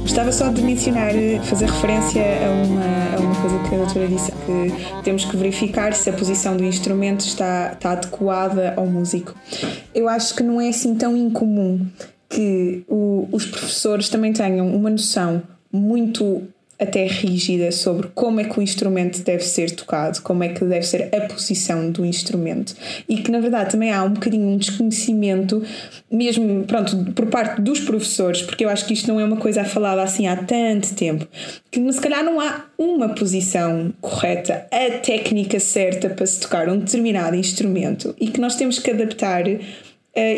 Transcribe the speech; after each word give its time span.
Gostava 0.00 0.32
só 0.32 0.48
de 0.48 0.62
mencionar, 0.62 1.12
fazer 1.44 1.66
referência 1.66 2.22
a 2.22 2.50
uma, 2.50 3.16
a 3.16 3.20
uma 3.20 3.34
coisa 3.40 3.58
que 3.68 3.74
a 3.74 3.78
doutora 3.78 4.08
disse, 4.08 4.32
que 4.32 5.02
temos 5.02 5.24
que 5.24 5.36
verificar 5.36 5.94
se 5.94 6.10
a 6.10 6.12
posição 6.12 6.56
do 6.56 6.64
instrumento 6.64 7.20
está, 7.20 7.72
está 7.72 7.92
adequada 7.92 8.74
ao 8.76 8.86
músico. 8.86 9.34
Eu 9.94 10.08
acho 10.08 10.34
que 10.34 10.42
não 10.42 10.60
é 10.60 10.68
assim 10.68 10.94
tão 10.94 11.16
incomum 11.16 11.86
que 12.28 12.84
o, 12.88 13.28
os 13.30 13.46
professores 13.46 14.08
também 14.08 14.32
tenham 14.32 14.74
uma 14.74 14.90
noção 14.90 15.42
muito 15.72 16.42
até 16.82 17.06
rígida 17.06 17.70
sobre 17.70 18.08
como 18.14 18.40
é 18.40 18.44
que 18.44 18.58
o 18.58 18.62
instrumento 18.62 19.22
deve 19.22 19.44
ser 19.44 19.70
tocado, 19.70 20.20
como 20.22 20.42
é 20.42 20.48
que 20.48 20.64
deve 20.64 20.84
ser 20.84 21.08
a 21.14 21.20
posição 21.22 21.90
do 21.90 22.04
instrumento. 22.04 22.74
E 23.08 23.18
que 23.18 23.30
na 23.30 23.38
verdade 23.38 23.70
também 23.70 23.92
há 23.92 24.02
um 24.02 24.10
bocadinho 24.10 24.48
um 24.48 24.56
desconhecimento 24.56 25.62
mesmo, 26.10 26.64
pronto, 26.64 26.96
por 27.14 27.26
parte 27.26 27.60
dos 27.60 27.80
professores, 27.80 28.42
porque 28.42 28.64
eu 28.64 28.68
acho 28.68 28.84
que 28.86 28.94
isto 28.94 29.08
não 29.08 29.20
é 29.20 29.24
uma 29.24 29.36
coisa 29.36 29.64
falada 29.64 30.02
assim 30.02 30.26
há 30.26 30.36
tanto 30.36 30.94
tempo, 30.94 31.26
que 31.70 31.92
se 31.92 32.00
calhar 32.00 32.24
não 32.24 32.40
há 32.40 32.66
uma 32.76 33.10
posição 33.10 33.92
correta, 34.00 34.66
a 34.70 34.98
técnica 34.98 35.60
certa 35.60 36.10
para 36.10 36.26
se 36.26 36.40
tocar 36.40 36.68
um 36.68 36.78
determinado 36.78 37.36
instrumento 37.36 38.14
e 38.20 38.28
que 38.28 38.40
nós 38.40 38.56
temos 38.56 38.78
que 38.78 38.90
adaptar 38.90 39.46
uh, 39.46 39.60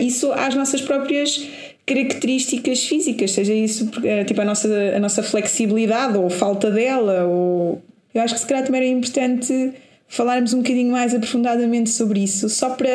isso 0.01 0.31
às 0.33 0.55
nossas 0.55 0.83
próprias 0.83 1.49
características 1.87 2.85
físicas, 2.85 3.33
seja 3.33 3.53
isso 3.53 3.91
eh, 4.05 4.25
tipo 4.25 4.41
a 4.41 4.45
nossa, 4.45 4.69
a 4.97 4.99
nossa 4.99 5.23
flexibilidade 5.23 6.17
ou 6.17 6.31
falta 6.31 6.71
dela, 6.71 7.25
ou 7.25 7.83
eu 8.15 8.23
acho 8.23 8.35
que 8.35 8.41
se 8.41 8.47
calhar 8.47 8.65
também 8.65 8.81
era 8.81 8.91
importante 8.91 9.73
falarmos 10.07 10.53
um 10.53 10.59
bocadinho 10.59 10.93
mais 10.93 11.15
aprofundadamente 11.15 11.91
sobre 11.91 12.21
isso, 12.21 12.49
só 12.49 12.71
para, 12.71 12.89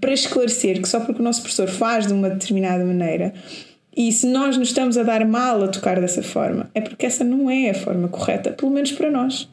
para 0.00 0.12
esclarecer 0.12 0.80
que 0.80 0.88
só 0.88 1.00
porque 1.00 1.20
o 1.20 1.24
nosso 1.24 1.40
professor 1.40 1.68
faz 1.68 2.06
de 2.06 2.12
uma 2.12 2.28
determinada 2.28 2.84
maneira 2.84 3.32
e 3.94 4.10
se 4.10 4.26
nós 4.26 4.56
nos 4.56 4.68
estamos 4.68 4.96
a 4.96 5.02
dar 5.02 5.24
mal 5.26 5.62
a 5.62 5.68
tocar 5.68 6.00
dessa 6.00 6.22
forma, 6.22 6.70
é 6.74 6.80
porque 6.80 7.04
essa 7.04 7.22
não 7.22 7.50
é 7.50 7.70
a 7.70 7.74
forma 7.74 8.08
correta, 8.08 8.50
pelo 8.50 8.72
menos 8.72 8.92
para 8.92 9.10
nós. 9.10 9.48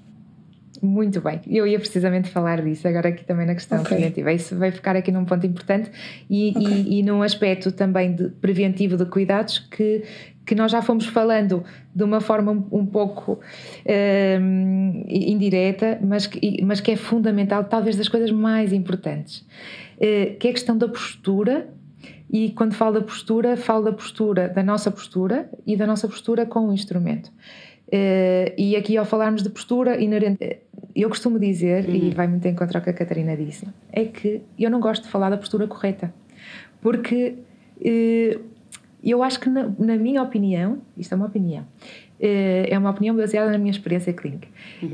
Muito 0.82 1.20
bem, 1.20 1.42
eu 1.48 1.68
ia 1.68 1.78
precisamente 1.78 2.30
falar 2.30 2.62
disso 2.62 2.88
agora 2.88 3.10
aqui 3.10 3.26
também 3.26 3.46
na 3.46 3.54
questão 3.54 3.82
okay. 3.82 3.98
preventiva. 3.98 4.32
Isso 4.32 4.56
vai 4.56 4.72
ficar 4.72 4.96
aqui 4.96 5.12
num 5.12 5.26
ponto 5.26 5.46
importante 5.46 5.92
e, 6.30 6.54
okay. 6.56 6.68
e, 6.68 7.00
e 7.00 7.04
num 7.04 7.22
aspecto 7.22 7.72
também 7.72 8.16
de 8.16 8.30
preventivo 8.30 8.96
de 8.96 9.06
cuidados 9.06 9.60
que, 9.60 10.04
que 10.46 10.56
nós 10.56 10.72
já 10.72 10.82
fomos 10.82 11.06
falando 11.06 11.64
de 11.94 12.04
uma 12.04 12.22
forma 12.22 12.52
um, 12.72 12.86
pouco 12.86 13.40
um, 14.42 15.04
indireta, 15.08 16.00
mas 16.02 16.28
que, 16.28 16.64
mas 16.64 16.80
que 16.80 16.92
é 16.92 16.96
fundamental, 16.96 17.66
talvez 17.66 17.98
das 17.98 18.08
coisas 18.08 18.32
mais 18.32 18.72
importantes, 18.72 19.40
uh, 19.98 20.38
que 20.40 20.48
é 20.48 20.52
a 20.52 20.54
questão 20.54 20.78
da 20.78 20.88
postura. 20.88 21.68
E 22.32 22.52
quando 22.52 22.76
falo 22.76 23.00
da 23.00 23.02
postura, 23.02 23.58
falo 23.58 23.86
da 23.86 23.92
postura, 23.92 24.48
da 24.48 24.62
nossa 24.62 24.92
postura 24.92 25.50
e 25.66 25.76
da 25.76 25.88
nossa 25.88 26.08
postura 26.08 26.46
com 26.46 26.70
o 26.70 26.74
instrumento. 26.74 27.32
Uh, 27.92 28.54
e 28.56 28.76
aqui, 28.76 28.98
ao 28.98 29.06
falarmos 29.06 29.42
de 29.42 29.50
postura 29.50 30.00
inerente, 30.00 30.60
eu 30.96 31.10
costumo 31.10 31.40
dizer, 31.40 31.86
uhum. 31.86 31.96
e 31.96 32.10
vai 32.12 32.28
muito 32.28 32.48
em 32.48 32.54
contra 32.54 32.80
o 32.80 32.82
que 32.84 32.90
a 32.90 32.94
Catarina 32.94 33.36
disse, 33.36 33.68
é 33.92 34.06
que 34.06 34.42
eu 34.60 34.70
não 34.70 34.80
gosto 34.80 35.04
de 35.04 35.10
falar 35.10 35.32
da 35.32 35.38
postura 35.38 35.66
correta, 35.66 36.14
porque 36.82 37.36
uh, 37.80 38.42
eu 39.04 39.24
acho 39.24 39.40
que, 39.40 39.50
na, 39.50 39.72
na, 39.80 39.98
minha 39.98 40.22
opinião, 40.22 40.80
isto 40.96 41.14
é 41.14 41.16
uma 41.16 41.26
opinião, 41.26 41.66
é 42.20 42.78
uma 42.78 42.90
opinião 42.90 43.16
baseada 43.16 43.50
na 43.50 43.58
minha 43.58 43.72
experiência 43.72 44.12
clínica, 44.12 44.50
uhum. 44.84 44.90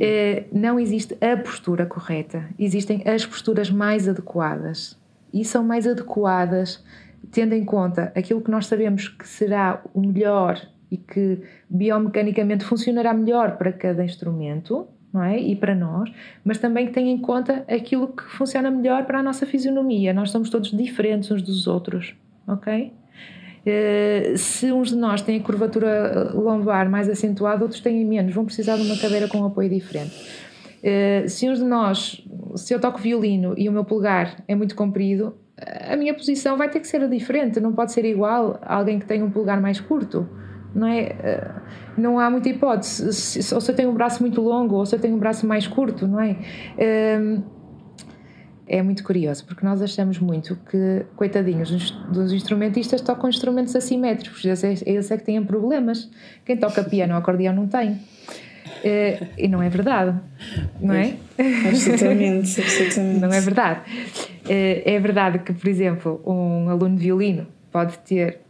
não 0.53 0.79
existe 0.79 1.17
a 1.19 1.35
postura 1.35 1.83
correta, 1.87 2.47
existem 2.57 3.01
as 3.03 3.25
posturas 3.25 3.71
mais 3.71 4.07
adequadas, 4.07 4.95
e 5.33 5.43
são 5.43 5.63
mais 5.63 5.87
adequadas 5.87 6.83
tendo 7.31 7.53
em 7.53 7.65
conta 7.65 8.11
aquilo 8.15 8.41
que 8.41 8.51
nós 8.51 8.67
sabemos 8.67 9.07
que 9.07 9.27
será 9.27 9.81
o 9.93 10.01
melhor 10.01 10.61
e 10.95 10.97
que 10.97 11.41
biomecanicamente 11.69 12.63
funcionará 12.63 13.13
melhor 13.13 13.57
para 13.57 13.71
cada 13.71 14.03
instrumento, 14.03 14.87
não 15.13 15.21
é? 15.21 15.37
E 15.37 15.55
para 15.55 15.75
nós, 15.75 16.09
mas 16.43 16.57
também 16.57 16.87
que 16.87 16.93
tenha 16.93 17.11
em 17.11 17.17
conta 17.17 17.65
aquilo 17.67 18.07
que 18.07 18.23
funciona 18.23 18.71
melhor 18.71 19.05
para 19.05 19.19
a 19.19 19.23
nossa 19.23 19.45
fisionomia. 19.45 20.13
Nós 20.13 20.31
somos 20.31 20.49
todos 20.49 20.71
diferentes 20.71 21.29
uns 21.31 21.41
dos 21.41 21.67
outros, 21.67 22.15
ok? 22.47 22.93
Uh, 23.65 24.37
se 24.37 24.71
uns 24.71 24.89
de 24.89 24.95
nós 24.95 25.21
têm 25.21 25.37
a 25.37 25.43
curvatura 25.43 26.31
lombar 26.33 26.89
mais 26.89 27.09
acentuada, 27.09 27.63
outros 27.63 27.81
têm 27.81 28.05
menos, 28.05 28.33
vão 28.33 28.45
precisar 28.45 28.77
de 28.77 28.83
uma 28.83 28.97
cadeira 28.97 29.27
com 29.27 29.39
um 29.39 29.45
apoio 29.45 29.69
diferente. 29.69 30.15
Uh, 30.83 31.27
se 31.27 31.49
uns 31.49 31.59
de 31.59 31.65
nós, 31.65 32.23
se 32.55 32.73
eu 32.73 32.79
toco 32.79 32.99
violino 32.99 33.53
e 33.57 33.67
o 33.67 33.71
meu 33.71 33.83
polegar 33.83 34.43
é 34.47 34.55
muito 34.55 34.75
comprido, 34.75 35.35
a 35.89 35.95
minha 35.95 36.13
posição 36.13 36.57
vai 36.57 36.69
ter 36.69 36.79
que 36.79 36.87
ser 36.87 37.07
diferente, 37.09 37.59
não 37.59 37.73
pode 37.73 37.91
ser 37.91 38.05
igual 38.05 38.59
a 38.61 38.75
alguém 38.75 38.99
que 38.99 39.05
tem 39.05 39.23
um 39.23 39.31
polegar 39.31 39.59
mais 39.59 39.79
curto 39.79 40.27
não 40.75 40.87
é? 40.87 40.99
Eh, 41.01 41.51
não 41.97 42.19
há 42.19 42.29
muita 42.29 42.49
hipótese. 42.49 43.53
ou 43.53 43.61
se 43.61 43.71
eu 43.71 43.75
tenho 43.75 43.89
um 43.89 43.93
braço 43.93 44.21
muito 44.21 44.41
longo 44.41 44.75
ou 44.75 44.85
se 44.85 44.93
eu 44.93 44.99
tenho 44.99 45.15
um 45.15 45.19
braço 45.19 45.47
mais 45.47 45.65
curto, 45.65 46.05
não 46.05 46.19
é? 46.19 46.35
Ehm, 46.77 47.41
é 48.67 48.81
muito 48.81 49.03
curioso, 49.03 49.45
porque 49.45 49.65
nós 49.65 49.81
achamos 49.81 50.19
muito 50.19 50.57
que, 50.69 51.05
coitadinhos 51.15 51.91
dos 52.11 52.33
instrumentistas, 52.33 52.99
tocam 52.99 53.29
instrumentos 53.29 53.75
assimétricos. 53.75 54.43
Eles 54.43 55.11
é 55.11 55.17
que 55.17 55.23
têm 55.23 55.43
problemas. 55.43 56.09
Quem 56.43 56.57
toca 56.57 56.83
piano 56.83 57.13
ou 57.13 57.19
acordeão 57.19 57.53
não 57.53 57.67
tem. 57.67 57.99
Eh, 58.83 59.27
e 59.37 59.47
não 59.47 59.61
é 59.61 59.69
verdade, 59.69 60.19
não 60.81 60.93
é? 60.95 61.15
Absolutamente, 61.69 62.59
absolutamente. 62.59 63.19
Não 63.19 63.31
é 63.31 63.39
verdade. 63.39 63.81
Eh, 64.49 64.95
é 64.95 64.99
verdade 64.99 65.39
que, 65.39 65.53
por 65.53 65.67
exemplo, 65.67 66.21
um 66.25 66.69
aluno 66.69 66.95
de 66.95 67.03
violino 67.03 67.47
pode 67.71 67.97
ter 67.99 68.44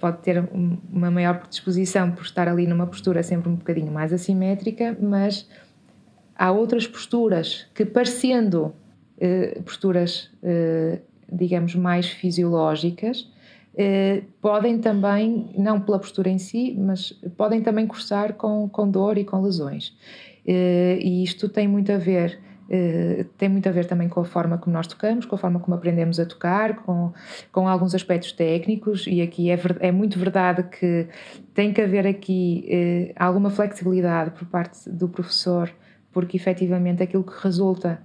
pode 0.00 0.18
ter 0.18 0.48
uma 0.92 1.10
maior 1.10 1.40
predisposição 1.40 2.10
por 2.10 2.22
estar 2.22 2.48
ali 2.48 2.66
numa 2.66 2.86
postura 2.86 3.22
sempre 3.22 3.48
um 3.48 3.56
bocadinho 3.56 3.92
mais 3.92 4.12
assimétrica, 4.12 4.96
mas 5.00 5.48
há 6.36 6.50
outras 6.50 6.86
posturas 6.86 7.66
que, 7.74 7.84
parecendo 7.84 8.72
eh, 9.20 9.60
posturas, 9.64 10.30
eh, 10.42 11.00
digamos, 11.30 11.74
mais 11.74 12.08
fisiológicas, 12.08 13.28
eh, 13.80 14.22
podem 14.40 14.80
também, 14.80 15.50
não 15.56 15.80
pela 15.80 16.00
postura 16.00 16.28
em 16.28 16.38
si, 16.38 16.74
mas 16.76 17.12
podem 17.36 17.62
também 17.62 17.86
cursar 17.86 18.34
com, 18.34 18.68
com 18.68 18.90
dor 18.90 19.16
e 19.18 19.24
com 19.24 19.40
lesões. 19.40 19.96
Eh, 20.44 20.98
e 21.00 21.22
isto 21.22 21.48
tem 21.48 21.68
muito 21.68 21.92
a 21.92 21.96
ver 21.96 22.40
Uh, 22.68 23.24
tem 23.38 23.48
muito 23.48 23.66
a 23.66 23.72
ver 23.72 23.86
também 23.86 24.10
com 24.10 24.20
a 24.20 24.24
forma 24.26 24.58
como 24.58 24.76
nós 24.76 24.86
tocamos, 24.86 25.24
com 25.24 25.34
a 25.34 25.38
forma 25.38 25.58
como 25.58 25.74
aprendemos 25.74 26.20
a 26.20 26.26
tocar, 26.26 26.76
com, 26.76 27.14
com 27.50 27.66
alguns 27.66 27.94
aspectos 27.94 28.32
técnicos, 28.32 29.06
e 29.06 29.22
aqui 29.22 29.50
é, 29.50 29.58
é 29.80 29.90
muito 29.90 30.18
verdade 30.18 30.64
que 30.64 31.08
tem 31.54 31.72
que 31.72 31.80
haver 31.80 32.06
aqui 32.06 32.68
uh, 32.68 33.14
alguma 33.16 33.48
flexibilidade 33.48 34.32
por 34.32 34.46
parte 34.48 34.90
do 34.90 35.08
professor, 35.08 35.72
porque 36.12 36.36
efetivamente 36.36 37.02
aquilo 37.02 37.24
que 37.24 37.32
resulta 37.42 38.02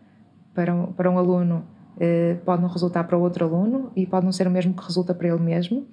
para 0.54 0.74
um, 0.74 0.94
para 0.94 1.12
um 1.12 1.18
aluno 1.18 1.68
uh, 1.98 2.38
pode 2.46 2.62
não 2.62 2.70
resultar 2.70 3.04
para 3.04 3.18
outro 3.18 3.44
aluno 3.44 3.92
e 3.98 4.06
pode 4.06 4.24
não 4.24 4.32
ser 4.32 4.48
o 4.48 4.52
mesmo 4.52 4.74
que 4.74 4.86
resulta 4.86 5.14
para 5.14 5.28
ele 5.28 5.42
mesmo, 5.42 5.86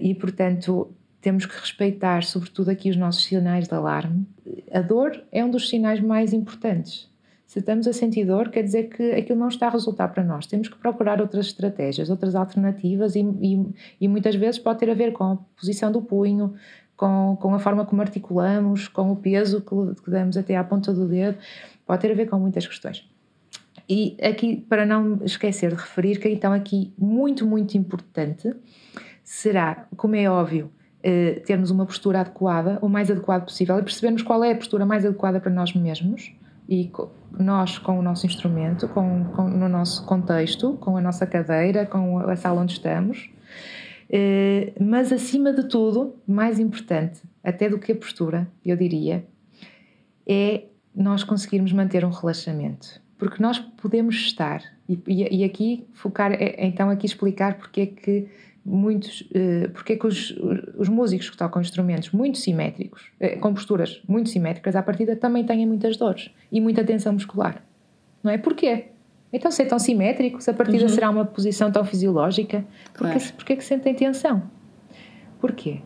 e 0.00 0.14
portanto 0.14 0.90
temos 1.20 1.44
que 1.44 1.54
respeitar, 1.58 2.22
sobretudo 2.24 2.70
aqui, 2.70 2.90
os 2.90 2.96
nossos 2.96 3.24
sinais 3.24 3.68
de 3.68 3.74
alarme. 3.74 4.26
A 4.72 4.80
dor 4.80 5.22
é 5.30 5.44
um 5.44 5.50
dos 5.50 5.68
sinais 5.68 6.00
mais 6.00 6.32
importantes 6.32 7.13
se 7.54 7.60
estamos 7.60 7.86
a 7.86 7.92
sentir 7.92 8.24
dor, 8.24 8.48
quer 8.48 8.64
dizer 8.64 8.88
que 8.88 9.12
aquilo 9.12 9.38
não 9.38 9.46
está 9.46 9.68
a 9.68 9.70
resultar 9.70 10.08
para 10.08 10.24
nós. 10.24 10.44
Temos 10.44 10.66
que 10.66 10.76
procurar 10.76 11.20
outras 11.20 11.46
estratégias, 11.46 12.10
outras 12.10 12.34
alternativas, 12.34 13.14
e, 13.14 13.20
e, 13.20 13.64
e 14.00 14.08
muitas 14.08 14.34
vezes 14.34 14.58
pode 14.58 14.80
ter 14.80 14.90
a 14.90 14.94
ver 14.94 15.12
com 15.12 15.22
a 15.22 15.36
posição 15.56 15.92
do 15.92 16.02
punho, 16.02 16.52
com, 16.96 17.38
com 17.40 17.54
a 17.54 17.60
forma 17.60 17.86
como 17.86 18.02
articulamos, 18.02 18.88
com 18.88 19.12
o 19.12 19.14
peso 19.14 19.60
que, 19.60 20.02
que 20.02 20.10
damos 20.10 20.36
até 20.36 20.56
à 20.56 20.64
ponta 20.64 20.92
do 20.92 21.06
dedo, 21.06 21.38
pode 21.86 22.02
ter 22.02 22.10
a 22.10 22.14
ver 22.16 22.26
com 22.26 22.40
muitas 22.40 22.66
questões. 22.66 23.08
E 23.88 24.16
aqui, 24.20 24.56
para 24.68 24.84
não 24.84 25.20
esquecer 25.24 25.70
de 25.70 25.76
referir, 25.76 26.18
que 26.18 26.28
então 26.28 26.52
aqui 26.52 26.92
muito, 26.98 27.46
muito 27.46 27.78
importante 27.78 28.52
será, 29.22 29.86
como 29.96 30.16
é 30.16 30.28
óbvio, 30.28 30.72
eh, 31.04 31.40
termos 31.46 31.70
uma 31.70 31.86
postura 31.86 32.22
adequada, 32.22 32.80
o 32.82 32.88
mais 32.88 33.12
adequada 33.12 33.44
possível, 33.44 33.78
e 33.78 33.82
percebermos 33.82 34.22
qual 34.22 34.42
é 34.42 34.50
a 34.50 34.56
postura 34.56 34.84
mais 34.84 35.06
adequada 35.06 35.38
para 35.38 35.52
nós 35.52 35.72
mesmos 35.72 36.34
e 36.68 36.90
nós 37.38 37.78
com 37.78 37.98
o 37.98 38.02
nosso 38.02 38.26
instrumento, 38.26 38.88
com, 38.88 39.24
com, 39.36 39.48
no 39.48 39.68
nosso 39.68 40.04
contexto, 40.06 40.74
com 40.74 40.96
a 40.96 41.00
nossa 41.00 41.26
cadeira, 41.26 41.84
com 41.86 42.18
a 42.18 42.36
sala 42.36 42.62
onde 42.62 42.72
estamos. 42.72 43.30
Eh, 44.10 44.72
mas 44.80 45.12
acima 45.12 45.52
de 45.52 45.68
tudo, 45.68 46.14
mais 46.26 46.58
importante, 46.58 47.22
até 47.42 47.68
do 47.68 47.78
que 47.78 47.92
a 47.92 47.96
postura, 47.96 48.48
eu 48.64 48.76
diria, 48.76 49.24
é 50.26 50.64
nós 50.94 51.24
conseguirmos 51.24 51.72
manter 51.72 52.04
um 52.04 52.10
relaxamento. 52.10 53.02
Porque 53.18 53.42
nós 53.42 53.58
podemos 53.58 54.14
estar, 54.16 54.62
e, 54.88 54.98
e 55.08 55.44
aqui 55.44 55.86
focar, 55.94 56.32
é, 56.32 56.64
então 56.66 56.90
aqui 56.90 57.06
explicar 57.06 57.58
porque 57.58 57.80
é 57.80 57.86
que 57.86 58.28
muitos, 58.64 59.22
uh, 59.22 59.70
porque 59.72 59.94
é 59.94 59.96
que 59.96 60.06
os, 60.06 60.30
os 60.76 60.88
músicos 60.88 61.30
que 61.30 61.36
tocam 61.36 61.60
instrumentos 61.60 62.10
muito 62.10 62.38
simétricos, 62.38 63.10
uh, 63.20 63.38
com 63.40 63.52
posturas 63.54 64.02
muito 64.08 64.28
simétricas, 64.28 64.76
à 64.76 64.82
partida 64.82 65.16
também 65.16 65.44
têm 65.44 65.66
muitas 65.66 65.96
dores 65.96 66.30
e 66.50 66.60
muita 66.60 66.84
tensão 66.84 67.12
muscular. 67.12 67.62
Não 68.22 68.30
é? 68.30 68.38
Porquê? 68.38 68.86
Então, 69.32 69.50
se 69.50 69.62
é 69.62 69.64
tão 69.64 69.80
simétrico, 69.80 70.40
se 70.40 70.48
a 70.48 70.54
partida 70.54 70.84
uhum. 70.84 70.88
será 70.88 71.10
uma 71.10 71.24
posição 71.24 71.70
tão 71.70 71.84
fisiológica, 71.84 72.64
claro. 72.92 73.14
porquê, 73.14 73.32
porquê 73.32 73.56
que 73.56 73.64
sentem 73.64 73.92
tensão? 73.92 74.42
Porquê? 75.40 75.80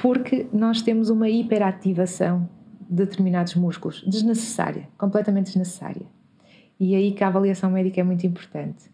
Porque 0.00 0.46
nós 0.52 0.80
temos 0.80 1.10
uma 1.10 1.28
hiperativação 1.28 2.48
de 2.88 3.04
determinados 3.04 3.56
músculos, 3.56 4.04
desnecessária, 4.06 4.88
completamente 4.96 5.46
desnecessária. 5.46 6.06
E 6.78 6.94
aí 6.94 7.12
que 7.12 7.24
a 7.24 7.26
avaliação 7.26 7.70
médica 7.70 8.00
é 8.00 8.04
muito 8.04 8.24
importante. 8.26 8.91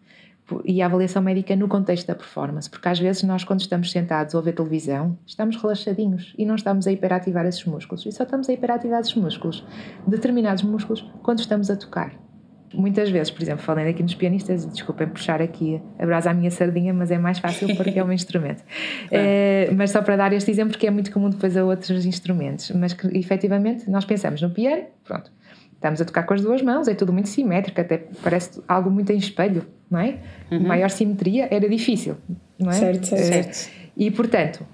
E 0.65 0.81
a 0.81 0.87
avaliação 0.87 1.23
médica 1.23 1.55
no 1.57 1.69
contexto 1.69 2.07
da 2.07 2.15
performance, 2.15 2.69
porque 2.69 2.89
às 2.89 2.99
vezes 2.99 3.23
nós, 3.23 3.45
quando 3.45 3.61
estamos 3.61 3.91
sentados 3.91 4.35
a 4.35 4.41
ver 4.41 4.53
televisão, 4.53 5.19
estamos 5.27 5.57
relaxadinhos 5.57 6.35
e 6.39 6.45
não 6.45 6.55
estamos 6.55 6.87
a 6.87 6.93
hiperativar 6.93 7.47
esses 7.47 7.65
músculos. 7.65 8.07
E 8.07 8.13
só 8.13 8.25
estamos 8.25 8.49
a 8.49 8.53
hiperativar 8.53 9.01
esses 9.01 9.15
músculos, 9.15 9.65
determinados 10.07 10.63
músculos, 10.63 11.05
quando 11.23 11.41
estamos 11.41 11.71
a 11.71 11.77
tocar. 11.77 12.29
Muitas 12.75 13.11
vezes, 13.11 13.31
por 13.31 13.43
exemplo, 13.43 13.65
falando 13.65 13.89
aqui 13.89 14.03
nos 14.03 14.15
pianistas, 14.15 14.67
desculpem 14.67 15.09
puxar 15.09 15.41
aqui 15.41 15.81
a 15.99 16.05
brasa 16.05 16.31
à 16.31 16.35
minha 16.35 16.51
sardinha, 16.51 16.93
mas 16.93 17.11
é 17.11 17.19
mais 17.19 17.39
fácil 17.39 17.75
porque 17.77 17.99
é 17.99 18.05
um 18.05 18.13
instrumento. 18.13 18.63
É, 19.11 19.71
mas 19.75 19.91
só 19.91 20.03
para 20.03 20.17
dar 20.17 20.33
este 20.33 20.51
exemplo, 20.51 20.77
que 20.77 20.87
é 20.87 20.91
muito 20.91 21.11
comum 21.11 21.31
depois 21.31 21.57
a 21.57 21.65
outros 21.65 22.05
instrumentos, 22.05 22.71
mas 22.73 22.93
que 22.93 23.07
efetivamente 23.17 23.89
nós 23.89 24.05
pensamos 24.05 24.43
no 24.43 24.51
piano, 24.51 24.85
pronto, 25.05 25.31
estamos 25.79 26.01
a 26.01 26.05
tocar 26.05 26.25
com 26.25 26.35
as 26.35 26.43
duas 26.43 26.61
mãos, 26.61 26.89
é 26.89 26.95
tudo 26.95 27.13
muito 27.13 27.29
simétrico, 27.29 27.81
até 27.81 27.99
parece 28.23 28.61
algo 28.67 28.91
muito 28.91 29.13
em 29.13 29.17
espelho, 29.17 29.65
não 29.89 30.01
é? 30.01 30.19
Uhum. 30.51 30.67
Maior 30.67 30.91
simetria 30.91 31.49
era 31.51 31.69
difícil, 31.69 32.17
não 32.59 32.71
é? 32.71 32.75
Certo, 32.75 33.07
certo. 33.07 33.55
certo. 33.55 33.71
E 33.97 34.11
portanto, 34.11 34.67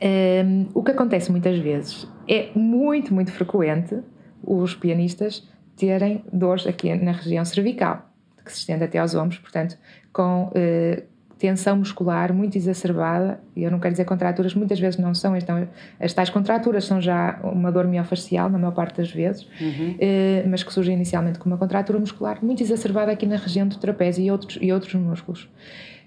um, 0.00 0.66
o 0.74 0.82
que 0.82 0.92
acontece 0.92 1.30
muitas 1.30 1.58
vezes 1.58 2.08
é 2.28 2.50
muito, 2.54 3.12
muito 3.12 3.32
frequente 3.32 3.98
os 4.44 4.74
pianistas 4.74 5.48
terem 5.76 6.24
dores 6.32 6.66
aqui 6.66 6.94
na 6.94 7.12
região 7.12 7.44
cervical, 7.44 8.08
que 8.44 8.52
se 8.52 8.58
estende 8.58 8.84
até 8.84 8.98
aos 8.98 9.14
ombros, 9.14 9.38
portanto, 9.38 9.76
com 10.12 10.44
uh, 10.44 11.02
tensão 11.42 11.76
muscular 11.76 12.32
muito 12.32 12.56
exacerbada, 12.56 13.40
e 13.56 13.64
eu 13.64 13.70
não 13.70 13.80
quero 13.80 13.92
dizer 13.92 14.04
contraturas, 14.04 14.54
muitas 14.54 14.78
vezes 14.78 14.96
não 14.96 15.12
são, 15.12 15.36
então 15.36 15.66
as 15.98 16.14
tais 16.14 16.30
contraturas 16.30 16.84
são 16.84 17.00
já 17.00 17.40
uma 17.42 17.72
dor 17.72 17.88
miofascial, 17.88 18.48
na 18.48 18.58
maior 18.58 18.70
parte 18.70 18.98
das 18.98 19.10
vezes, 19.10 19.42
uhum. 19.60 19.96
uh, 19.96 20.48
mas 20.48 20.62
que 20.62 20.72
surge 20.72 20.92
inicialmente 20.92 21.40
com 21.40 21.50
uma 21.50 21.58
contratura 21.58 21.98
muscular 21.98 22.38
muito 22.40 22.62
exacerbada 22.62 23.10
aqui 23.10 23.26
na 23.26 23.34
região 23.34 23.66
do 23.66 23.76
trapézio 23.76 24.24
e 24.24 24.30
outros, 24.30 24.56
e 24.62 24.72
outros 24.72 24.94
músculos. 24.94 25.42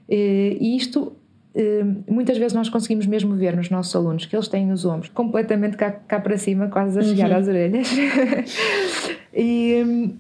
Uh, 0.07 0.55
e 0.57 0.77
isto 0.77 1.17
muitas 2.05 2.37
vezes 2.37 2.51
nós 2.51 2.67
conseguimos 2.67 3.05
mesmo 3.05 3.33
ver 3.33 3.55
nos 3.55 3.69
nossos 3.69 3.95
alunos 3.95 4.25
que 4.25 4.35
eles 4.35 4.49
têm 4.49 4.73
os 4.73 4.83
ombros 4.83 5.07
completamente 5.07 5.77
cá, 5.77 5.89
cá 5.89 6.19
para 6.19 6.37
cima, 6.37 6.67
quase 6.67 6.99
a 6.99 7.01
chegar 7.01 7.31
uhum. 7.31 7.37
às 7.37 7.47
orelhas. 7.47 7.87
e, 9.33 10.13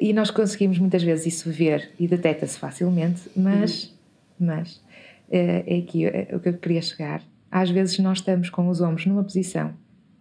e 0.00 0.12
nós 0.12 0.32
conseguimos 0.32 0.80
muitas 0.80 1.04
vezes 1.04 1.26
isso 1.26 1.50
ver 1.50 1.90
e 2.00 2.08
detecta-se 2.08 2.58
facilmente, 2.58 3.22
mas, 3.36 3.84
uhum. 3.84 3.90
Mas 4.38 4.82
é, 5.30 5.64
é 5.66 5.78
aqui 5.78 6.06
é, 6.06 6.28
o 6.34 6.40
que 6.40 6.48
eu 6.48 6.54
queria 6.54 6.82
chegar. 6.82 7.22
Às 7.50 7.70
vezes 7.70 7.98
nós 7.98 8.18
estamos 8.18 8.50
com 8.50 8.68
os 8.68 8.80
ombros 8.80 9.06
numa 9.06 9.22
posição 9.22 9.74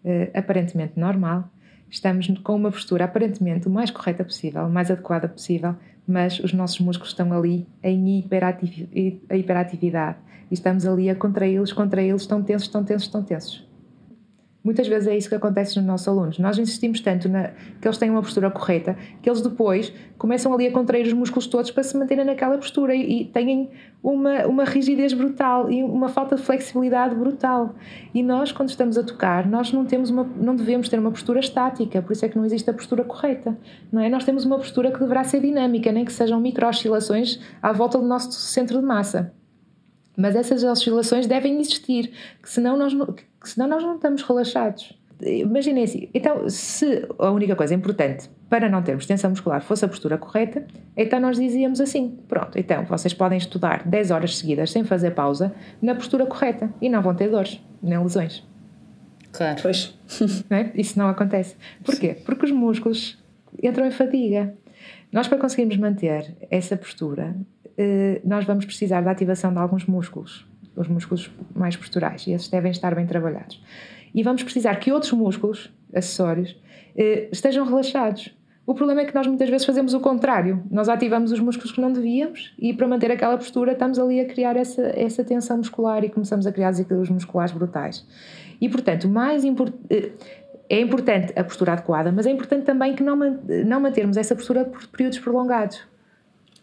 é, 0.03 0.31
aparentemente 0.33 0.99
normal, 0.99 1.49
estamos 1.89 2.27
com 2.43 2.55
uma 2.55 2.71
postura 2.71 3.05
aparentemente 3.05 3.67
o 3.67 3.71
mais 3.71 3.91
correta 3.91 4.23
possível, 4.23 4.65
o 4.65 4.69
mais 4.69 4.89
adequada 4.89 5.27
possível, 5.27 5.75
mas 6.07 6.39
os 6.39 6.53
nossos 6.53 6.79
músculos 6.79 7.11
estão 7.11 7.31
ali 7.31 7.67
em 7.83 8.19
hiperatividade 8.19 10.17
e 10.49 10.53
estamos 10.53 10.85
ali 10.85 11.09
a 11.09 11.15
contraí-los, 11.15 11.71
contraí-los, 11.71 12.23
estão 12.23 12.41
tensos, 12.43 12.67
estão 12.67 12.83
tensos, 12.83 13.07
estão 13.07 13.23
tensos. 13.23 13.70
Muitas 14.63 14.87
vezes 14.87 15.07
é 15.07 15.17
isso 15.17 15.27
que 15.27 15.33
acontece 15.33 15.75
nos 15.77 15.85
nossos 15.85 16.07
alunos. 16.07 16.37
Nós 16.37 16.57
insistimos 16.57 16.99
tanto 16.99 17.27
na, 17.27 17.49
que 17.79 17.87
eles 17.87 17.97
tenham 17.97 18.13
uma 18.13 18.21
postura 18.21 18.51
correta 18.51 18.95
que 19.21 19.27
eles 19.27 19.41
depois 19.41 19.91
começam 20.19 20.53
ali 20.53 20.67
a 20.67 20.71
contrair 20.71 21.05
os 21.07 21.13
músculos 21.13 21.47
todos 21.47 21.71
para 21.71 21.81
se 21.81 21.97
manterem 21.97 22.23
naquela 22.23 22.55
postura 22.57 22.93
e, 22.93 23.21
e 23.21 23.25
têm 23.25 23.71
uma, 24.03 24.45
uma 24.45 24.63
rigidez 24.63 25.13
brutal 25.13 25.71
e 25.71 25.81
uma 25.83 26.09
falta 26.09 26.35
de 26.35 26.43
flexibilidade 26.43 27.15
brutal. 27.15 27.73
E 28.13 28.21
nós, 28.21 28.51
quando 28.51 28.69
estamos 28.69 28.99
a 28.99 29.03
tocar, 29.03 29.47
nós 29.47 29.73
não, 29.73 29.83
temos 29.83 30.11
uma, 30.11 30.23
não 30.23 30.55
devemos 30.55 30.87
ter 30.89 30.99
uma 30.99 31.09
postura 31.09 31.39
estática, 31.39 31.99
por 32.01 32.11
isso 32.11 32.23
é 32.23 32.29
que 32.29 32.37
não 32.37 32.45
existe 32.45 32.69
a 32.69 32.73
postura 32.73 33.03
correta. 33.03 33.57
Não 33.91 33.99
é? 33.99 34.09
Nós 34.09 34.23
temos 34.23 34.45
uma 34.45 34.57
postura 34.57 34.91
que 34.91 34.99
deverá 34.99 35.23
ser 35.23 35.41
dinâmica, 35.41 35.91
nem 35.91 36.05
que 36.05 36.13
sejam 36.13 36.39
micro-oscilações 36.39 37.39
à 37.61 37.71
volta 37.71 37.97
do 37.97 38.05
nosso 38.05 38.31
centro 38.31 38.79
de 38.79 38.85
massa. 38.85 39.33
Mas 40.21 40.35
essas 40.35 40.63
oscilações 40.63 41.25
devem 41.25 41.59
existir, 41.59 42.11
que 42.41 42.49
senão 42.49 42.77
nós 42.77 42.93
não, 42.93 43.07
que 43.07 43.49
senão 43.49 43.67
nós 43.67 43.81
não 43.81 43.95
estamos 43.95 44.21
relaxados. 44.21 44.93
Imaginem 45.19 45.83
assim, 45.83 46.09
então 46.13 46.47
se 46.47 47.07
a 47.17 47.31
única 47.31 47.55
coisa 47.55 47.73
importante 47.73 48.29
para 48.49 48.69
não 48.69 48.81
termos 48.81 49.05
tensão 49.05 49.29
muscular 49.31 49.61
fosse 49.61 49.83
a 49.83 49.87
postura 49.87 50.17
correta, 50.17 50.65
então 50.95 51.19
nós 51.19 51.37
dizíamos 51.37 51.81
assim, 51.81 52.19
pronto, 52.27 52.57
então 52.57 52.85
vocês 52.85 53.13
podem 53.13 53.37
estudar 53.37 53.83
10 53.87 54.11
horas 54.11 54.37
seguidas 54.37 54.71
sem 54.71 54.83
fazer 54.83 55.11
pausa 55.11 55.53
na 55.81 55.95
postura 55.95 56.25
correta 56.25 56.71
e 56.79 56.89
não 56.89 57.01
vão 57.01 57.15
ter 57.15 57.29
dores, 57.29 57.59
nem 57.81 57.97
lesões. 58.01 58.43
Claro. 59.31 59.61
Pois. 59.61 59.97
Não 60.49 60.57
é? 60.57 60.71
Isso 60.75 60.99
não 60.99 61.07
acontece. 61.07 61.55
Porquê? 61.85 62.17
Porque 62.25 62.45
os 62.45 62.51
músculos 62.51 63.17
entram 63.63 63.87
em 63.87 63.91
fadiga. 63.91 64.53
Nós 65.09 65.27
para 65.29 65.37
conseguirmos 65.37 65.77
manter 65.77 66.35
essa 66.49 66.75
postura 66.75 67.33
nós 68.23 68.45
vamos 68.45 68.65
precisar 68.65 69.01
da 69.01 69.11
ativação 69.11 69.53
de 69.53 69.59
alguns 69.59 69.85
músculos, 69.85 70.47
os 70.75 70.87
músculos 70.87 71.31
mais 71.55 71.75
posturais, 71.75 72.25
e 72.27 72.31
esses 72.31 72.47
devem 72.47 72.71
estar 72.71 72.93
bem 72.95 73.05
trabalhados. 73.05 73.61
E 74.13 74.23
vamos 74.23 74.43
precisar 74.43 74.75
que 74.75 74.91
outros 74.91 75.11
músculos, 75.13 75.71
acessórios, 75.93 76.55
eh, 76.95 77.29
estejam 77.31 77.65
relaxados. 77.65 78.35
O 78.65 78.75
problema 78.75 79.01
é 79.01 79.05
que 79.05 79.15
nós 79.15 79.25
muitas 79.25 79.49
vezes 79.49 79.65
fazemos 79.65 79.93
o 79.93 79.99
contrário. 79.99 80.63
Nós 80.69 80.87
ativamos 80.87 81.31
os 81.31 81.39
músculos 81.39 81.71
que 81.71 81.81
não 81.81 81.91
devíamos 81.91 82.53
e 82.59 82.73
para 82.73 82.87
manter 82.87 83.11
aquela 83.11 83.37
postura 83.37 83.71
estamos 83.71 83.97
ali 83.97 84.19
a 84.19 84.25
criar 84.25 84.55
essa, 84.55 84.81
essa 84.95 85.23
tensão 85.23 85.57
muscular 85.57 86.03
e 86.03 86.09
começamos 86.09 86.45
a 86.45 86.51
criar 86.51 86.71
desequilíbrios 86.71 87.09
musculares 87.09 87.51
brutais. 87.51 88.05
E 88.59 88.69
portanto, 88.69 89.07
mais 89.09 89.43
import... 89.43 89.73
Eh, 89.89 90.11
é 90.69 90.79
importante 90.79 91.33
a 91.37 91.43
postura 91.43 91.73
adequada, 91.73 92.13
mas 92.13 92.25
é 92.25 92.31
importante 92.31 92.63
também 92.63 92.95
que 92.95 93.03
não, 93.03 93.17
não 93.65 93.81
mantermos 93.81 94.15
essa 94.15 94.33
postura 94.33 94.63
por 94.63 94.87
períodos 94.87 95.19
prolongados. 95.19 95.85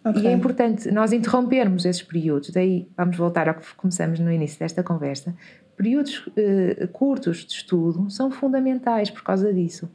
Okay. 0.05 0.23
E 0.23 0.27
é 0.27 0.33
importante 0.33 0.91
nós 0.91 1.13
interrompermos 1.13 1.85
esses 1.85 2.03
períodos. 2.03 2.51
Daí 2.51 2.89
vamos 2.97 3.17
voltar 3.17 3.49
ao 3.49 3.55
que 3.55 3.75
começamos 3.77 4.19
no 4.21 4.33
início 4.33 4.59
desta 4.59 4.83
conversa. 4.83 5.35
Períodos 5.77 6.27
uh, 6.27 6.89
curtos 6.93 7.45
de 7.45 7.53
estudo 7.53 8.11
são 8.11 8.31
fundamentais 8.31 9.11
por 9.11 9.23
causa 9.23 9.53
disso. 9.53 9.91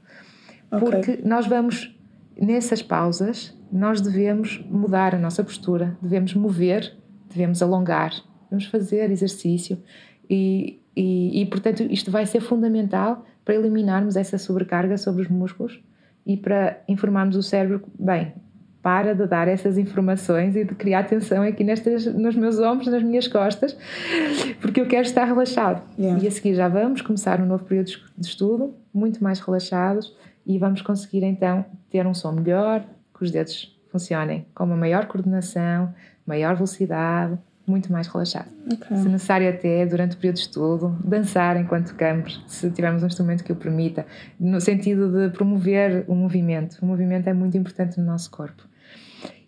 Okay. 0.72 0.80
Porque 0.80 1.20
nós 1.28 1.48
vamos, 1.48 1.96
nessas 2.40 2.82
pausas, 2.82 3.58
nós 3.72 4.02
devemos 4.02 4.64
mudar 4.70 5.16
a 5.16 5.20
nossa 5.20 5.44
postura, 5.44 5.98
devemos 6.02 6.34
mover, 6.34 6.96
devemos 7.30 7.62
alongar, 7.62 8.12
devemos 8.44 8.66
fazer 8.68 9.10
exercício. 9.10 9.82
E, 10.30 10.80
e, 10.96 11.42
e 11.42 11.46
portanto, 11.48 11.84
isto 11.84 12.12
vai 12.12 12.26
ser 12.26 12.40
fundamental 12.40 13.26
para 13.44 13.56
eliminarmos 13.56 14.16
essa 14.16 14.38
sobrecarga 14.38 14.98
sobre 14.98 15.24
os 15.24 15.28
músculos 15.28 15.82
e 16.26 16.38
para 16.38 16.82
informarmos 16.88 17.36
o 17.36 17.44
cérebro, 17.44 17.84
bem, 18.00 18.34
para 18.84 19.16
de 19.16 19.26
dar 19.26 19.48
essas 19.48 19.78
informações 19.78 20.58
e 20.58 20.66
de 20.66 20.76
criar 20.76 21.04
tensão 21.04 21.42
aqui 21.42 21.64
nestas, 21.64 22.06
nos 22.06 22.36
meus 22.36 22.60
ombros, 22.60 22.88
nas 22.88 23.02
minhas 23.02 23.30
costas, 23.30 23.76
porque 24.60 24.82
eu 24.82 24.86
quero 24.86 25.04
estar 25.04 25.24
relaxado. 25.24 25.82
Yeah. 25.98 26.22
E 26.22 26.28
a 26.28 26.32
seguir 26.32 26.54
já 26.54 26.68
vamos 26.68 27.02
começar 27.02 27.40
um 27.40 27.46
novo 27.46 27.64
período 27.64 27.88
de 28.18 28.28
estudo, 28.28 28.76
muito 28.94 29.24
mais 29.24 29.40
relaxados, 29.40 30.14
e 30.46 30.60
vamos 30.60 30.82
conseguir 30.82 31.24
então 31.24 31.66
ter 31.90 32.06
um 32.06 32.14
som 32.14 32.34
melhor, 32.34 32.84
que 33.18 33.24
os 33.24 33.32
dedos 33.32 33.74
funcionem 33.90 34.46
com 34.54 34.66
uma 34.66 34.76
maior 34.76 35.06
coordenação, 35.06 35.94
maior 36.28 36.56
velocidade, 36.56 37.38
muito 37.66 37.90
mais 37.90 38.08
relaxado. 38.08 38.50
Okay. 38.66 38.98
Se 38.98 39.08
necessário 39.08 39.50
até, 39.50 39.86
durante 39.86 40.16
o 40.16 40.18
período 40.18 40.36
de 40.36 40.42
estudo, 40.42 40.98
dançar 41.06 41.56
enquanto 41.56 41.92
tocamos, 41.92 42.44
se 42.48 42.70
tivermos 42.70 43.02
um 43.02 43.08
instrumento 43.08 43.46
que 43.46 43.54
o 43.54 43.56
permita, 43.56 44.06
no 44.38 44.60
sentido 44.60 45.10
de 45.10 45.34
promover 45.34 46.04
o 46.10 46.16
movimento. 46.16 46.78
O 46.82 46.86
movimento 46.86 47.30
é 47.30 47.34
muito 47.34 47.58
importante 47.58 47.98
no 47.98 48.06
nosso 48.06 48.30
corpo. 48.30 48.73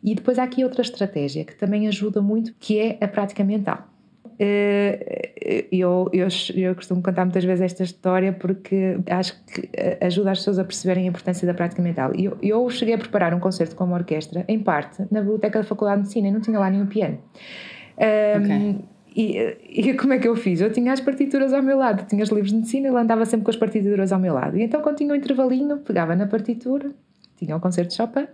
E 0.06 0.14
depois 0.14 0.38
há 0.38 0.44
aqui 0.44 0.64
outra 0.64 0.84
estratégia 0.84 1.44
que 1.44 1.56
também 1.56 1.88
ajuda 1.88 2.22
muito, 2.22 2.54
que 2.60 2.80
é 2.80 2.98
a 3.02 3.08
prática 3.08 3.44
mental. 3.44 3.90
Eh, 4.38 5.66
eu, 5.72 6.10
eu, 6.14 6.28
eu 6.56 6.76
costumo 6.76 7.02
contar 7.02 7.26
muitas 7.26 7.44
vezes 7.44 7.62
esta 7.62 7.84
história 7.84 8.34
porque 8.34 8.98
acho 9.10 9.42
que 9.46 9.70
ajuda 10.02 10.32
as 10.32 10.40
pessoas 10.40 10.60
a 10.60 10.64
perceberem 10.64 11.06
a 11.06 11.08
importância 11.08 11.48
da 11.48 11.54
prática 11.54 11.82
mental. 11.82 12.12
Eu, 12.14 12.38
eu 12.42 12.70
cheguei 12.70 12.94
a 12.94 12.98
preparar 12.98 13.34
um 13.34 13.40
concerto 13.40 13.76
com 13.76 13.84
uma 13.84 13.96
orquestra, 13.96 14.46
em 14.48 14.60
parte, 14.60 15.04
na 15.10 15.22
biblioteca 15.22 15.60
da 15.60 15.66
Faculdade 15.66 16.02
de 16.02 16.04
Medicina 16.04 16.28
e 16.28 16.32
não 16.32 16.42
tinha 16.42 16.60
lá 16.60 16.70
nenhum 16.70 16.86
piano. 16.86 17.18
Um, 17.98 18.96
E, 19.16 19.58
e, 19.70 19.94
como 19.94 20.12
é 20.12 20.20
que 20.20 20.28
eu 20.28 20.36
fiz? 20.36 20.60
Eu 20.60 20.70
tinha 20.74 20.92
as 20.92 21.00
partituras 21.00 21.54
ao 21.54 21.64
meu 21.64 21.78
lado, 21.78 22.06
tinha 22.06 22.22
os 22.22 22.30
livros 22.30 22.50
de 22.50 22.58
medicina, 22.58 22.90
ele 22.90 22.98
andava 22.98 23.26
sempre 23.26 23.46
com 23.46 23.50
as 23.50 23.56
partituras 23.56 24.12
ao 24.12 24.20
meu 24.20 24.34
lado. 24.34 24.58
E 24.58 24.62
então, 24.62 24.82
quando 24.82 24.98
tinha 24.98 25.14
um 25.14 25.16
intervalinho, 25.16 25.78
pegava 25.78 26.14
na 26.18 26.28
partitura, 26.28 26.92
tinha 27.38 27.56
o 27.56 27.58
um 27.58 27.62
concerto 27.62 27.92
de 27.92 27.96
Chopin, 27.96 28.28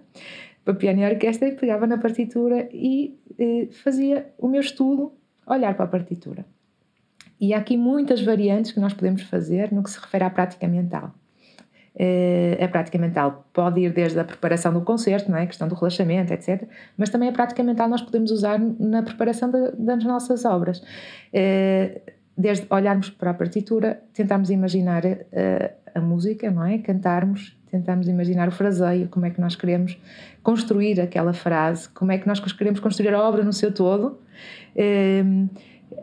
para 0.64 0.74
piano 0.74 1.00
e 1.02 1.06
orquestra 1.06 1.48
e 1.48 1.54
pegava 1.54 1.88
na 1.88 1.98
partitura 1.98 2.70
e 2.72 3.20
eh, 3.40 3.68
fazia 3.84 4.32
o 4.38 4.48
meu 4.48 4.62
estudo 4.62 5.12
olhar 5.46 5.74
para 5.76 5.86
a 5.86 5.88
partitura. 5.88 6.46
E 7.40 7.54
há 7.54 7.58
aqui 7.58 7.76
muitas 7.76 8.22
variantes 8.22 8.72
que 8.72 8.80
nós 8.80 8.94
podemos 8.94 9.24
fazer 9.24 9.72
no 9.72 9.82
que 9.82 9.90
se 9.90 10.00
refere 10.00 10.24
à 10.24 10.30
prática 10.30 10.68
mental. 10.68 11.14
Eh, 11.96 12.58
a 12.62 12.68
prática 12.68 12.98
mental 12.98 13.48
pode 13.52 13.82
ir 13.82 13.92
desde 13.92 14.20
a 14.20 14.24
preparação 14.24 14.72
do 14.72 14.82
concerto, 14.82 15.30
não 15.30 15.38
é? 15.38 15.44
a 15.44 15.48
questão 15.48 15.68
do 15.68 15.76
relaxamento, 15.76 16.32
etc. 16.32 16.68
Mas 16.96 17.10
também 17.10 17.30
a 17.30 17.32
prática 17.32 17.64
mental 17.64 17.90
nós 17.90 18.02
podemos 18.02 18.32
usar 18.32 18.60
na 18.60 19.02
preparação 19.04 19.52
das 19.52 20.04
nossas 20.04 20.46
obras. 20.46 20.84
Eh, 21.34 22.02
desde 22.38 22.66
olharmos 22.70 23.10
para 23.10 23.32
a 23.32 23.34
partitura, 23.34 24.02
tentarmos 24.14 24.50
imaginar 24.50 25.04
a, 25.06 26.00
a 26.00 26.02
música, 26.02 26.50
não 26.50 26.66
é? 26.66 26.78
Cantarmos, 26.78 27.58
tentarmos 27.72 28.08
imaginar 28.08 28.48
o 28.48 28.52
fraseio, 28.52 29.08
como 29.08 29.26
é 29.26 29.30
que 29.30 29.40
nós 29.40 29.56
queremos 29.56 29.98
construir 30.44 31.00
aquela 31.00 31.34
frase, 31.34 31.88
como 31.90 32.12
é 32.12 32.18
que 32.18 32.28
nós 32.28 32.40
queremos 32.52 32.80
construir 32.80 33.14
a 33.14 33.22
obra 33.22 33.44
no 33.44 33.54
seu 33.54 33.72
todo. 33.74 34.20
Um, 34.76 35.48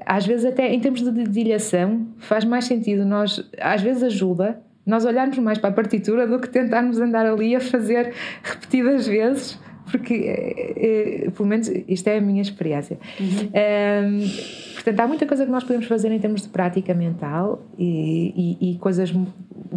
às 0.04 0.26
vezes 0.26 0.44
até 0.44 0.72
em 0.72 0.80
termos 0.80 1.00
de 1.02 1.10
dedilhação 1.10 2.06
faz 2.18 2.44
mais 2.44 2.66
sentido 2.66 3.06
nós 3.06 3.42
às 3.58 3.80
vezes 3.80 4.02
ajuda 4.02 4.60
nós 4.84 5.06
olharmos 5.06 5.38
mais 5.38 5.56
para 5.56 5.70
a 5.70 5.72
partitura 5.72 6.26
do 6.26 6.38
que 6.38 6.48
tentarmos 6.48 7.00
andar 7.00 7.24
ali 7.24 7.56
a 7.56 7.60
fazer 7.60 8.12
repetidas 8.42 9.06
vezes 9.06 9.58
porque 9.90 10.14
é, 10.14 11.24
é, 11.26 11.30
pelo 11.30 11.48
menos 11.48 11.68
isto 11.86 12.06
é 12.08 12.18
a 12.18 12.20
minha 12.20 12.42
experiência 12.42 12.98
uhum. 13.18 13.26
um, 13.26 14.74
portanto 14.74 15.00
há 15.00 15.06
muita 15.06 15.26
coisa 15.26 15.44
que 15.44 15.50
nós 15.50 15.64
podemos 15.64 15.86
fazer 15.86 16.10
em 16.12 16.18
termos 16.18 16.42
de 16.42 16.48
prática 16.48 16.94
mental 16.94 17.62
e, 17.78 18.56
e, 18.60 18.72
e 18.72 18.78
coisas 18.78 19.12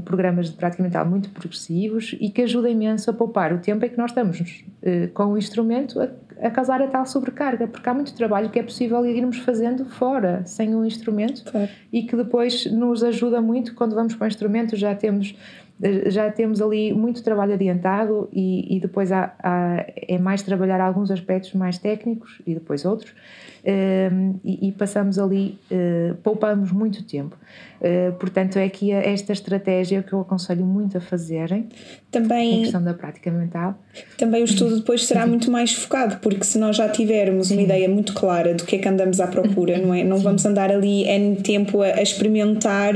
programas 0.05 0.49
de 0.49 0.55
prática 0.55 0.81
mental 0.81 1.05
muito 1.05 1.29
progressivos 1.29 2.15
e 2.19 2.29
que 2.29 2.41
ajudam 2.41 2.71
imenso 2.71 3.09
a 3.09 3.13
poupar 3.13 3.53
o 3.53 3.59
tempo 3.59 3.85
em 3.85 3.89
que 3.89 3.97
nós 3.97 4.11
estamos 4.11 4.39
uh, 4.39 5.07
com 5.13 5.25
o 5.25 5.37
instrumento 5.37 5.99
a, 5.99 6.09
a 6.41 6.49
causar 6.49 6.81
a 6.81 6.87
tal 6.87 7.05
sobrecarga, 7.05 7.67
porque 7.67 7.87
há 7.87 7.93
muito 7.93 8.13
trabalho 8.13 8.49
que 8.49 8.59
é 8.59 8.63
possível 8.63 9.05
irmos 9.05 9.37
fazendo 9.37 9.85
fora, 9.85 10.43
sem 10.45 10.75
um 10.75 10.83
instrumento, 10.83 11.43
claro. 11.43 11.69
e 11.91 12.03
que 12.03 12.15
depois 12.15 12.65
nos 12.65 13.03
ajuda 13.03 13.41
muito 13.41 13.75
quando 13.75 13.95
vamos 13.95 14.15
para 14.15 14.25
o 14.25 14.27
instrumento, 14.27 14.75
já 14.75 14.95
temos 14.95 15.35
já 16.07 16.29
temos 16.31 16.61
ali 16.61 16.93
muito 16.93 17.23
trabalho 17.23 17.53
adiantado 17.53 18.29
e, 18.31 18.77
e 18.77 18.79
depois 18.79 19.11
há, 19.11 19.33
há, 19.41 19.85
é 19.95 20.17
mais 20.17 20.41
trabalhar 20.43 20.79
alguns 20.79 21.09
aspectos 21.09 21.53
mais 21.53 21.77
técnicos 21.77 22.41
e 22.45 22.53
depois 22.53 22.85
outros 22.85 23.13
um, 23.63 24.39
e, 24.43 24.69
e, 24.69 24.71
passamos 24.71 25.19
ali, 25.19 25.59
uh, 25.71 26.15
poupamos 26.23 26.71
muito 26.71 27.03
tempo. 27.03 27.35
Uh, 27.79 28.11
portanto, 28.13 28.57
é 28.57 28.63
aqui 28.63 28.91
esta 28.91 29.33
estratégia 29.33 30.01
que 30.01 30.13
eu 30.13 30.21
aconselho 30.21 30.65
muito 30.65 30.97
a 30.97 31.01
fazerem 31.01 31.69
também, 32.09 32.55
em 32.55 32.61
questão 32.61 32.83
da 32.83 32.93
prática 32.93 33.29
mental. 33.29 33.75
Também 34.17 34.41
o 34.41 34.45
estudo 34.45 34.77
depois 34.77 35.05
será 35.05 35.27
muito 35.27 35.51
mais 35.51 35.73
focado, 35.73 36.17
porque 36.17 36.43
se 36.43 36.57
nós 36.57 36.75
já 36.75 36.89
tivermos 36.89 37.47
Sim. 37.47 37.55
uma 37.55 37.61
ideia 37.61 37.88
muito 37.88 38.13
clara 38.13 38.53
do 38.55 38.65
que 38.65 38.77
é 38.77 38.79
que 38.79 38.88
andamos 38.88 39.19
à 39.19 39.27
procura, 39.27 39.77
não 39.77 39.93
é? 39.93 40.03
Não 40.03 40.17
Sim. 40.17 40.23
vamos 40.23 40.45
andar 40.45 40.71
ali 40.71 41.03
N 41.03 41.35
tempo 41.38 41.81
a, 41.81 41.88
a 41.88 42.01
experimentar 42.01 42.93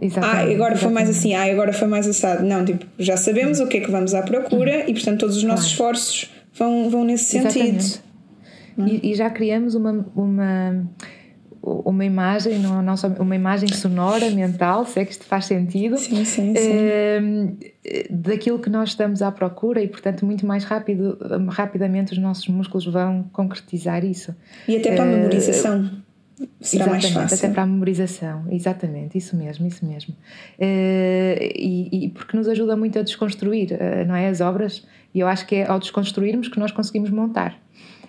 Exatamente, 0.00 0.50
ah, 0.50 0.54
agora 0.54 0.76
foi 0.76 0.90
mais 0.90 1.08
assim, 1.08 1.34
ah, 1.34 1.44
agora 1.44 1.72
foi 1.72 1.88
mais 1.88 2.06
assado. 2.06 2.44
Não, 2.44 2.64
tipo, 2.64 2.84
já 2.98 3.16
sabemos 3.16 3.60
o 3.60 3.66
que 3.66 3.78
é 3.78 3.80
que 3.80 3.90
vamos 3.90 4.14
à 4.14 4.22
procura 4.22 4.88
e, 4.88 4.92
portanto, 4.92 5.20
todos 5.20 5.36
os 5.36 5.42
nossos 5.42 5.74
claro. 5.74 5.96
esforços 5.96 6.30
vão, 6.54 6.90
vão 6.90 7.04
nesse 7.04 7.24
sentido. 7.24 8.04
E, 8.78 9.10
e, 9.10 9.14
já 9.14 9.30
criamos 9.30 9.74
uma, 9.74 10.06
uma, 10.14 10.86
uma 11.62 12.04
imagem, 12.04 12.58
não, 12.58 12.82
não 12.82 12.94
só, 12.94 13.08
uma 13.08 13.34
imagem 13.34 13.72
sonora, 13.72 14.28
mental, 14.30 14.84
se 14.84 15.00
é 15.00 15.04
que 15.06 15.12
isto 15.12 15.24
faz 15.24 15.46
sentido, 15.46 15.96
sim, 15.96 16.26
sim, 16.26 16.54
sim. 16.54 16.72
Uh, 16.74 17.56
daquilo 18.10 18.58
que 18.58 18.68
nós 18.68 18.90
estamos 18.90 19.22
à 19.22 19.32
procura 19.32 19.80
e, 19.80 19.88
portanto, 19.88 20.26
muito 20.26 20.46
mais 20.46 20.64
rápido, 20.64 21.16
rapidamente 21.48 22.12
os 22.12 22.18
nossos 22.18 22.46
músculos 22.48 22.84
vão 22.84 23.22
concretizar 23.32 24.04
isso. 24.04 24.34
E 24.68 24.76
até 24.76 24.94
para 24.94 25.04
a 25.04 25.06
memorização. 25.06 26.04
Será 26.60 26.84
Exatamente, 26.84 27.14
mais 27.14 27.30
fácil. 27.30 27.46
até 27.46 27.54
para 27.54 27.62
a 27.62 27.66
memorização, 27.66 28.44
exatamente, 28.50 29.16
isso 29.16 29.34
mesmo, 29.36 29.66
isso 29.66 29.86
mesmo. 29.86 30.14
Uh, 30.58 31.40
e, 31.40 31.88
e, 31.92 32.08
porque 32.10 32.36
nos 32.36 32.46
ajuda 32.46 32.76
muito 32.76 32.98
a 32.98 33.02
desconstruir, 33.02 33.72
uh, 33.72 34.06
não 34.06 34.14
é? 34.14 34.28
As 34.28 34.42
obras, 34.42 34.86
e 35.14 35.20
eu 35.20 35.28
acho 35.28 35.46
que 35.46 35.54
é 35.54 35.66
ao 35.66 35.78
desconstruirmos 35.78 36.48
que 36.48 36.58
nós 36.58 36.72
conseguimos 36.72 37.08
montar. 37.08 37.58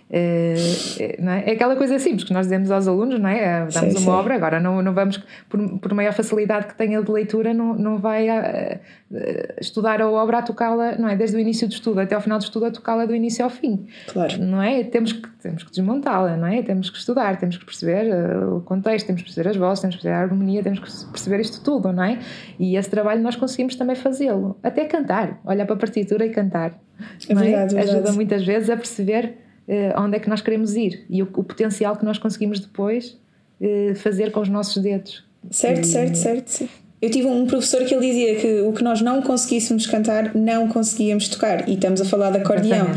É, 0.09 0.55
é? 0.99 1.49
é, 1.49 1.51
aquela 1.51 1.75
coisa 1.75 1.99
simples 1.99 2.23
que 2.23 2.31
nós 2.31 2.45
dizemos 2.45 2.71
aos 2.71 2.87
alunos, 2.87 3.19
não 3.19 3.29
é? 3.29 3.59
Damos 3.59 3.73
sim, 3.73 3.89
uma 3.89 3.99
sim. 3.99 4.09
obra, 4.09 4.35
agora 4.35 4.59
não, 4.59 4.81
não 4.81 4.93
vamos, 4.93 5.21
por, 5.49 5.79
por 5.79 5.93
maior 5.93 6.13
facilidade 6.13 6.67
que 6.67 6.75
tenha 6.75 7.01
de 7.01 7.11
leitura, 7.11 7.53
não, 7.53 7.75
não 7.75 7.97
vai 7.97 8.29
a, 8.29 8.39
a, 8.39 9.59
estudar 9.59 10.01
a 10.01 10.09
obra 10.09 10.37
a 10.37 10.41
tocá-la, 10.41 10.97
não 10.97 11.09
é? 11.09 11.15
Desde 11.17 11.35
o 11.35 11.39
início 11.39 11.67
do 11.67 11.73
estudo 11.73 11.99
até 11.99 12.15
ao 12.15 12.21
final 12.21 12.37
do 12.37 12.43
estudo, 12.43 12.67
a 12.67 12.71
tocá-la 12.71 13.05
do 13.05 13.13
início 13.13 13.43
ao 13.43 13.49
fim. 13.49 13.85
Claro. 14.07 14.37
Não 14.41 14.61
é? 14.61 14.81
Temos 14.85 15.11
que, 15.11 15.27
temos 15.41 15.63
que 15.63 15.71
desmontá-la, 15.71 16.37
não 16.37 16.47
é? 16.47 16.61
Temos 16.63 16.89
que 16.89 16.97
estudar, 16.97 17.37
temos 17.37 17.57
que 17.57 17.65
perceber 17.65 18.09
o 18.47 18.61
contexto, 18.61 19.07
temos 19.07 19.21
que 19.21 19.27
perceber 19.27 19.49
as 19.49 19.57
vozes, 19.57 19.81
temos 19.81 19.97
que 19.97 20.03
perceber 20.03 20.21
a 20.21 20.23
harmonia, 20.23 20.63
temos 20.63 20.79
que 20.79 21.11
perceber 21.11 21.41
isto 21.41 21.61
tudo, 21.61 21.91
não 21.91 22.03
é? 22.03 22.19
E 22.57 22.77
esse 22.77 22.89
trabalho 22.89 23.21
nós 23.21 23.35
conseguimos 23.35 23.75
também 23.75 23.95
fazê-lo. 23.95 24.57
Até 24.63 24.85
cantar, 24.85 25.41
olhar 25.43 25.65
para 25.65 25.75
a 25.75 25.79
partitura 25.79 26.25
e 26.25 26.29
cantar. 26.29 26.79
É 27.27 27.35
verdade, 27.35 27.77
é? 27.77 27.81
Ajuda 27.81 28.13
muitas 28.13 28.45
vezes 28.45 28.69
a 28.69 28.77
perceber 28.77 29.46
uh, 29.67 30.01
onde 30.01 30.17
é 30.17 30.19
que 30.19 30.29
nós 30.29 30.41
queremos 30.41 30.75
ir 30.75 31.05
e 31.09 31.21
o, 31.21 31.25
o 31.25 31.43
potencial 31.43 31.95
que 31.95 32.05
nós 32.05 32.17
conseguimos 32.17 32.59
depois 32.59 33.17
uh, 33.61 33.95
fazer 33.95 34.31
com 34.31 34.39
os 34.39 34.49
nossos 34.49 34.81
dedos. 34.81 35.25
Certo, 35.51 35.81
e, 35.81 35.87
certo, 35.87 36.15
certo. 36.15 36.69
Eu 37.01 37.11
tive 37.11 37.27
um 37.27 37.45
professor 37.45 37.85
que 37.85 37.93
ele 37.93 38.07
dizia 38.07 38.35
que 38.35 38.61
o 38.61 38.73
que 38.73 38.83
nós 38.83 39.01
não 39.01 39.21
conseguíssemos 39.21 39.85
cantar, 39.85 40.33
não 40.33 40.67
conseguíamos 40.67 41.27
tocar. 41.27 41.69
E 41.69 41.75
estamos 41.75 42.01
a 42.01 42.05
falar 42.05 42.31
de 42.31 42.39
acordeão. 42.39 42.87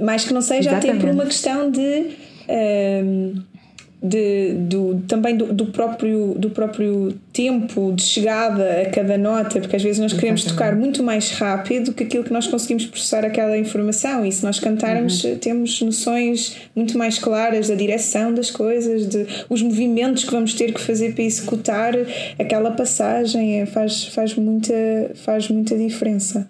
Mas 0.00 0.24
que 0.24 0.34
não 0.34 0.40
seja 0.40 0.70
Exatamente. 0.70 0.90
até 0.90 1.00
por 1.00 1.10
uma 1.10 1.24
questão 1.24 1.70
de. 1.70 2.16
Uh, 2.48 3.55
de, 4.02 4.52
do, 4.52 5.02
também 5.08 5.36
do, 5.36 5.52
do, 5.52 5.66
próprio, 5.66 6.34
do 6.36 6.50
próprio 6.50 7.14
tempo 7.32 7.92
de 7.92 8.02
chegada 8.02 8.82
a 8.82 8.90
cada 8.90 9.16
nota, 9.16 9.58
porque 9.58 9.74
às 9.74 9.82
vezes 9.82 9.98
nós 9.98 10.12
queremos 10.12 10.42
Exatamente. 10.42 10.70
tocar 10.70 10.78
muito 10.78 11.02
mais 11.02 11.30
rápido 11.32 11.92
que 11.92 12.04
aquilo 12.04 12.22
que 12.22 12.32
nós 12.32 12.46
conseguimos 12.46 12.86
processar 12.86 13.24
aquela 13.24 13.56
informação, 13.56 14.24
e 14.24 14.30
se 14.30 14.44
nós 14.44 14.60
cantarmos, 14.60 15.24
uhum. 15.24 15.36
temos 15.38 15.80
noções 15.80 16.56
muito 16.74 16.98
mais 16.98 17.18
claras 17.18 17.68
da 17.68 17.74
direção 17.74 18.34
das 18.34 18.50
coisas, 18.50 19.08
de 19.08 19.26
os 19.48 19.62
movimentos 19.62 20.24
que 20.24 20.30
vamos 20.30 20.52
ter 20.54 20.72
que 20.72 20.80
fazer 20.80 21.14
para 21.14 21.24
executar 21.24 21.94
aquela 22.38 22.72
passagem, 22.72 23.60
é, 23.60 23.66
faz, 23.66 24.04
faz, 24.04 24.34
muita, 24.34 24.74
faz 25.14 25.48
muita 25.48 25.76
diferença. 25.76 26.48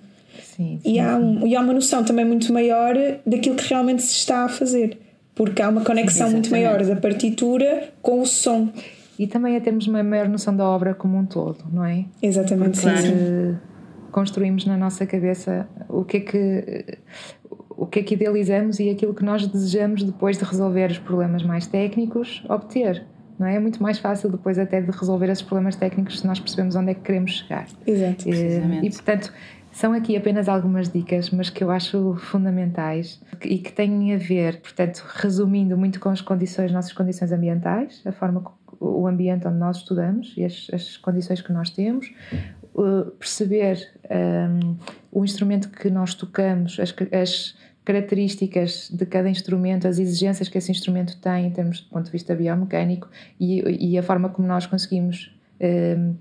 Sim, 0.57 0.81
sim, 0.83 0.93
e, 0.93 0.99
há 0.99 1.17
um, 1.17 1.47
e 1.47 1.55
há 1.55 1.61
uma 1.61 1.73
noção 1.73 2.03
também 2.03 2.25
muito 2.25 2.53
maior 2.53 2.95
daquilo 3.25 3.55
que 3.55 3.69
realmente 3.69 4.03
se 4.03 4.15
está 4.15 4.45
a 4.45 4.49
fazer 4.49 4.99
porque 5.37 5.61
há 5.61 5.69
uma 5.69 5.85
conexão 5.85 6.29
Sim, 6.29 6.33
muito 6.33 6.51
maior 6.51 6.83
da 6.83 6.97
partitura 6.97 7.91
com 8.03 8.21
o 8.21 8.27
som. 8.27 8.73
E 9.19 9.27
também 9.27 9.57
a 9.57 9.61
termos 9.61 9.87
uma 9.87 10.03
maior 10.03 10.29
noção 10.29 10.57
da 10.57 10.67
obra 10.67 10.95
como 10.95 11.17
um 11.17 11.25
todo, 11.25 11.65
não 11.73 11.85
é? 11.85 12.05
Exatamente, 12.21 12.81
porque 12.81 12.97
sim. 12.99 13.57
Construímos 14.11 14.65
na 14.65 14.77
nossa 14.79 15.07
cabeça 15.07 15.69
o 15.89 16.05
que 16.05 16.17
é 16.17 16.21
que 16.21 16.99
o 17.71 17.87
que 17.87 18.01
é 18.01 18.03
que 18.03 18.15
idealizamos 18.15 18.81
e 18.81 18.89
aquilo 18.89 19.13
que 19.13 19.23
nós 19.23 19.47
desejamos 19.47 20.03
depois 20.03 20.39
de 20.39 20.45
resolver 20.45 20.91
os 20.91 20.99
problemas 20.99 21.43
mais 21.43 21.67
técnicos 21.67 22.43
obter. 22.49 23.05
Não 23.39 23.47
é? 23.47 23.57
é 23.57 23.59
muito 23.59 23.83
mais 23.83 23.99
fácil 23.99 24.31
depois 24.31 24.59
até 24.59 24.81
de 24.81 24.91
resolver 24.91 25.29
esses 25.29 25.43
problemas 25.43 25.77
técnicos 25.77 26.21
se 26.21 26.27
nós 26.27 26.41
percebemos 26.41 26.75
onde 26.75 26.93
é 26.93 26.95
que 26.95 27.03
queremos 27.03 27.33
chegar. 27.33 27.67
Exato. 27.87 28.27
E, 28.27 28.87
e 28.87 28.91
portanto, 28.91 29.31
são 29.77 29.93
aqui 29.93 30.17
apenas 30.17 30.49
algumas 30.49 30.89
dicas, 30.89 31.29
mas 31.29 31.51
que 31.51 31.63
eu 31.63 31.71
acho 31.71 32.15
fundamentais 32.17 33.21
e 33.45 33.59
que 33.59 33.71
têm 33.71 34.15
a 34.15 34.17
ver, 34.17 34.63
portanto, 34.63 35.05
resumindo 35.07 35.77
muito 35.77 36.01
com 36.01 36.09
as 36.09 36.23
condições, 36.23 36.73
nossas 36.73 36.95
condições 36.95 37.31
ambientais, 37.31 38.01
a 38.07 38.11
forma, 38.11 38.43
o 38.81 39.07
ambiente 39.07 39.47
onde 39.47 39.59
nós 39.59 39.77
estudamos 39.77 40.33
e 40.35 40.47
as, 40.47 40.69
as 40.73 40.97
condições 40.97 41.43
que 41.43 41.53
nós 41.53 41.69
temos, 41.69 42.11
uh, 42.75 43.11
perceber 43.19 43.87
um, 44.11 44.79
o 45.13 45.23
instrumento 45.23 45.69
que 45.69 45.91
nós 45.91 46.15
tocamos, 46.15 46.81
as, 46.81 46.95
as 47.13 47.55
características 47.85 48.89
de 48.91 49.05
cada 49.05 49.29
instrumento, 49.29 49.87
as 49.87 49.99
exigências 49.99 50.49
que 50.49 50.57
esse 50.57 50.71
instrumento 50.71 51.21
tem 51.21 51.49
em 51.49 51.51
termos 51.51 51.83
do 51.83 51.91
ponto 51.91 52.07
de 52.07 52.13
vista 52.13 52.35
biomecânico 52.35 53.11
e, 53.39 53.91
e 53.91 53.99
a 53.99 54.03
forma 54.03 54.31
como 54.31 54.49
nós 54.49 54.65
conseguimos 54.65 55.37
um, 55.61 56.15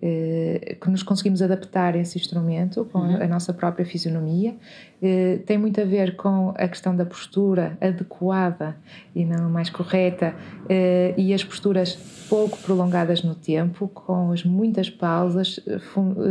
que 0.00 0.88
nos 0.88 1.02
conseguimos 1.02 1.42
adaptar 1.42 1.94
a 1.94 1.98
esse 1.98 2.18
instrumento 2.18 2.86
com 2.86 3.00
uhum. 3.00 3.22
a 3.22 3.26
nossa 3.26 3.52
própria 3.52 3.84
fisionomia. 3.84 4.54
Eh, 5.02 5.40
tem 5.44 5.58
muito 5.58 5.78
a 5.80 5.84
ver 5.84 6.16
com 6.16 6.54
a 6.56 6.68
questão 6.68 6.96
da 6.96 7.04
postura 7.04 7.76
adequada 7.80 8.76
e 9.14 9.26
não 9.26 9.50
mais 9.50 9.68
correta 9.68 10.34
eh, 10.68 11.12
e 11.18 11.34
as 11.34 11.44
posturas 11.44 11.94
pouco 12.30 12.56
prolongadas 12.58 13.22
no 13.22 13.34
tempo, 13.34 13.88
com 13.88 14.32
as 14.32 14.44
muitas 14.44 14.88
pausas, 14.88 15.60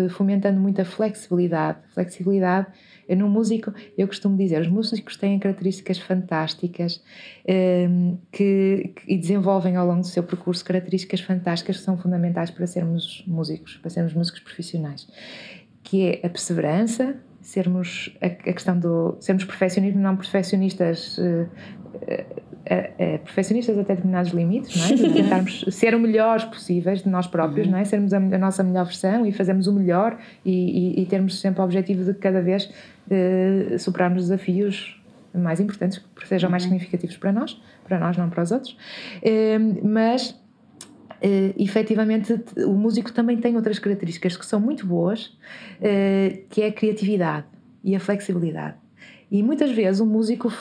fomentando 0.10 0.60
muita 0.60 0.84
flexibilidade. 0.86 1.78
Flexibilidade 1.94 2.68
no 3.16 3.30
músico, 3.30 3.74
eu 3.98 4.08
costumo 4.08 4.38
dizer, 4.38 4.62
os 4.62 4.68
músicos 4.68 5.18
têm 5.18 5.40
características 5.40 5.98
fantásticas 5.98 7.02
um, 7.48 7.52
ehm, 7.52 8.18
que, 8.32 8.94
que, 8.96 9.14
e 9.14 9.18
desenvolvem 9.18 9.76
ao 9.76 9.86
longo 9.86 10.02
do 10.02 10.08
seu 10.08 10.24
percurso 10.24 10.64
características 10.64 11.22
fantásticas 11.22 11.78
que 11.78 11.84
são 11.84 11.98
fundamentais 11.98 12.52
para 12.52 12.68
sermos 12.68 13.24
músicos, 13.28 13.78
para 13.78 13.90
sermos 13.90 14.14
músicos 14.14 14.42
profissionais, 14.42 15.08
que 15.84 16.06
é 16.06 16.26
a 16.26 16.30
perseverança, 16.30 17.16
sermos 17.42 18.16
a, 18.22 18.28
a 18.28 18.30
questão 18.30 18.80
do 18.80 19.18
sermos 19.20 19.44
perfeccionistas, 19.46 20.02
não 20.02 20.16
perfeccionistas 20.16 21.18
uh, 21.18 21.22
uh, 21.24 22.49
uh, 22.70 23.20
perfeccionistas 23.20 23.78
até 23.78 23.96
determinados 23.96 24.32
limites, 24.32 24.76
não 24.76 24.86
é? 24.86 24.94
De 24.94 25.14
tentarmos 25.14 25.66
ser 25.72 25.96
o 25.96 26.00
melhores 26.00 26.44
possíveis 26.46 27.04
de 27.04 27.10
nós 27.10 27.28
próprios, 27.28 27.66
uhum. 27.68 27.74
não 27.74 27.80
é? 27.80 27.86
Sermos 27.86 28.14
a, 28.14 28.18
a, 28.18 28.38
nossa 28.38 28.64
melhor 28.64 28.86
versão 28.86 29.26
e 29.26 29.32
fazermos 29.32 29.68
o 29.68 29.74
melhor 29.74 30.18
e, 30.46 31.00
e, 31.00 31.02
e 31.02 31.06
termos 31.06 31.40
sempre 31.40 31.62
o 31.62 31.64
objetivo 31.64 32.04
de 32.04 32.14
cada 32.14 32.42
vez 32.42 32.70
superarmos 33.80 34.24
desafios 34.24 35.02
mais 35.34 35.60
importantes, 35.60 35.98
que 35.98 36.28
sejam 36.28 36.50
mais 36.50 36.64
uhum. 36.64 36.70
significativos 36.70 37.18
para 37.18 37.32
nós, 37.32 37.60
para 37.84 38.00
nós, 38.00 38.16
não 38.18 38.30
para 38.30 38.44
os 38.44 38.52
outros. 38.52 38.78
mas 39.84 40.40
uh, 41.24 41.54
efetivamente 41.58 42.40
o 42.58 42.74
músico 42.74 43.12
também 43.12 43.38
tem 43.38 43.56
outras 43.56 43.80
características 43.80 44.38
que 44.38 44.46
são 44.46 44.60
muito 44.60 44.86
boas, 44.86 45.38
uh, 45.80 46.46
que 46.50 46.62
é 46.62 46.68
a 46.68 46.72
criatividade 46.72 47.46
e 47.84 47.96
a 47.96 48.00
flexibilidade. 48.00 48.76
E 49.32 49.44
muitas 49.44 49.72
vezes 49.72 50.02
o 50.02 50.06
músico 50.06 50.52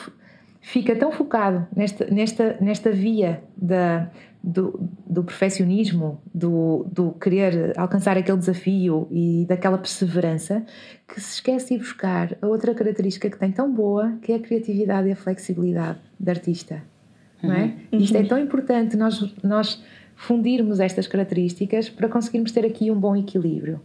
fica 0.69 0.95
tão 0.95 1.11
focado 1.11 1.67
nesta, 1.75 2.05
nesta, 2.05 2.57
nesta 2.61 2.91
via 2.91 3.43
da, 3.57 4.07
do, 4.43 4.87
do 5.07 5.23
perfeccionismo, 5.23 6.21
do, 6.31 6.85
do 6.91 7.11
querer 7.13 7.73
alcançar 7.75 8.15
aquele 8.17 8.37
desafio 8.37 9.07
e 9.09 9.47
daquela 9.49 9.79
perseverança, 9.79 10.63
que 11.07 11.19
se 11.19 11.35
esquece 11.35 11.73
de 11.73 11.79
buscar 11.79 12.37
a 12.39 12.45
outra 12.45 12.75
característica 12.75 13.31
que 13.31 13.37
tem 13.39 13.51
tão 13.51 13.73
boa, 13.73 14.15
que 14.21 14.31
é 14.31 14.35
a 14.35 14.39
criatividade 14.39 15.07
e 15.07 15.11
a 15.11 15.15
flexibilidade 15.15 15.97
da 16.19 16.33
artista. 16.33 16.83
Não 17.41 17.53
é? 17.53 17.73
Uhum. 17.91 17.99
Isto 17.99 18.17
é 18.17 18.23
tão 18.23 18.37
importante 18.37 18.95
nós, 18.95 19.33
nós 19.41 19.83
fundirmos 20.15 20.79
estas 20.79 21.07
características 21.07 21.89
para 21.89 22.07
conseguirmos 22.07 22.51
ter 22.51 22.63
aqui 22.63 22.91
um 22.91 22.99
bom 22.99 23.15
equilíbrio. 23.15 23.81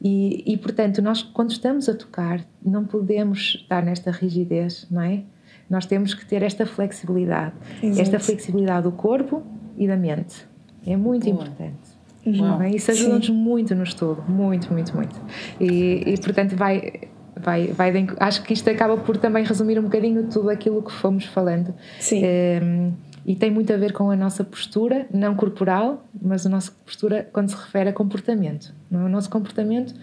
E, 0.00 0.42
e, 0.50 0.56
portanto, 0.56 1.02
nós, 1.02 1.22
quando 1.22 1.50
estamos 1.50 1.90
a 1.90 1.94
tocar, 1.94 2.42
não 2.64 2.86
podemos 2.86 3.58
estar 3.60 3.84
nesta 3.84 4.10
rigidez, 4.10 4.86
não 4.90 5.02
é? 5.02 5.24
Nós 5.72 5.86
temos 5.86 6.12
que 6.12 6.26
ter 6.26 6.42
esta 6.42 6.66
flexibilidade. 6.66 7.54
Exato. 7.82 8.02
Esta 8.02 8.20
flexibilidade 8.20 8.82
do 8.82 8.92
corpo 8.92 9.42
e 9.78 9.88
da 9.88 9.96
mente. 9.96 10.46
É 10.86 10.94
muito 10.98 11.24
Boa. 11.24 11.46
importante. 11.46 12.02
Uhum. 12.26 12.60
É? 12.60 12.70
Isso 12.72 12.90
ajuda-nos 12.90 13.30
muito 13.30 13.74
no 13.74 13.82
estudo, 13.82 14.22
muito, 14.28 14.70
muito, 14.70 14.94
muito. 14.94 15.18
E, 15.58 16.02
e 16.06 16.20
portanto, 16.20 16.54
vai, 16.56 16.92
vai, 17.34 17.68
vai 17.68 17.90
de, 17.90 18.12
acho 18.20 18.42
que 18.42 18.52
isto 18.52 18.68
acaba 18.68 18.98
por 18.98 19.16
também 19.16 19.44
resumir 19.44 19.78
um 19.78 19.84
bocadinho 19.84 20.28
tudo 20.28 20.50
aquilo 20.50 20.82
que 20.82 20.92
fomos 20.92 21.24
falando. 21.24 21.74
Sim. 21.98 22.18
Um, 22.18 22.26
ehm, 22.26 22.92
e 23.24 23.34
tem 23.34 23.50
muito 23.50 23.72
a 23.72 23.76
ver 23.78 23.94
com 23.94 24.10
a 24.10 24.16
nossa 24.16 24.44
postura, 24.44 25.06
não 25.10 25.34
corporal, 25.34 26.04
mas 26.20 26.44
a 26.44 26.50
nossa 26.50 26.70
postura 26.84 27.26
quando 27.32 27.48
se 27.48 27.56
refere 27.56 27.88
a 27.88 27.92
comportamento. 27.94 28.74
É? 28.92 28.96
O 28.96 29.08
nosso 29.08 29.30
comportamento 29.30 29.94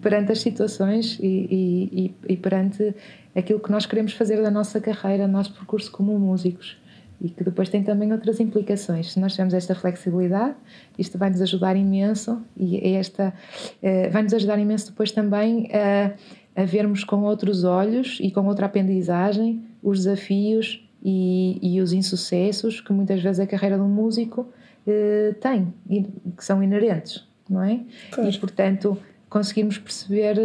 perante 0.00 0.30
as 0.30 0.40
situações 0.40 1.18
e, 1.20 1.48
e, 1.50 2.14
e, 2.28 2.36
perante 2.36 2.94
aquilo 3.36 3.60
que 3.60 3.70
nós 3.70 3.84
queremos 3.84 4.14
fazer 4.14 4.40
da 4.42 4.50
nossa 4.50 4.80
carreira, 4.80 5.28
nosso 5.28 5.52
percurso 5.52 5.92
como 5.92 6.18
músicos. 6.18 6.78
E 7.20 7.30
que 7.30 7.42
depois 7.42 7.68
tem 7.70 7.82
também 7.82 8.12
outras 8.12 8.40
implicações. 8.40 9.12
Se 9.12 9.20
nós 9.20 9.32
tivermos 9.32 9.54
esta 9.54 9.74
flexibilidade, 9.74 10.54
isto 10.98 11.16
vai 11.16 11.30
nos 11.30 11.40
ajudar 11.40 11.74
imenso 11.74 12.42
e 12.54 12.76
é 12.76 12.92
esta 12.92 13.32
eh, 13.82 14.10
vai 14.10 14.22
nos 14.22 14.34
ajudar 14.34 14.58
imenso 14.58 14.90
depois 14.90 15.12
também 15.12 15.70
a, 15.72 16.12
a 16.60 16.64
vermos 16.66 17.04
com 17.04 17.22
outros 17.22 17.64
olhos 17.64 18.18
e 18.20 18.30
com 18.30 18.46
outra 18.46 18.66
aprendizagem 18.66 19.64
os 19.82 20.00
desafios 20.00 20.86
e, 21.02 21.58
e 21.62 21.80
os 21.80 21.94
insucessos 21.94 22.82
que 22.82 22.92
muitas 22.92 23.22
vezes 23.22 23.40
a 23.40 23.46
carreira 23.46 23.76
de 23.76 23.82
um 23.82 23.88
músico 23.88 24.46
eh, 24.86 25.34
tem, 25.40 25.72
que 26.36 26.44
são 26.44 26.62
inerentes, 26.62 27.26
não 27.48 27.62
é? 27.62 27.80
Claro. 28.10 28.28
E 28.28 28.38
portanto 28.38 28.98
conseguirmos 29.30 29.78
perceber 29.78 30.36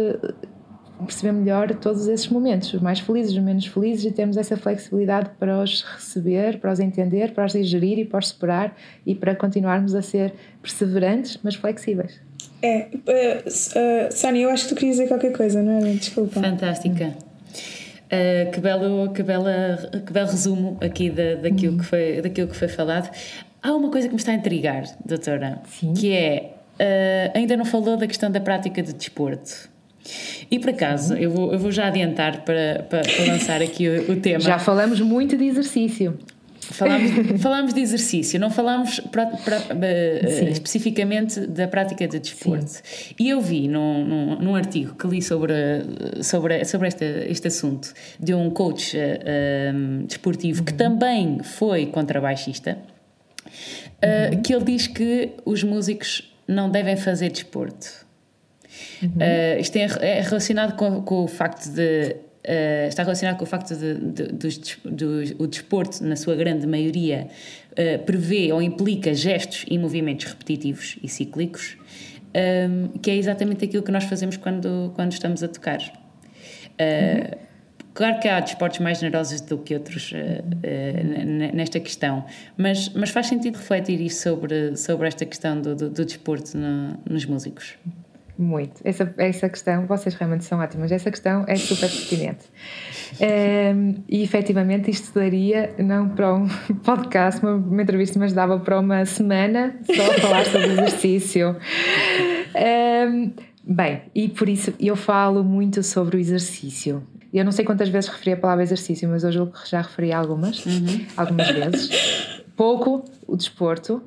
perceber 1.04 1.32
melhor 1.32 1.74
todos 1.74 2.08
esses 2.08 2.28
momentos, 2.28 2.72
os 2.72 2.80
mais 2.80 3.00
felizes, 3.00 3.32
os 3.32 3.42
menos 3.42 3.66
felizes, 3.66 4.04
e 4.04 4.10
termos 4.10 4.36
essa 4.36 4.56
flexibilidade 4.56 5.30
para 5.38 5.62
os 5.62 5.82
receber, 5.82 6.58
para 6.58 6.72
os 6.72 6.80
entender, 6.80 7.32
para 7.32 7.44
os 7.44 7.52
digerir 7.52 7.98
e 7.98 8.04
para 8.04 8.18
os 8.18 8.28
superar 8.28 8.76
e 9.06 9.14
para 9.14 9.34
continuarmos 9.34 9.94
a 9.94 10.02
ser 10.02 10.34
perseverantes, 10.60 11.38
mas 11.42 11.54
flexíveis. 11.54 12.20
É, 12.62 12.88
uh, 12.94 14.08
uh, 14.08 14.12
Sónia, 14.12 14.42
eu 14.42 14.50
acho 14.50 14.64
que 14.64 14.74
tu 14.74 14.74
querias 14.76 14.96
dizer 14.96 15.08
qualquer 15.08 15.32
coisa, 15.32 15.62
não 15.62 15.78
é? 15.78 15.92
Desculpa. 15.94 16.40
Fantástica. 16.40 17.14
Uh, 18.06 18.50
que, 18.52 18.60
belo, 18.60 19.12
que, 19.12 19.22
bela, 19.22 19.90
que 20.06 20.12
belo 20.12 20.28
resumo 20.28 20.78
aqui 20.80 21.10
da, 21.10 21.34
daquilo, 21.36 21.72
uhum. 21.72 21.78
que 21.78 21.84
foi, 21.84 22.20
daquilo 22.20 22.48
que 22.48 22.56
foi 22.56 22.68
falado. 22.68 23.10
Há 23.62 23.74
uma 23.74 23.90
coisa 23.90 24.08
que 24.08 24.14
me 24.14 24.20
está 24.20 24.32
a 24.32 24.34
intrigar, 24.34 24.84
doutora, 25.04 25.60
Sim. 25.66 25.94
que 25.94 26.12
é, 26.12 26.52
uh, 26.78 27.38
ainda 27.38 27.56
não 27.56 27.64
falou 27.64 27.96
da 27.96 28.06
questão 28.06 28.30
da 28.30 28.40
prática 28.40 28.82
de 28.82 28.92
desporto. 28.92 29.71
E 30.50 30.58
por 30.58 30.70
acaso, 30.70 31.14
eu 31.14 31.30
vou, 31.30 31.52
eu 31.52 31.58
vou 31.58 31.70
já 31.70 31.86
adiantar 31.86 32.44
para, 32.44 32.84
para, 32.88 33.02
para 33.02 33.24
lançar 33.26 33.62
aqui 33.62 33.88
o, 33.88 34.12
o, 34.12 34.16
tema. 34.20 34.40
Já 34.40 34.58
falamos 34.58 35.00
muito 35.00 35.36
de 35.36 35.44
exercício. 35.44 36.18
Falámos, 36.60 37.10
falámos 37.42 37.74
de 37.74 37.80
exercício, 37.80 38.38
não 38.38 38.50
falámos 38.50 39.00
pra, 39.00 39.26
pra, 39.26 39.58
uh, 39.58 40.48
especificamente 40.48 41.40
da 41.40 41.66
prática 41.66 42.06
de 42.06 42.18
desporto. 42.18 42.70
Sim. 42.70 43.14
E 43.18 43.28
eu 43.28 43.40
vi 43.40 43.68
num, 43.68 44.04
num, 44.04 44.38
num, 44.40 44.54
artigo 44.54 44.94
que 44.94 45.06
li 45.06 45.20
sobre, 45.20 45.54
sobre, 46.22 46.64
sobre 46.64 46.88
este, 46.88 47.04
este 47.28 47.48
assunto 47.48 47.92
de 48.18 48.34
um 48.34 48.50
coach 48.50 48.96
uh, 48.96 50.06
desportivo 50.06 50.60
uhum. 50.60 50.64
que 50.64 50.74
também 50.74 51.40
foi 51.42 51.86
contrabaixista, 51.86 52.78
uh, 52.78 54.34
uhum. 54.34 54.42
que 54.42 54.54
ele 54.54 54.64
diz 54.64 54.86
que 54.86 55.30
os 55.44 55.62
músicos 55.62 56.32
não 56.46 56.70
devem 56.70 56.96
fazer 56.96 57.30
desporto. 57.30 58.02
Uhum. 59.02 59.08
Uh, 59.08 59.60
isto 59.60 59.76
é, 59.76 59.88
é 60.00 60.20
relacionado 60.20 60.76
com, 60.76 61.02
com, 61.02 61.24
o 61.24 61.28
facto 61.28 61.68
de. 61.68 62.16
Uh, 62.44 62.88
está 62.88 63.04
relacionado 63.04 63.36
com 63.36 63.44
o 63.44 63.46
facto 63.46 63.76
de, 63.76 63.94
de, 63.94 64.58
de, 64.84 65.36
o 65.38 65.46
desporto, 65.46 66.02
na 66.04 66.16
sua 66.16 66.34
grande 66.34 66.66
maioria, 66.66 67.28
uh, 67.72 68.04
prevê 68.04 68.52
ou 68.52 68.60
implica 68.60 69.14
gestos 69.14 69.64
e 69.68 69.78
movimentos 69.78 70.26
repetitivos 70.26 70.98
e 71.02 71.08
cíclicos, 71.08 71.76
um, 72.34 72.88
que 72.98 73.10
é 73.10 73.16
exatamente 73.16 73.64
aquilo 73.64 73.82
que 73.82 73.92
nós 73.92 74.04
fazemos 74.04 74.36
quando, 74.36 74.92
quando 74.94 75.12
estamos 75.12 75.42
a 75.42 75.48
tocar. 75.48 75.80
Uh, 75.80 77.36
uhum. 77.36 77.52
Claro 77.94 78.20
que 78.20 78.28
há 78.28 78.40
desportos 78.40 78.78
mais 78.78 78.98
generosos 78.98 79.42
do 79.42 79.58
que 79.58 79.74
outros 79.74 80.12
uh, 80.12 80.16
uh, 80.16 81.54
nesta 81.54 81.78
questão, 81.78 82.24
mas, 82.56 82.88
mas 82.90 83.10
faz 83.10 83.26
sentido 83.26 83.56
refletir 83.56 84.08
sobre, 84.10 84.76
sobre 84.76 85.08
esta 85.08 85.26
questão 85.26 85.60
do, 85.60 85.74
do, 85.74 85.90
do 85.90 86.04
desporto 86.04 86.56
no, 86.56 86.98
nos 87.08 87.26
músicos. 87.26 87.74
Muito. 88.38 88.80
Essa, 88.82 89.12
essa 89.18 89.48
questão, 89.48 89.86
vocês 89.86 90.14
realmente 90.14 90.44
são 90.44 90.58
ótimas, 90.58 90.90
essa 90.90 91.10
questão 91.10 91.44
é 91.46 91.56
super 91.56 91.88
pertinente. 91.88 92.46
Um, 93.20 93.24
ehm, 93.24 93.94
e 94.08 94.22
efetivamente 94.22 94.90
isto 94.90 95.14
daria, 95.18 95.74
não 95.78 96.08
para 96.08 96.34
um 96.34 96.48
podcast, 96.82 97.42
uma, 97.42 97.54
uma, 97.54 97.82
entrevista, 97.82 98.18
mas 98.18 98.32
dava 98.32 98.58
para 98.58 98.80
uma 98.80 99.04
semana 99.04 99.76
só 99.84 100.10
a 100.10 100.20
falar 100.20 100.44
sobre 100.46 100.68
exercício. 100.68 101.50
Um, 101.50 102.58
ehm, 102.58 103.30
bem, 103.64 104.02
e 104.14 104.28
por 104.28 104.48
isso 104.48 104.72
eu 104.80 104.96
falo 104.96 105.44
muito 105.44 105.82
sobre 105.82 106.16
o 106.16 106.20
exercício. 106.20 107.06
Eu 107.32 107.44
não 107.44 107.52
sei 107.52 107.64
quantas 107.64 107.88
vezes 107.88 108.10
referi 108.10 108.32
a 108.32 108.36
palavra 108.36 108.62
exercício, 108.62 109.08
mas 109.08 109.24
hoje 109.24 109.38
eu 109.38 109.50
já 109.64 109.80
referi 109.80 110.12
algumas, 110.12 110.64
uhum. 110.66 111.06
algumas 111.16 111.48
vezes. 111.50 112.42
Pouco 112.54 113.04
o 113.26 113.36
desporto, 113.36 114.02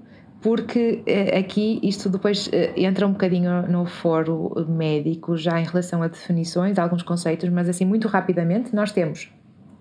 porque 0.46 1.02
eh, 1.08 1.40
aqui 1.40 1.80
isto 1.82 2.08
depois 2.08 2.48
eh, 2.54 2.72
entra 2.78 3.08
um 3.08 3.14
bocadinho 3.14 3.68
no 3.68 3.88
foro 3.88 4.54
médico 4.70 5.36
já 5.36 5.60
em 5.60 5.64
relação 5.64 6.04
a 6.04 6.08
definições, 6.08 6.78
alguns 6.78 7.02
conceitos, 7.02 7.50
mas 7.50 7.68
assim 7.68 7.84
muito 7.84 8.08
rapidamente 8.08 8.76
nós 8.76 8.92
temos 8.92 9.28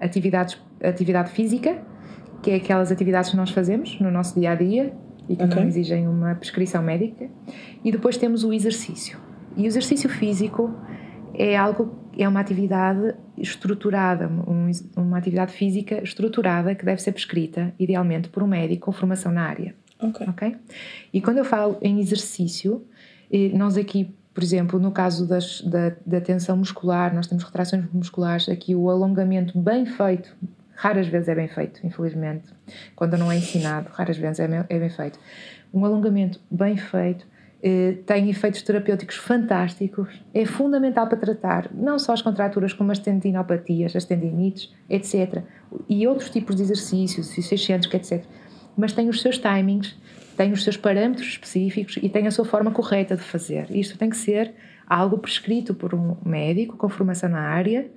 atividades, 0.00 0.58
atividade 0.82 1.32
física, 1.32 1.82
que 2.42 2.50
é 2.50 2.54
aquelas 2.54 2.90
atividades 2.90 3.28
que 3.28 3.36
nós 3.36 3.50
fazemos 3.50 4.00
no 4.00 4.10
nosso 4.10 4.40
dia 4.40 4.52
a 4.52 4.54
dia 4.54 4.94
e 5.28 5.36
que 5.36 5.44
okay. 5.44 5.54
não 5.54 5.68
exigem 5.68 6.08
uma 6.08 6.34
prescrição 6.34 6.82
médica, 6.82 7.28
e 7.84 7.92
depois 7.92 8.16
temos 8.16 8.42
o 8.42 8.50
exercício. 8.50 9.18
E 9.58 9.64
o 9.64 9.66
exercício 9.66 10.08
físico 10.08 10.74
é 11.34 11.58
algo 11.58 11.94
é 12.16 12.26
uma 12.26 12.40
atividade 12.40 13.14
estruturada, 13.36 14.28
um, 14.28 14.70
uma 14.96 15.18
atividade 15.18 15.52
física 15.52 16.02
estruturada 16.02 16.74
que 16.74 16.86
deve 16.86 17.02
ser 17.02 17.12
prescrita, 17.12 17.74
idealmente, 17.78 18.30
por 18.30 18.42
um 18.42 18.46
médico 18.46 18.86
com 18.86 18.92
formação 18.92 19.30
na 19.30 19.42
área. 19.42 19.74
Ok. 20.08 20.26
Ok? 20.28 20.56
E 21.12 21.20
quando 21.20 21.38
eu 21.38 21.44
falo 21.44 21.78
em 21.80 22.00
exercício, 22.00 22.84
nós 23.52 23.76
aqui, 23.76 24.14
por 24.32 24.42
exemplo, 24.42 24.78
no 24.78 24.90
caso 24.90 25.26
das, 25.26 25.60
da, 25.62 25.92
da 26.04 26.20
tensão 26.20 26.56
muscular, 26.56 27.14
nós 27.14 27.26
temos 27.26 27.44
retrações 27.44 27.84
musculares, 27.92 28.48
aqui 28.48 28.74
o 28.74 28.90
alongamento 28.90 29.58
bem 29.58 29.86
feito, 29.86 30.34
raras 30.74 31.06
vezes 31.06 31.28
é 31.28 31.34
bem 31.34 31.48
feito, 31.48 31.84
infelizmente, 31.86 32.52
quando 32.94 33.16
não 33.16 33.30
é 33.30 33.36
ensinado, 33.36 33.88
raras 33.92 34.16
vezes 34.16 34.40
é 34.40 34.48
bem, 34.48 34.64
é 34.68 34.78
bem 34.78 34.90
feito. 34.90 35.18
Um 35.72 35.84
alongamento 35.84 36.40
bem 36.50 36.76
feito 36.76 37.26
eh, 37.62 37.96
tem 38.06 38.28
efeitos 38.28 38.62
terapêuticos 38.62 39.16
fantásticos, 39.16 40.22
é 40.32 40.44
fundamental 40.44 41.08
para 41.08 41.18
tratar 41.18 41.70
não 41.72 41.98
só 41.98 42.12
as 42.12 42.22
contraturas, 42.22 42.72
como 42.72 42.92
as 42.92 42.98
tendinopatias, 42.98 43.96
as 43.96 44.04
tendinites, 44.04 44.72
etc. 44.88 45.42
E 45.88 46.06
outros 46.06 46.30
tipos 46.30 46.56
de 46.56 46.62
exercícios, 46.62 47.36
os 47.36 47.52
excêntricos, 47.52 47.94
etc 48.12 48.24
mas 48.76 48.92
tem 48.92 49.08
os 49.08 49.20
seus 49.20 49.38
timings, 49.38 49.96
tem 50.36 50.52
os 50.52 50.64
seus 50.64 50.76
parâmetros 50.76 51.28
específicos 51.28 51.98
e 52.02 52.08
tem 52.08 52.26
a 52.26 52.30
sua 52.30 52.44
forma 52.44 52.70
correta 52.70 53.16
de 53.16 53.22
fazer. 53.22 53.66
Isto 53.70 53.96
tem 53.96 54.10
que 54.10 54.16
ser 54.16 54.54
algo 54.86 55.18
prescrito 55.18 55.74
por 55.74 55.94
um 55.94 56.16
médico 56.24 56.76
com 56.76 56.88
formação 56.88 57.30
na 57.30 57.40
área 57.40 57.90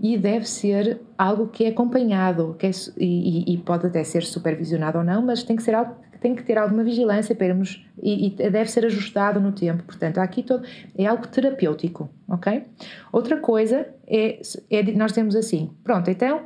e 0.00 0.18
deve 0.18 0.48
ser 0.48 1.00
algo 1.16 1.48
que 1.48 1.64
é 1.64 1.68
acompanhado 1.68 2.56
que 2.58 2.66
é, 2.66 2.70
e, 2.96 3.54
e, 3.54 3.58
pode 3.58 3.86
até 3.86 4.02
ser 4.02 4.24
supervisionado 4.24 4.98
ou 4.98 5.04
não, 5.04 5.22
mas 5.22 5.42
tem 5.42 5.56
que 5.56 5.62
ser 5.62 5.74
algo 5.74 5.94
tem 6.20 6.36
que 6.36 6.44
ter 6.44 6.56
alguma 6.56 6.84
vigilância 6.84 7.34
para 7.34 7.48
irmos, 7.48 7.84
e, 8.00 8.28
e, 8.28 8.30
deve 8.30 8.70
ser 8.70 8.86
ajustado 8.86 9.40
no 9.40 9.50
tempo. 9.50 9.82
Portanto, 9.82 10.18
aqui 10.18 10.44
todo, 10.44 10.64
é 10.96 11.04
algo 11.04 11.26
terapêutico, 11.26 12.08
ok? 12.28 12.62
Outra 13.10 13.38
coisa 13.38 13.88
é, 14.06 14.40
é 14.70 14.82
nós 14.92 15.10
temos 15.10 15.34
assim, 15.34 15.72
pronto, 15.82 16.08
então 16.08 16.42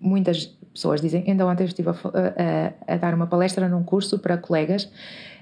muitas 0.00 0.58
pessoas 0.74 1.00
dizem. 1.00 1.24
Ainda 1.26 1.46
ontem 1.46 1.64
estive 1.64 1.88
a, 1.88 1.92
a, 1.92 2.94
a 2.94 2.96
dar 2.96 3.14
uma 3.14 3.26
palestra 3.26 3.68
num 3.68 3.84
curso 3.84 4.18
para 4.18 4.36
colegas 4.36 4.90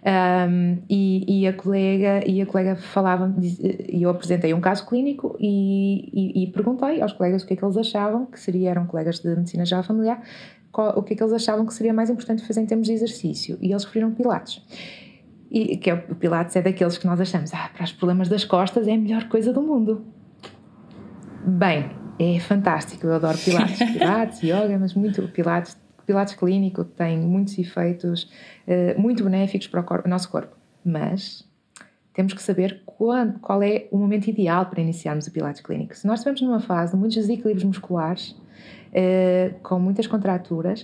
um, 0.04 0.78
e, 0.90 1.42
e, 1.42 1.46
a 1.46 1.52
colega 1.52 2.28
e 2.28 2.42
a 2.42 2.46
colega 2.46 2.74
falava 2.74 3.32
e 3.40 4.02
eu 4.02 4.10
apresentei 4.10 4.52
um 4.52 4.60
caso 4.60 4.84
clínico 4.84 5.36
e, 5.38 6.10
e, 6.12 6.42
e, 6.42 6.46
perguntei 6.48 7.00
aos 7.00 7.12
colegas 7.12 7.44
o 7.44 7.46
que 7.46 7.54
é 7.54 7.56
que 7.56 7.64
eles 7.64 7.76
achavam 7.76 8.26
que 8.26 8.38
seria 8.38 8.70
eram 8.70 8.84
colegas 8.84 9.20
de 9.20 9.28
medicina 9.28 9.64
já 9.64 9.80
familiar 9.80 10.20
qual, 10.72 10.98
o 10.98 11.04
que 11.04 11.14
é 11.14 11.16
que 11.16 11.22
eles 11.22 11.32
achavam 11.32 11.64
que 11.64 11.72
seria 11.72 11.94
mais 11.94 12.10
importante 12.10 12.44
fazer 12.44 12.62
em 12.62 12.66
termos 12.66 12.88
de 12.88 12.94
exercício 12.94 13.56
e 13.60 13.70
eles 13.70 13.84
referiram 13.84 14.12
pilates 14.12 14.60
e 15.48 15.76
que 15.76 15.88
é, 15.88 15.94
o 15.94 16.16
pilates 16.16 16.56
é 16.56 16.62
daqueles 16.62 16.98
que 16.98 17.06
nós 17.06 17.20
achamos 17.20 17.54
ah 17.54 17.70
para 17.72 17.84
os 17.84 17.92
problemas 17.92 18.28
das 18.28 18.44
costas 18.44 18.88
é 18.88 18.94
a 18.94 18.98
melhor 18.98 19.28
coisa 19.28 19.52
do 19.52 19.62
mundo 19.62 20.04
bem 21.46 22.01
é 22.22 22.40
fantástico 22.40 23.06
eu 23.06 23.14
adoro 23.14 23.38
pilates 23.38 23.78
pilates 23.92 24.42
yoga 24.42 24.78
mas 24.78 24.94
muito 24.94 25.22
pilates 25.28 25.76
Pilates 26.06 26.34
clínico 26.34 26.84
tem 26.84 27.18
muitos 27.18 27.58
efeitos 27.58 28.30
uh, 28.66 29.00
muito 29.00 29.24
benéficos 29.24 29.66
para 29.68 29.80
o, 29.80 29.84
corpo, 29.84 30.06
o, 30.06 30.10
nosso 30.10 30.30
corpo, 30.30 30.56
mas 30.84 31.48
temos 32.12 32.34
que 32.34 32.42
saber 32.42 32.82
quando, 32.84 33.38
qual 33.38 33.62
é 33.62 33.86
o 33.90 33.96
momento 33.96 34.28
ideal 34.28 34.66
para 34.66 34.80
iniciarmos 34.80 35.26
o 35.26 35.32
Pilates 35.32 35.62
clínico. 35.62 35.96
Se 35.96 36.06
nós 36.06 36.18
estivermos 36.18 36.42
numa 36.42 36.60
fase 36.60 36.92
de 36.92 36.98
muitos 36.98 37.16
desequilíbrios 37.16 37.64
musculares, 37.64 38.30
uh, 38.30 39.54
com 39.62 39.78
muitas 39.78 40.06
contraturas, 40.06 40.82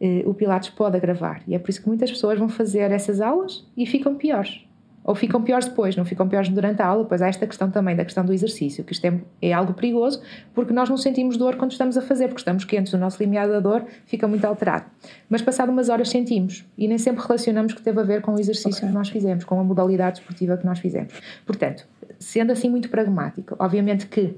uh, 0.00 0.28
o 0.28 0.34
Pilates 0.34 0.70
pode 0.70 0.96
agravar. 0.96 1.42
E 1.46 1.54
é 1.54 1.58
por 1.58 1.70
isso 1.70 1.80
que 1.80 1.88
muitas 1.88 2.10
pessoas 2.10 2.38
vão 2.38 2.48
fazer 2.48 2.90
essas 2.90 3.20
aulas 3.20 3.66
e 3.76 3.86
ficam 3.86 4.16
piores 4.16 4.67
ou 5.08 5.14
ficam 5.14 5.42
piores 5.42 5.64
depois, 5.64 5.96
não 5.96 6.04
ficam 6.04 6.28
piores 6.28 6.50
durante 6.50 6.82
a 6.82 6.86
aula. 6.86 7.02
Pois 7.06 7.22
há 7.22 7.28
esta 7.28 7.46
questão 7.46 7.70
também 7.70 7.96
da 7.96 8.04
questão 8.04 8.26
do 8.26 8.30
exercício, 8.30 8.84
que 8.84 8.92
isto 8.92 9.06
é, 9.06 9.18
é, 9.40 9.54
algo 9.54 9.72
perigoso 9.72 10.20
porque 10.54 10.70
nós 10.70 10.90
não 10.90 10.98
sentimos 10.98 11.38
dor 11.38 11.56
quando 11.56 11.72
estamos 11.72 11.96
a 11.96 12.02
fazer, 12.02 12.28
porque 12.28 12.42
estamos 12.42 12.62
quentes, 12.66 12.92
o 12.92 12.98
nosso 12.98 13.18
limiar 13.18 13.48
da 13.48 13.58
dor 13.58 13.86
fica 14.04 14.28
muito 14.28 14.44
alterado. 14.44 14.84
Mas 15.26 15.40
passado 15.40 15.72
umas 15.72 15.88
horas 15.88 16.10
sentimos 16.10 16.62
e 16.76 16.86
nem 16.86 16.98
sempre 16.98 17.24
relacionamos 17.24 17.72
que 17.72 17.80
teve 17.80 17.98
a 17.98 18.02
ver 18.02 18.20
com 18.20 18.34
o 18.34 18.38
exercício 18.38 18.68
okay. 18.70 18.88
que 18.88 18.94
nós 18.94 19.08
fizemos, 19.08 19.44
com 19.44 19.58
a 19.58 19.64
modalidade 19.64 20.18
esportiva 20.18 20.58
que 20.58 20.66
nós 20.66 20.78
fizemos. 20.78 21.14
Portanto, 21.46 21.86
sendo 22.18 22.52
assim 22.52 22.68
muito 22.68 22.90
pragmático, 22.90 23.56
obviamente 23.58 24.06
que 24.08 24.34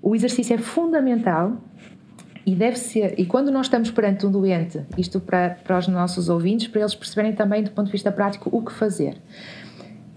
o 0.00 0.14
exercício 0.14 0.54
é 0.54 0.58
fundamental 0.58 1.58
e 2.46 2.54
deve 2.54 2.78
ser, 2.78 3.20
e 3.20 3.26
quando 3.26 3.50
nós 3.50 3.66
estamos 3.66 3.90
perante 3.90 4.24
um 4.24 4.30
doente, 4.30 4.80
isto 4.96 5.20
para, 5.20 5.58
para 5.62 5.76
os 5.76 5.86
nossos 5.88 6.30
ouvintes, 6.30 6.68
para 6.68 6.80
eles 6.80 6.94
perceberem 6.94 7.34
também 7.34 7.62
do 7.62 7.70
ponto 7.70 7.84
de 7.84 7.92
vista 7.92 8.10
prático 8.10 8.48
o 8.50 8.64
que 8.64 8.72
fazer. 8.72 9.20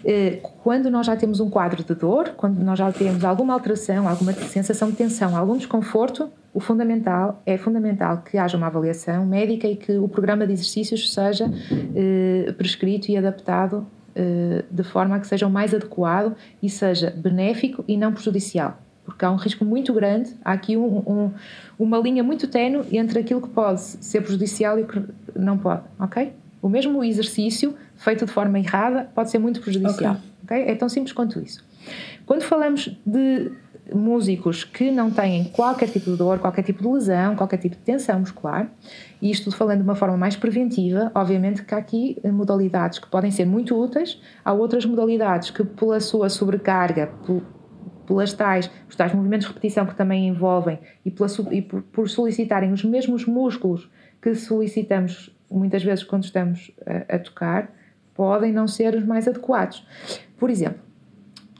Eh, 0.06 0.40
quando 0.64 0.90
nós 0.92 1.06
já 1.06 1.16
temos 1.16 1.40
um 1.40 1.50
quadro 1.50 1.84
de 1.84 1.96
dor, 1.96 2.30
quando 2.36 2.60
nós 2.60 2.78
já 2.78 2.92
temos 2.92 3.24
alguma 3.24 3.54
alteração, 3.54 4.08
alguma 4.08 4.34
sensação 4.34 4.90
de 4.90 4.96
tensão, 4.96 5.36
algum 5.36 5.58
desconforto, 5.58 6.30
o 6.54 6.60
fundamental 6.60 7.42
é 7.46 7.58
fundamental 7.58 8.22
que 8.22 8.38
haja 8.38 8.58
uma 8.58 8.68
avaliação 8.68 9.26
médica 9.26 9.68
e 9.68 9.76
que 9.76 9.98
o 9.98 10.08
programa 10.08 10.46
de 10.46 10.54
exercícios 10.54 11.12
seja 11.12 11.52
eh, 11.96 12.54
prescrito 12.58 13.10
e 13.10 13.18
adaptado 13.18 13.88
eh, 14.16 14.64
de 14.70 14.84
forma 14.84 15.16
a 15.16 15.20
que 15.20 15.26
seja 15.26 15.48
o 15.48 15.50
mais 15.50 15.74
adequado 15.74 16.36
e 16.62 16.70
seja 16.70 17.10
benéfico 17.10 17.84
e 17.88 17.98
não 17.98 18.14
prejudicial. 18.14 18.78
Porque 19.04 19.26
há 19.26 19.32
um 19.32 19.36
risco 19.36 19.66
muito 19.66 19.94
grande, 19.94 20.32
há 20.46 20.54
aqui 20.54 20.78
um, 20.78 20.98
um, 21.00 21.32
uma 21.80 21.98
linha 21.98 22.24
muito 22.24 22.48
tenue 22.48 22.86
entre 22.96 23.20
aquilo 23.20 23.42
que 23.42 23.50
pode 23.50 23.82
ser 23.82 24.22
prejudicial 24.22 24.78
e 24.80 24.84
o 24.84 24.88
que 24.88 25.02
não 25.36 25.58
pode, 25.58 25.82
ok? 26.00 26.32
O 26.62 26.70
mesmo 26.70 27.04
exercício 27.04 27.76
feito 27.96 28.26
de 28.26 28.32
forma 28.32 28.60
errada 28.60 29.10
pode 29.14 29.30
ser 29.30 29.40
muito 29.40 29.62
prejudicial. 29.62 30.18
Okay. 30.44 30.62
okay. 30.62 30.74
É 30.74 30.76
tão 30.76 30.90
simples 30.90 31.14
quanto 31.14 31.40
isso. 31.40 31.64
Quando 32.26 32.42
falamos 32.44 32.96
de 33.06 33.52
músicos 33.94 34.64
que 34.64 34.92
não 34.92 35.12
têm 35.12 35.46
qualquer 35.46 35.90
tipo 35.90 36.12
de 36.12 36.18
dor, 36.18 36.40
qualquer 36.40 36.64
tipo 36.64 36.82
de 36.82 36.88
lesão, 36.88 37.36
qualquer 37.36 37.58
tipo 37.58 37.76
de 37.76 37.82
tensão 37.82 38.20
muscular, 38.20 38.70
e 39.22 39.30
isto 39.30 39.52
falando 39.52 39.80
de 39.80 39.84
uma 39.84 39.96
forma 39.96 40.16
mais 40.16 40.36
preventiva, 40.36 41.12
obviamente 41.14 41.64
que 41.64 41.76
há 41.76 41.78
aqui 41.78 42.18
modalidades 42.24 43.00
que 43.00 43.08
podem 43.08 43.32
ser 43.32 43.46
muito 43.46 43.76
úteis, 43.76 44.22
há 44.44 44.54
outras 44.54 44.86
modalidades 44.86 45.50
que, 45.50 45.64
pela 45.64 46.00
sua 46.00 46.30
sobrecarga, 46.30 47.12
pelas 48.08 48.34
tais, 48.34 48.70
os 48.90 48.96
tais 48.96 49.14
movimentos 49.14 49.48
de 49.48 49.54
repetição 49.54 49.86
que 49.86 49.96
também 49.96 50.28
envolvem 50.28 50.80
e, 51.06 51.12
pela, 51.12 51.30
e 51.52 51.62
por, 51.62 51.82
por 51.84 52.10
solicitarem 52.10 52.72
os 52.72 52.84
mesmos 52.84 53.26
músculos 53.26 53.90
que 54.22 54.34
solicitamos 54.36 55.34
muitas 55.52 55.84
vezes 55.84 56.04
quando 56.04 56.24
estamos 56.24 56.72
a, 56.86 57.16
a 57.16 57.20
tocar, 57.20 57.72
podem 58.16 58.52
não 58.52 58.68
ser 58.68 58.96
os 58.96 59.06
mais 59.06 59.28
adequados. 59.28 59.86
Por 60.38 60.50
exemplo, 60.50 60.80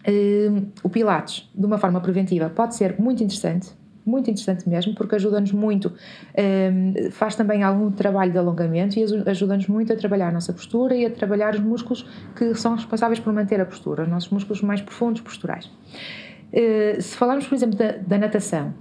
um, 0.08 0.68
o 0.84 0.90
Pilates, 0.90 1.50
de 1.54 1.66
uma 1.66 1.78
forma 1.78 2.00
preventiva, 2.02 2.50
pode 2.50 2.76
ser 2.76 3.00
muito 3.00 3.24
interessante, 3.24 3.70
muito 4.06 4.30
interessante 4.30 4.68
mesmo, 4.68 4.94
porque 4.96 5.16
ajuda-nos 5.16 5.54
muito, 5.54 5.94
um, 6.38 7.12
faz 7.12 7.36
também 7.36 7.64
algum 7.64 7.90
trabalho 7.90 8.32
de 8.32 8.38
alongamento 8.38 9.00
e 9.00 9.04
ajuda-nos 9.26 9.68
muito 9.68 9.94
a 9.94 9.96
trabalhar 9.96 10.28
a 10.28 10.32
nossa 10.32 10.52
postura 10.52 10.96
e 10.96 11.06
a 11.06 11.10
trabalhar 11.10 11.54
os 11.54 11.62
músculos 11.62 12.06
que 12.36 12.54
são 12.56 12.76
responsáveis 12.76 13.20
por 13.20 13.32
manter 13.32 13.62
a 13.62 13.66
postura, 13.66 14.04
os 14.04 14.10
nossos 14.10 14.30
músculos 14.30 14.62
mais 14.62 14.82
profundos 14.82 15.22
posturais. 15.22 15.66
Uh, 16.52 17.02
se 17.02 17.16
falarmos, 17.16 17.48
por 17.48 17.56
exemplo, 17.56 17.78
da, 17.78 17.94
da 17.94 18.18
natação, 18.18 18.68
uh, 18.70 18.74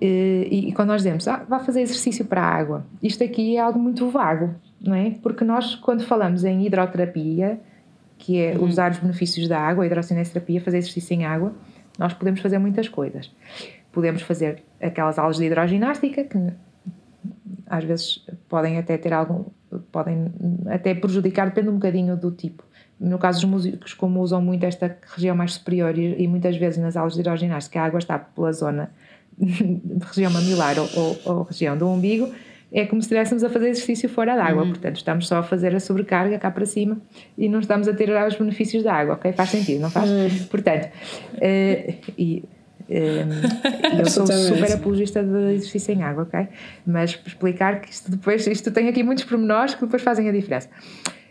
e, 0.00 0.68
e, 0.68 0.72
quando 0.72 0.88
nós 0.88 1.02
dizemos, 1.02 1.28
ah, 1.28 1.44
vá 1.48 1.60
fazer 1.60 1.82
exercício 1.82 2.24
para 2.24 2.42
a 2.42 2.46
água, 2.46 2.86
isto 3.02 3.22
aqui 3.22 3.56
é 3.56 3.60
algo 3.60 3.78
muito 3.78 4.08
vago 4.08 4.54
não 4.80 4.94
é? 4.94 5.10
Porque 5.22 5.44
nós, 5.44 5.74
quando 5.74 6.04
falamos 6.04 6.44
em 6.44 6.64
hidroterapia, 6.66 7.60
que 8.16 8.40
é 8.40 8.56
uhum. 8.56 8.64
usar 8.64 8.90
os 8.90 8.98
benefícios 8.98 9.48
da 9.48 9.58
água, 9.58 9.84
a 9.84 9.86
hidrocinestesia, 9.86 10.60
fazer 10.60 10.78
exercício 10.78 11.14
em 11.14 11.24
água, 11.24 11.54
nós 11.98 12.12
podemos 12.12 12.40
fazer 12.40 12.58
muitas 12.58 12.88
coisas. 12.88 13.30
Podemos 13.92 14.22
fazer 14.22 14.62
aquelas 14.80 15.18
aulas 15.18 15.36
de 15.36 15.44
hidroginástica, 15.44 16.24
que 16.24 16.38
às 17.66 17.84
vezes 17.84 18.24
podem 18.48 18.78
até 18.78 18.96
ter 18.96 19.12
algum, 19.12 19.44
podem 19.92 20.32
até 20.68 20.94
prejudicar, 20.94 21.46
depende 21.46 21.68
um 21.68 21.74
bocadinho 21.74 22.16
do 22.16 22.30
tipo. 22.30 22.64
No 22.98 23.18
caso 23.18 23.40
dos 23.40 23.50
músicos, 23.50 23.94
como 23.94 24.20
usam 24.20 24.42
muito 24.42 24.64
esta 24.64 24.96
região 25.14 25.36
mais 25.36 25.54
superior 25.54 25.96
e, 25.96 26.22
e 26.22 26.26
muitas 26.26 26.56
vezes 26.56 26.78
nas 26.78 26.96
aulas 26.96 27.14
de 27.14 27.20
hidroginástica 27.20 27.80
a 27.80 27.84
água 27.84 27.98
está 27.98 28.18
pela 28.18 28.52
zona 28.52 28.90
região 29.38 30.32
mamilar 30.32 30.76
ou, 30.78 30.88
ou, 30.96 31.20
ou 31.24 31.42
região 31.44 31.76
do 31.76 31.88
umbigo, 31.88 32.32
é 32.72 32.84
como 32.84 33.00
se 33.00 33.06
estivéssemos 33.06 33.42
a 33.44 33.48
fazer 33.48 33.68
exercício 33.68 34.08
fora 34.08 34.36
d'água, 34.36 34.62
uhum. 34.62 34.70
portanto 34.70 34.96
estamos 34.96 35.26
só 35.26 35.38
a 35.38 35.42
fazer 35.42 35.74
a 35.74 35.80
sobrecarga 35.80 36.38
cá 36.38 36.50
para 36.50 36.66
cima 36.66 36.98
e 37.36 37.48
não 37.48 37.60
estamos 37.60 37.88
a 37.88 37.94
ter 37.94 38.10
os 38.10 38.36
benefícios 38.36 38.82
da 38.82 38.92
água, 38.92 39.14
ok? 39.14 39.32
Faz 39.32 39.50
sentido, 39.50 39.80
não 39.80 39.90
faz? 39.90 40.10
Uhum. 40.10 40.46
Portanto, 40.50 40.88
uh, 41.34 41.94
e 42.18 42.44
um, 42.88 44.00
eu 44.00 44.06
sou 44.06 44.26
super 44.26 44.72
apologista 44.72 45.22
de 45.22 45.54
exercício 45.54 45.94
em 45.94 46.02
água, 46.02 46.24
ok? 46.24 46.48
Mas 46.86 47.14
para 47.16 47.28
explicar 47.28 47.80
que 47.80 47.90
isto 47.90 48.10
depois, 48.10 48.46
isto 48.46 48.70
tem 48.70 48.88
aqui 48.88 49.02
muitos 49.02 49.24
pormenores 49.24 49.74
que 49.74 49.84
depois 49.84 50.02
fazem 50.02 50.28
a 50.28 50.32
diferença. 50.32 50.68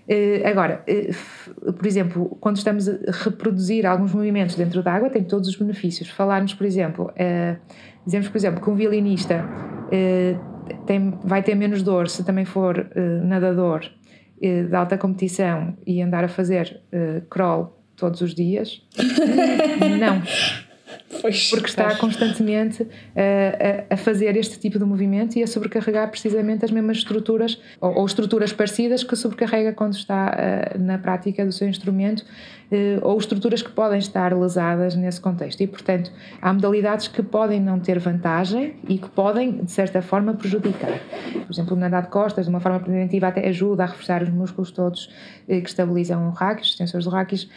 Uh, 0.08 0.48
agora, 0.48 0.84
uh, 0.88 1.74
por 1.74 1.86
exemplo, 1.86 2.38
quando 2.40 2.58
estamos 2.58 2.88
a 2.88 2.94
reproduzir 3.12 3.86
alguns 3.86 4.14
movimentos 4.14 4.56
dentro 4.56 4.82
da 4.82 4.94
água, 4.94 5.10
tem 5.10 5.24
todos 5.24 5.50
os 5.50 5.56
benefícios. 5.56 6.10
Falarmos, 6.10 6.54
por 6.54 6.66
exemplo, 6.66 7.12
uh, 7.12 7.58
dizemos, 8.06 8.30
por 8.30 8.38
exemplo, 8.38 8.62
que 8.62 8.70
um 8.70 8.76
violinista 8.76 9.46
tem, 10.86 11.12
vai 11.24 11.44
ter 11.44 11.56
menos 11.56 11.84
dor 11.84 12.10
se 12.10 12.24
também 12.24 12.46
for 12.46 12.78
uh, 12.78 13.26
nadador 13.26 13.86
uh, 14.38 14.68
de 14.68 14.76
alta 14.76 14.98
competição 14.98 15.78
e 15.86 16.02
andar 16.02 16.24
a 16.24 16.28
fazer 16.28 16.82
uh, 16.94 17.26
crawl 17.30 17.82
todos 17.96 18.22
os 18.22 18.34
dias? 18.34 18.82
não. 20.00 20.22
Pois, 21.22 21.50
porque 21.50 21.68
está 21.70 21.86
pois. 21.86 22.00
constantemente 22.00 22.86
a, 23.16 23.94
a, 23.94 23.98
fazer 23.98 24.36
este 24.36 24.60
tipo 24.60 24.78
de 24.78 24.84
movimento 24.84 25.38
e 25.38 25.44
a 25.44 25.48
sobrecarregar 25.48 26.10
precisamente 26.10 26.66
as 26.66 26.72
mesmas 26.72 26.98
estruturas 26.98 27.62
ou, 27.80 28.00
ou 28.00 28.06
estruturas 28.06 28.52
parecidas 28.52 29.06
que 29.06 29.16
sobrecarrega 29.16 29.72
quando 29.72 29.94
está 29.94 30.36
uh, 30.76 30.80
na 30.80 30.98
prática 30.98 31.46
do 31.46 31.52
seu 31.54 31.68
instrumento 31.70 32.22
uh, 32.22 33.00
ou 33.04 33.18
estruturas 33.18 33.62
que 33.62 33.72
podem 33.72 34.00
estar 34.00 34.38
lesadas 34.38 34.96
nesse 34.96 35.22
contexto. 35.22 35.62
E, 35.62 35.68
portanto, 35.68 36.12
há 36.42 36.54
modalidades 36.54 37.08
que 37.08 37.24
podem 37.24 37.62
não 37.62 37.80
ter 37.80 38.00
vantagem 38.00 38.76
e 38.86 38.98
que 38.98 39.10
podem, 39.10 39.64
de 39.64 39.72
certa 39.72 40.02
forma, 40.02 40.34
prejudicar. 40.34 41.00
Por 41.32 41.52
exemplo, 41.54 41.78
o 41.78 41.80
nadar 41.80 42.04
de 42.04 42.10
costas, 42.10 42.46
de 42.46 42.50
uma 42.50 42.60
forma 42.60 42.82
preventiva, 42.82 43.28
até 43.28 43.48
ajuda 43.48 43.84
a 43.84 43.86
reforçar 43.86 44.22
os 44.24 44.30
músculos 44.30 44.72
todos 44.72 45.10
que 45.48 45.56
estabilizam 45.56 46.28
o 46.28 46.32
ráquis, 46.32 46.72
os 46.72 46.76
tensores 46.76 47.06
do 47.06 47.12
ráquis. 47.12 47.50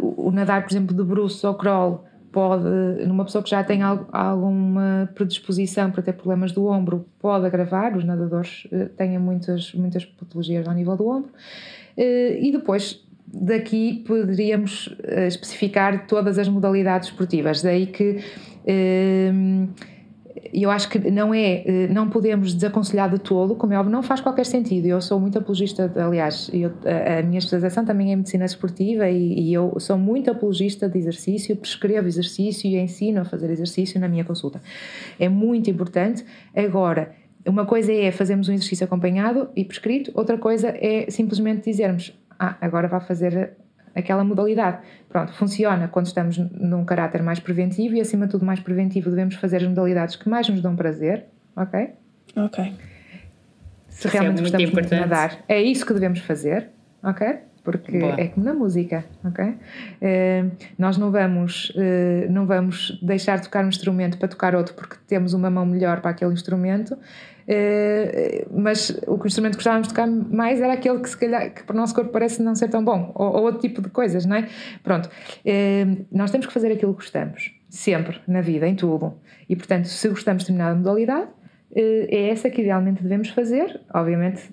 o 0.00 0.30
nadar, 0.30 0.62
por 0.62 0.70
exemplo, 0.70 0.94
de 0.96 1.02
bruços 1.02 1.42
ou 1.42 1.54
crawl 1.54 2.07
pode, 2.32 2.68
numa 3.06 3.24
pessoa 3.24 3.42
que 3.42 3.50
já 3.50 3.62
tem 3.64 3.82
alguma 3.82 5.08
predisposição 5.14 5.90
para 5.90 6.02
ter 6.02 6.12
problemas 6.12 6.52
do 6.52 6.66
ombro, 6.66 7.06
pode 7.18 7.46
agravar, 7.46 7.96
os 7.96 8.04
nadadores 8.04 8.66
eh, 8.70 8.86
têm 8.96 9.18
muitas, 9.18 9.72
muitas 9.74 10.04
patologias 10.04 10.66
ao 10.66 10.74
nível 10.74 10.96
do 10.96 11.08
ombro, 11.08 11.30
eh, 11.96 12.38
e 12.40 12.52
depois 12.52 13.04
daqui 13.26 14.04
poderíamos 14.06 14.94
eh, 15.02 15.26
especificar 15.26 16.06
todas 16.06 16.38
as 16.38 16.48
modalidades 16.48 17.08
esportivas, 17.08 17.62
daí 17.62 17.86
que 17.86 18.18
eu 20.52 20.70
acho 20.70 20.88
que 20.88 20.98
não 21.10 21.34
é, 21.34 21.62
eh, 21.66 21.88
não 21.88 22.08
podemos 22.08 22.54
desaconselhar 22.54 23.10
de 23.10 23.18
todo, 23.18 23.54
como 23.54 23.72
é 23.72 23.78
óbvio, 23.78 23.92
não 23.92 24.02
faz 24.02 24.20
qualquer 24.20 24.46
sentido. 24.46 24.86
Eu 24.86 25.00
sou 25.00 25.20
muito 25.20 25.38
apologista, 25.38 25.92
aliás, 25.96 26.50
eu, 26.52 26.72
a, 26.84 27.22
minha 27.22 27.38
especialização 27.38 27.84
também 27.84 28.12
é 28.12 28.16
medicina 28.16 28.44
esportiva 28.44 29.08
e, 29.08 29.40
e, 29.40 29.52
eu 29.52 29.78
sou 29.78 29.98
muito 29.98 30.30
apologista 30.30 30.88
de 30.88 30.98
exercício, 30.98 31.56
prescrevo 31.56 32.08
exercício 32.08 32.68
e 32.68 32.78
ensino 32.78 33.20
a 33.20 33.24
fazer 33.24 33.50
exercício 33.50 34.00
na 34.00 34.08
minha 34.08 34.24
consulta. 34.24 34.60
É 35.18 35.28
muito 35.28 35.68
importante. 35.68 36.24
Agora, 36.56 37.14
uma 37.46 37.66
coisa 37.66 37.92
é 37.92 38.10
fazermos 38.10 38.48
um 38.48 38.52
exercício 38.52 38.84
acompanhado 38.84 39.48
e 39.54 39.64
prescrito, 39.64 40.10
outra 40.14 40.38
coisa 40.38 40.68
é 40.68 41.10
simplesmente 41.10 41.64
dizermos: 41.64 42.18
Ah, 42.38 42.56
agora 42.60 42.88
vai 42.88 43.00
fazer 43.00 43.57
aquela 43.94 44.24
modalidade. 44.24 44.78
Pronto, 45.08 45.32
funciona 45.32 45.88
quando 45.88 46.06
estamos 46.06 46.38
num 46.38 46.84
caráter 46.84 47.22
mais 47.22 47.40
preventivo 47.40 47.94
e, 47.94 48.00
acima 48.00 48.26
de 48.26 48.32
tudo, 48.32 48.44
mais 48.44 48.60
preventivo, 48.60 49.10
devemos 49.10 49.34
fazer 49.36 49.58
as 49.58 49.64
modalidades 49.64 50.16
que 50.16 50.28
mais 50.28 50.48
nos 50.48 50.60
dão 50.60 50.76
prazer, 50.76 51.24
ok? 51.56 51.90
Ok. 52.36 52.74
Se 53.88 54.08
realmente 54.08 54.38
é 54.38 54.42
gostamos 54.42 54.70
muito 54.70 54.88
de 54.88 55.00
nadar, 55.00 55.38
é 55.48 55.60
isso 55.60 55.84
que 55.84 55.92
devemos 55.92 56.20
fazer, 56.20 56.68
ok? 57.02 57.38
porque 57.70 57.98
Boa. 57.98 58.18
é 58.18 58.28
como 58.28 58.46
na 58.46 58.54
música, 58.54 59.04
ok? 59.22 59.44
Uh, 59.44 60.50
nós 60.78 60.96
não 60.96 61.10
vamos, 61.10 61.68
uh, 61.76 62.30
não 62.30 62.46
vamos 62.46 62.98
deixar 63.02 63.36
de 63.36 63.42
tocar 63.42 63.62
um 63.62 63.68
instrumento 63.68 64.16
para 64.16 64.26
tocar 64.26 64.54
outro 64.54 64.72
porque 64.72 64.96
temos 65.06 65.34
uma 65.34 65.50
mão 65.50 65.66
melhor 65.66 66.00
para 66.00 66.12
aquele 66.12 66.32
instrumento, 66.32 66.96
mas 68.50 68.90
o 69.06 69.26
instrumento 69.26 69.52
que 69.52 69.58
gostávamos 69.58 69.88
de 69.88 69.94
tocar 69.94 70.06
mais 70.06 70.60
era 70.60 70.72
aquele 70.72 71.00
que 71.00 71.08
se 71.08 71.16
calhar 71.16 71.52
que 71.52 71.62
para 71.62 71.74
o 71.74 71.76
nosso 71.76 71.94
corpo 71.94 72.10
parece 72.10 72.42
não 72.42 72.54
ser 72.54 72.68
tão 72.68 72.84
bom, 72.84 73.12
ou, 73.14 73.36
ou 73.36 73.42
outro 73.44 73.60
tipo 73.60 73.80
de 73.80 73.88
coisas, 73.88 74.26
não 74.26 74.36
é? 74.36 74.48
Pronto, 74.82 75.10
nós 76.12 76.30
temos 76.30 76.46
que 76.46 76.52
fazer 76.52 76.72
aquilo 76.72 76.92
que 76.94 77.02
gostamos, 77.02 77.54
sempre, 77.68 78.20
na 78.26 78.40
vida, 78.40 78.66
em 78.66 78.74
tudo. 78.74 79.14
E 79.48 79.56
portanto, 79.56 79.86
se 79.86 80.08
gostamos 80.08 80.42
de 80.42 80.52
determinada 80.52 80.76
modalidade, 80.76 81.28
é 81.74 82.28
essa 82.30 82.50
que 82.50 82.60
idealmente 82.60 83.02
devemos 83.02 83.30
fazer, 83.30 83.80
obviamente 83.94 84.52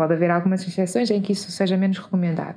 Pode 0.00 0.14
haver 0.14 0.30
algumas 0.30 0.66
exceções 0.66 1.10
em 1.10 1.20
que 1.20 1.32
isso 1.32 1.50
seja 1.50 1.76
menos 1.76 1.98
recomendado. 1.98 2.56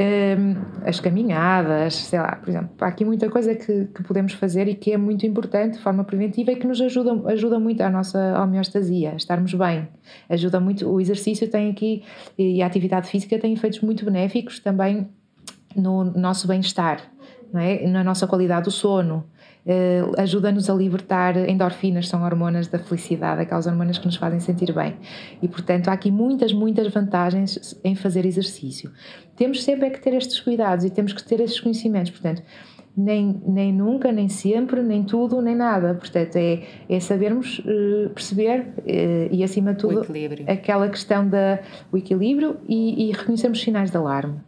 Um, 0.00 0.54
as 0.88 0.98
caminhadas, 0.98 1.94
sei 1.94 2.18
lá, 2.18 2.34
por 2.36 2.48
exemplo, 2.48 2.70
há 2.80 2.86
aqui 2.86 3.04
muita 3.04 3.28
coisa 3.28 3.54
que, 3.54 3.84
que, 3.84 4.02
podemos 4.02 4.32
fazer 4.32 4.66
e 4.66 4.74
que 4.74 4.92
é 4.92 4.96
muito 4.96 5.26
importante 5.26 5.74
de 5.74 5.82
forma 5.82 6.04
preventiva 6.04 6.52
e 6.52 6.56
que 6.56 6.66
nos 6.66 6.80
ajuda, 6.80 7.30
ajuda 7.30 7.60
muito 7.60 7.82
à 7.82 7.90
nossa 7.90 8.40
homeostasia, 8.42 9.14
estarmos 9.14 9.52
bem. 9.52 9.86
Ajuda 10.26 10.58
muito, 10.58 10.88
o 10.88 11.02
exercício 11.02 11.50
tem 11.50 11.70
aqui 11.70 12.02
e 12.38 12.62
a 12.62 12.66
atividade 12.66 13.10
física 13.10 13.38
tem 13.38 13.52
efeitos 13.52 13.82
muito 13.82 14.02
benéficos 14.02 14.58
também 14.58 15.06
no 15.76 16.04
nosso 16.04 16.48
bem-estar, 16.48 17.02
é? 17.54 17.86
na 17.86 18.02
nossa 18.02 18.26
qualidade 18.26 18.64
do 18.64 18.70
sono. 18.70 19.26
Uh, 19.66 20.18
ajuda-nos 20.18 20.70
a 20.70 20.74
libertar 20.74 21.36
endorfinas, 21.48 22.08
são 22.08 22.22
hormonas 22.22 22.66
da 22.68 22.78
felicidade, 22.78 23.42
aquelas 23.42 23.66
hormonas 23.66 23.98
que 23.98 24.06
nos 24.06 24.16
fazem 24.16 24.40
sentir 24.40 24.72
bem. 24.72 24.96
E, 25.42 25.48
portanto, 25.48 25.88
há 25.88 25.92
aqui 25.92 26.10
muitas, 26.10 26.52
muitas 26.52 26.92
vantagens 26.92 27.78
em 27.84 27.94
fazer 27.94 28.24
exercício. 28.24 28.90
Temos 29.36 29.62
sempre 29.62 29.86
é 29.86 29.90
que 29.90 30.00
ter 30.00 30.14
estes 30.14 30.40
cuidados 30.40 30.84
e 30.84 30.90
temos 30.90 31.12
que 31.12 31.22
ter 31.22 31.40
estes 31.40 31.60
conhecimentos. 31.60 32.10
Portanto, 32.10 32.42
nem, 32.96 33.40
nem 33.46 33.72
nunca, 33.72 34.10
nem 34.10 34.28
sempre, 34.28 34.82
nem 34.82 35.04
tudo, 35.04 35.40
nem 35.40 35.54
nada. 35.54 35.94
Portanto, 35.94 36.36
é, 36.36 36.62
é 36.88 37.00
sabermos 37.00 37.58
uh, 37.60 38.10
perceber 38.10 38.74
uh, 38.78 39.28
e, 39.30 39.44
acima 39.44 39.72
de 39.74 39.80
tudo, 39.80 40.06
aquela 40.46 40.88
questão 40.88 41.28
do 41.28 41.96
equilíbrio 41.96 42.56
e, 42.68 43.08
e 43.08 43.12
reconhecermos 43.12 43.60
sinais 43.60 43.90
de 43.90 43.96
alarme 43.96 44.40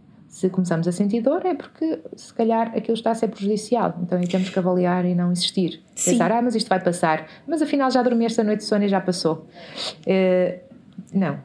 se 0.43 0.51
começamos 0.51 0.89
a 0.89 0.93
sentir 0.93 1.21
dor 1.21 1.47
é 1.47 1.55
porque 1.55 2.01
se 2.17 2.35
calhar 2.35 2.73
aquilo 2.77 2.95
está 2.95 3.13
a 3.13 3.15
ser 3.15 3.29
prejudicial. 3.29 3.97
Então 4.03 4.21
temos 4.23 4.51
que 4.51 4.59
avaliar 4.59 5.05
e 5.05 5.15
não 5.15 5.31
insistir. 5.31 5.81
Sim. 5.95 6.13
Pensar, 6.13 6.33
ah, 6.33 6.43
mas 6.43 6.57
isto 6.57 6.69
vai 6.69 6.81
passar. 6.81 7.29
Mas 7.47 7.63
afinal 7.63 7.91
já 7.91 8.03
dormi 8.03 8.25
esta 8.25 8.43
noite 8.43 8.59
de 8.59 8.65
sono 8.65 8.85
e 8.85 8.89
já 8.89 9.01
passou. 9.01 9.47
Uh, 10.01 10.59
não. 11.13 11.39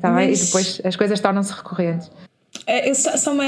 Tá 0.00 0.10
mas... 0.10 0.42
E 0.42 0.46
depois 0.46 0.80
as 0.84 0.96
coisas 0.96 1.20
tornam-se 1.20 1.52
recorrentes. 1.52 2.10
Eh, 2.66 2.90
eu 2.90 2.94
só, 2.96 3.16
só 3.16 3.32
uma, 3.32 3.44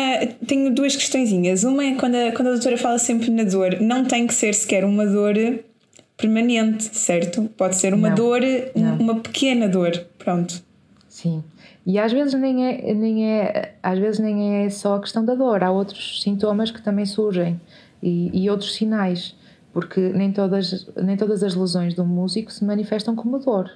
tenho 0.47 0.73
duas 0.73 0.95
questõezinhas. 0.95 1.65
Uma 1.65 1.85
é 1.85 1.95
quando 1.97 2.15
a, 2.15 2.33
quando 2.33 2.49
a 2.49 2.53
doutora 2.53 2.79
fala 2.79 2.99
sempre 2.99 3.29
na 3.31 3.43
dor, 3.43 3.81
não 3.81 4.05
tem 4.05 4.27
que 4.27 4.35
ser 4.35 4.55
sequer 4.55 4.85
uma 4.85 5.05
dor 5.05 5.35
permanente, 6.17 6.85
certo? 6.97 7.51
Pode 7.57 7.75
ser 7.75 7.93
uma 7.93 8.11
não. 8.11 8.15
dor, 8.15 8.41
não. 8.77 8.99
uma 8.99 9.17
pequena 9.17 9.69
dor. 9.69 9.91
Pronto. 10.17 10.63
Sim. 11.09 11.43
E 11.85 11.99
às 11.99 12.13
vezes 12.13 12.35
nem 12.35 12.67
é, 12.67 12.95
nem 12.95 13.31
é, 13.31 13.75
às 13.83 13.99
vezes 13.99 14.21
nem 14.21 14.65
é 14.65 14.71
só 14.71 14.97
a 14.97 15.01
questão 15.01 15.25
da 15.25 15.35
dor, 15.35 15.65
há 15.65 15.71
outros 15.71 16.23
sintomas 16.23 16.71
que 16.71 16.81
também 16.81 17.05
surgem 17.05 17.61
e, 18.03 18.31
e 18.45 18.49
outros 18.49 18.75
sinais, 18.75 19.37
porque 19.73 20.01
nem 20.01 20.33
todas, 20.33 20.89
nem 20.97 21.17
todas 21.17 21.43
as 21.43 21.55
lesões 21.55 21.95
do 21.95 22.05
músico 22.05 22.53
se 22.53 22.65
manifestam 22.65 23.17
como 23.17 23.39
dor. 23.39 23.71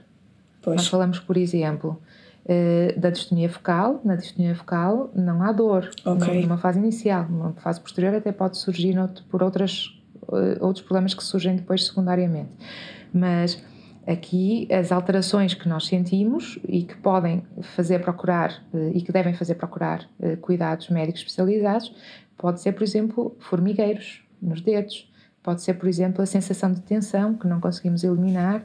Pois. 0.62 0.76
Nós 0.76 0.88
falamos, 0.88 1.18
por 1.18 1.36
exemplo, 1.36 2.00
eh, 2.48 2.94
da 2.96 3.10
distonia 3.10 3.48
focal. 3.48 4.00
Na 4.04 4.14
distonia 4.14 4.54
focal 4.54 5.10
não 5.14 5.42
há 5.42 5.50
dor 5.50 5.90
okay. 6.04 6.42
numa 6.42 6.58
fase 6.58 6.78
inicial. 6.78 7.26
Numa 7.28 7.52
fase 7.54 7.80
posterior 7.80 8.14
até 8.14 8.30
pode 8.30 8.56
surgir 8.56 8.96
por 9.28 9.42
outras, 9.42 9.96
eh, 10.32 10.58
outros 10.60 10.84
problemas 10.84 11.12
que 11.12 11.24
surgem 11.24 11.56
depois 11.56 11.84
secundariamente. 11.84 12.50
Mas 13.12 13.62
Aqui, 14.06 14.68
as 14.72 14.92
alterações 14.92 15.52
que 15.52 15.68
nós 15.68 15.88
sentimos 15.88 16.60
e 16.68 16.84
que 16.84 16.96
podem 16.96 17.42
fazer 17.74 17.98
procurar 17.98 18.62
eh, 18.72 18.92
e 18.94 19.02
que 19.02 19.10
devem 19.10 19.34
fazer 19.34 19.56
procurar 19.56 20.08
eh, 20.20 20.36
cuidados 20.36 20.88
médicos 20.90 21.22
especializados, 21.22 21.92
pode 22.38 22.60
ser, 22.60 22.72
por 22.72 22.84
exemplo, 22.84 23.36
formigueiros 23.40 24.22
nos 24.40 24.60
dedos, 24.60 25.12
pode 25.42 25.60
ser, 25.60 25.74
por 25.74 25.88
exemplo, 25.88 26.22
a 26.22 26.26
sensação 26.26 26.72
de 26.72 26.82
tensão 26.82 27.34
que 27.34 27.48
não 27.48 27.60
conseguimos 27.60 28.04
eliminar, 28.04 28.64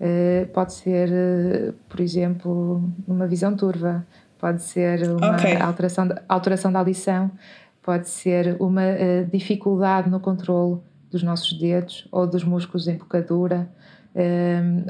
eh, 0.00 0.48
pode 0.52 0.72
ser, 0.72 1.72
por 1.88 2.00
exemplo, 2.00 2.82
uma 3.06 3.28
visão 3.28 3.54
turva, 3.54 4.04
pode 4.40 4.60
ser 4.60 5.08
uma 5.08 5.36
okay. 5.36 5.54
alteração, 5.54 6.08
alteração 6.28 6.72
da 6.72 6.80
audição, 6.80 7.30
pode 7.80 8.08
ser 8.08 8.56
uma 8.58 8.82
dificuldade 9.30 10.10
no 10.10 10.18
controle 10.18 10.80
dos 11.12 11.22
nossos 11.22 11.56
dedos 11.58 12.08
ou 12.10 12.26
dos 12.26 12.42
músculos 12.42 12.84
de 12.84 12.92
empocadura 12.92 13.68
uh, 13.68 13.99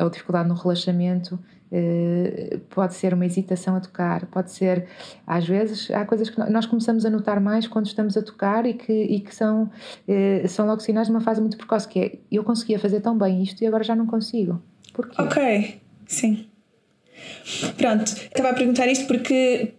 ou 0.01 0.11
dificuldade 0.11 0.49
no 0.49 0.55
relaxamento, 0.55 1.39
uh, 1.71 2.59
pode 2.71 2.95
ser 2.95 3.15
uma 3.15 3.25
hesitação 3.25 3.77
a 3.77 3.81
tocar, 3.81 4.27
pode 4.27 4.51
ser, 4.51 4.87
às 5.27 5.47
vezes, 5.47 5.91
há 5.91 6.05
coisas 6.05 6.31
que 6.31 6.39
nós 6.51 6.67
começamos 6.67 7.05
a 7.05 7.11
notar 7.11 7.41
mais 7.41 7.67
quando 7.67 7.87
estamos 7.87 8.17
a 8.17 8.23
tocar 8.23 8.67
e 8.67 8.75
que, 8.75 8.93
e 8.93 9.21
que 9.21 9.35
são, 9.35 9.65
uh, 9.65 10.49
são 10.49 10.67
logo 10.67 10.81
sinais 10.81 11.07
de 11.07 11.13
uma 11.13 11.21
fase 11.21 11.41
muito 11.41 11.57
precoce, 11.57 11.89
que 11.89 12.01
é, 12.01 12.19
eu 12.31 12.45
conseguia 12.45 12.79
fazer 12.79 13.01
tão 13.01 13.17
bem 13.17 13.43
isto 13.43 13.63
e 13.63 13.67
agora 13.67 13.85
já 13.85 13.95
não 13.95 14.07
consigo. 14.07 14.61
Porquê? 14.93 15.21
Ok, 15.23 15.81
sim. 16.07 16.47
Pronto, 17.77 18.05
estava 18.05 18.51
a 18.51 18.55
perguntar 18.55 18.87
isto 18.87 19.07
porque 19.07 19.75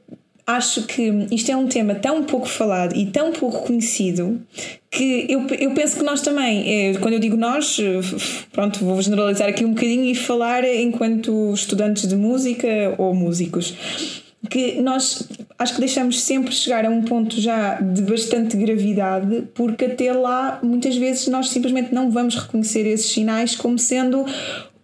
acho 0.55 0.83
que 0.83 1.27
isto 1.31 1.51
é 1.51 1.55
um 1.55 1.67
tema 1.67 1.95
tão 1.95 2.23
pouco 2.23 2.47
falado 2.47 2.95
e 2.95 3.05
tão 3.05 3.31
pouco 3.31 3.65
conhecido 3.65 4.41
que 4.89 5.25
eu, 5.29 5.47
eu 5.59 5.71
penso 5.71 5.97
que 5.97 6.03
nós 6.03 6.21
também, 6.21 6.89
é, 6.89 6.93
quando 6.95 7.13
eu 7.13 7.19
digo 7.19 7.37
nós, 7.37 7.77
pronto, 8.51 8.83
vou 8.83 9.01
generalizar 9.01 9.47
aqui 9.47 9.63
um 9.63 9.73
bocadinho 9.73 10.05
e 10.05 10.15
falar 10.15 10.63
enquanto 10.65 11.53
estudantes 11.53 12.07
de 12.07 12.15
música 12.15 12.67
ou 12.97 13.13
músicos 13.13 13.73
que 14.49 14.81
nós 14.81 15.27
acho 15.57 15.75
que 15.75 15.79
deixamos 15.79 16.19
sempre 16.21 16.51
chegar 16.51 16.85
a 16.85 16.89
um 16.89 17.03
ponto 17.03 17.39
já 17.39 17.75
de 17.75 18.01
bastante 18.01 18.57
gravidade, 18.57 19.43
porque 19.53 19.85
até 19.85 20.11
lá 20.11 20.59
muitas 20.63 20.97
vezes 20.97 21.27
nós 21.27 21.49
simplesmente 21.49 21.93
não 21.93 22.09
vamos 22.09 22.35
reconhecer 22.35 22.87
esses 22.87 23.11
sinais 23.11 23.55
como 23.55 23.77
sendo 23.77 24.25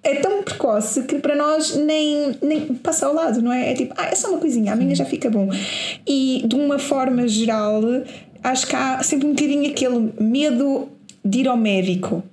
é 0.07 0.15
tão 0.15 0.41
precoce 0.41 1.03
que 1.03 1.19
para 1.19 1.35
nós 1.35 1.75
nem, 1.75 2.35
nem 2.41 2.61
passa 2.75 3.05
ao 3.05 3.13
lado, 3.13 3.41
não 3.41 3.51
é? 3.51 3.71
É 3.71 3.73
tipo, 3.73 3.93
ah, 3.97 4.07
é 4.07 4.15
só 4.15 4.29
uma 4.29 4.39
coisinha, 4.39 4.73
amanhã 4.73 4.95
já 4.95 5.05
fica 5.05 5.29
bom. 5.29 5.49
E 6.05 6.43
de 6.45 6.55
uma 6.55 6.79
forma 6.79 7.27
geral, 7.27 7.81
acho 8.43 8.67
que 8.67 8.75
há 8.75 9.03
sempre 9.03 9.27
um 9.27 9.33
bocadinho 9.33 9.69
aquele 9.69 10.13
medo 10.19 10.87
de 11.23 11.39
ir 11.39 11.47
ao 11.47 11.57
médico. 11.57 12.23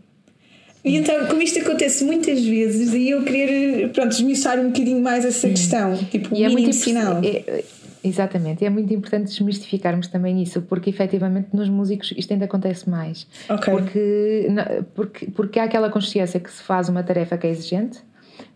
E 0.84 0.96
então, 0.96 1.26
como 1.26 1.40
isto 1.40 1.58
acontece 1.58 2.04
muitas 2.04 2.44
vezes, 2.44 2.92
e 2.92 3.08
eu 3.08 3.22
querer, 3.24 3.88
pronto, 3.90 4.12
esmiuçar 4.12 4.60
um 4.60 4.68
bocadinho 4.68 5.00
mais 5.00 5.24
essa 5.24 5.48
questão, 5.48 5.96
tipo, 6.10 6.34
o 6.34 6.44
é 6.44 6.48
mínimo 6.48 6.72
sinal. 6.74 7.22
É, 7.24 7.64
Exatamente, 8.04 8.62
e 8.62 8.66
é 8.66 8.70
muito 8.70 8.92
importante 8.92 9.24
desmistificarmos 9.24 10.08
também 10.08 10.42
isso, 10.42 10.60
porque 10.60 10.90
efetivamente 10.90 11.48
nos 11.54 11.70
músicos 11.70 12.12
isto 12.14 12.32
ainda 12.32 12.44
acontece 12.44 12.88
mais. 12.88 13.26
Okay. 13.48 13.74
Porque, 13.74 14.48
porque, 14.94 15.26
porque 15.30 15.58
há 15.58 15.64
aquela 15.64 15.88
consciência 15.88 16.38
que 16.38 16.50
se 16.50 16.62
faz 16.62 16.90
uma 16.90 17.02
tarefa 17.02 17.38
que 17.38 17.46
é 17.46 17.50
exigente, 17.50 18.02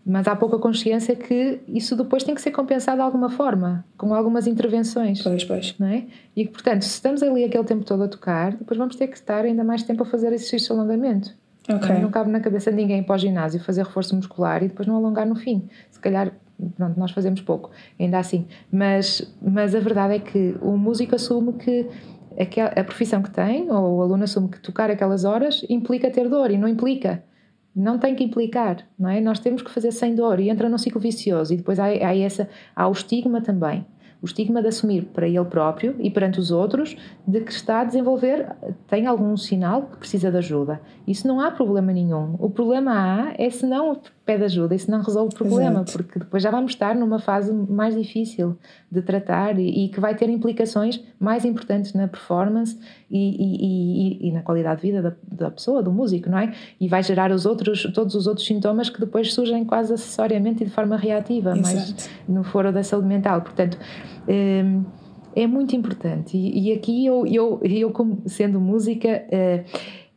mas 0.05 0.27
há 0.27 0.35
pouca 0.35 0.59
consciência 0.59 1.15
que 1.15 1.59
isso 1.67 1.95
depois 1.95 2.23
tem 2.23 2.35
que 2.35 2.41
ser 2.41 2.51
compensado 2.51 2.97
de 2.97 3.01
alguma 3.01 3.29
forma, 3.29 3.83
com 3.97 4.13
algumas 4.13 4.45
intervenções. 4.45 5.21
Pois, 5.23 5.43
pois. 5.43 5.75
Não 5.79 5.87
é? 5.87 6.03
E 6.35 6.47
portanto, 6.47 6.83
se 6.83 6.91
estamos 6.91 7.23
ali 7.23 7.43
aquele 7.43 7.63
tempo 7.63 7.83
todo 7.83 8.03
a 8.03 8.07
tocar, 8.07 8.51
depois 8.51 8.77
vamos 8.77 8.95
ter 8.95 9.07
que 9.07 9.15
estar 9.15 9.45
ainda 9.45 9.63
mais 9.63 9.81
tempo 9.81 10.03
a 10.03 10.05
fazer 10.05 10.27
exercício 10.27 10.73
de 10.73 10.79
alongamento. 10.79 11.33
Okay. 11.67 11.99
Não 11.99 12.09
cabe 12.09 12.31
na 12.31 12.39
cabeça 12.39 12.71
de 12.71 12.77
ninguém 12.77 13.03
para 13.03 13.15
o 13.15 13.17
ginásio 13.17 13.59
fazer 13.59 13.83
reforço 13.83 14.15
muscular 14.15 14.63
e 14.63 14.67
depois 14.67 14.87
não 14.87 14.95
alongar 14.95 15.27
no 15.27 15.35
fim. 15.35 15.67
Se 15.91 15.99
calhar 15.99 16.31
pronto, 16.75 16.99
nós 16.99 17.11
fazemos 17.11 17.41
pouco, 17.41 17.71
ainda 17.99 18.19
assim. 18.19 18.47
Mas, 18.71 19.33
mas 19.41 19.75
a 19.75 19.79
verdade 19.79 20.15
é 20.15 20.19
que 20.19 20.55
o 20.61 20.77
músico 20.77 21.15
assume 21.15 21.53
que 21.53 21.87
a 22.75 22.83
profissão 22.83 23.21
que 23.21 23.31
tem, 23.31 23.69
ou 23.71 23.97
o 23.97 24.01
aluno 24.01 24.23
assume 24.23 24.49
que 24.49 24.59
tocar 24.61 24.89
aquelas 24.89 25.25
horas 25.25 25.65
implica 25.69 26.09
ter 26.09 26.29
dor 26.29 26.51
e 26.51 26.57
não 26.57 26.67
implica. 26.67 27.23
Não 27.75 27.97
tem 27.97 28.15
que 28.15 28.23
implicar, 28.23 28.77
não 28.97 29.09
é? 29.09 29.21
Nós 29.21 29.39
temos 29.39 29.61
que 29.61 29.71
fazer 29.71 29.91
sem 29.91 30.15
dor 30.15 30.39
e 30.39 30.49
entra 30.49 30.67
num 30.69 30.77
ciclo 30.77 30.99
vicioso. 30.99 31.53
E 31.53 31.57
depois 31.57 31.79
há, 31.79 31.85
há, 31.85 32.17
essa, 32.17 32.49
há 32.75 32.87
o 32.87 32.91
estigma 32.91 33.41
também. 33.41 33.85
O 34.21 34.25
estigma 34.25 34.61
de 34.61 34.67
assumir 34.67 35.05
para 35.13 35.27
ele 35.27 35.45
próprio 35.45 35.95
e 35.99 36.11
perante 36.11 36.39
os 36.39 36.51
outros 36.51 36.97
de 37.25 37.39
que 37.39 37.51
está 37.51 37.81
a 37.81 37.83
desenvolver, 37.85 38.53
tem 38.87 39.05
algum 39.05 39.37
sinal 39.37 39.83
que 39.83 39.97
precisa 39.97 40.29
de 40.29 40.37
ajuda. 40.37 40.81
Isso 41.07 41.25
não 41.25 41.39
há 41.39 41.51
problema 41.51 41.93
nenhum. 41.93 42.35
O 42.37 42.49
problema 42.49 42.91
há 42.93 43.33
é 43.37 43.49
se 43.49 43.65
não 43.65 44.01
pede 44.29 44.43
ajuda, 44.43 44.75
isso 44.75 44.91
não 44.91 45.01
resolve 45.01 45.33
o 45.33 45.35
problema, 45.35 45.81
Exato. 45.81 45.91
porque 45.93 46.19
depois 46.19 46.43
já 46.43 46.51
vamos 46.51 46.73
estar 46.73 46.93
numa 46.93 47.17
fase 47.17 47.51
mais 47.51 47.95
difícil 47.95 48.55
de 48.91 49.01
tratar 49.01 49.57
e, 49.57 49.85
e 49.85 49.89
que 49.89 49.99
vai 49.99 50.13
ter 50.13 50.29
implicações 50.29 51.03
mais 51.19 51.45
importantes 51.45 51.95
na 51.95 52.07
performance 52.07 52.77
e, 53.09 53.17
e, 53.17 54.27
e, 54.27 54.31
na 54.31 54.43
qualidade 54.43 54.81
de 54.81 54.87
vida 54.87 55.01
da, 55.01 55.15
da, 55.45 55.49
pessoa, 55.49 55.81
do 55.81 55.91
músico, 55.91 56.29
não 56.29 56.37
é? 56.37 56.53
E 56.79 56.87
vai 56.87 57.01
gerar 57.01 57.31
os 57.31 57.47
outros, 57.47 57.91
todos 57.91 58.13
os 58.13 58.27
outros 58.27 58.45
sintomas 58.45 58.87
que 58.87 58.99
depois 58.99 59.33
surgem 59.33 59.65
quase 59.65 59.95
acessoriamente 59.95 60.61
e 60.61 60.67
de 60.67 60.71
forma 60.71 60.95
reativa, 60.95 61.57
Exato. 61.57 61.63
mas 61.63 62.09
no 62.27 62.43
foro 62.43 62.71
da 62.71 62.83
saúde 62.83 63.07
mental. 63.07 63.41
Portanto, 63.41 63.79
hum, 64.27 64.83
é 65.35 65.47
muito 65.47 65.75
importante. 65.75 66.37
E, 66.37 66.71
aqui 66.71 67.03
eu, 67.03 67.25
eu, 67.25 67.59
eu 67.63 67.89
como 67.89 68.21
sendo 68.27 68.59
música. 68.59 69.23
Uh, 69.31 69.65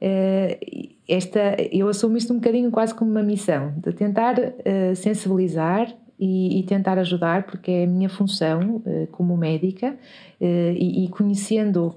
uh, 0.03 0.93
esta, 1.13 1.57
eu 1.71 1.89
assumo 1.89 2.17
isto 2.17 2.33
um 2.33 2.37
bocadinho 2.37 2.71
quase 2.71 2.95
como 2.95 3.11
uma 3.11 3.23
missão, 3.23 3.75
de 3.77 3.93
tentar 3.93 4.39
uh, 4.39 4.97
sensibilizar 4.97 5.95
e, 6.19 6.61
e, 6.61 6.63
tentar 6.63 6.99
ajudar, 6.99 7.45
porque 7.45 7.71
é 7.71 7.85
a 7.85 7.87
minha 7.87 8.09
função 8.09 8.77
uh, 8.77 9.07
como 9.13 9.37
médica 9.37 9.91
uh, 10.41 10.45
e, 10.45 11.05
e, 11.05 11.09
conhecendo 11.09 11.95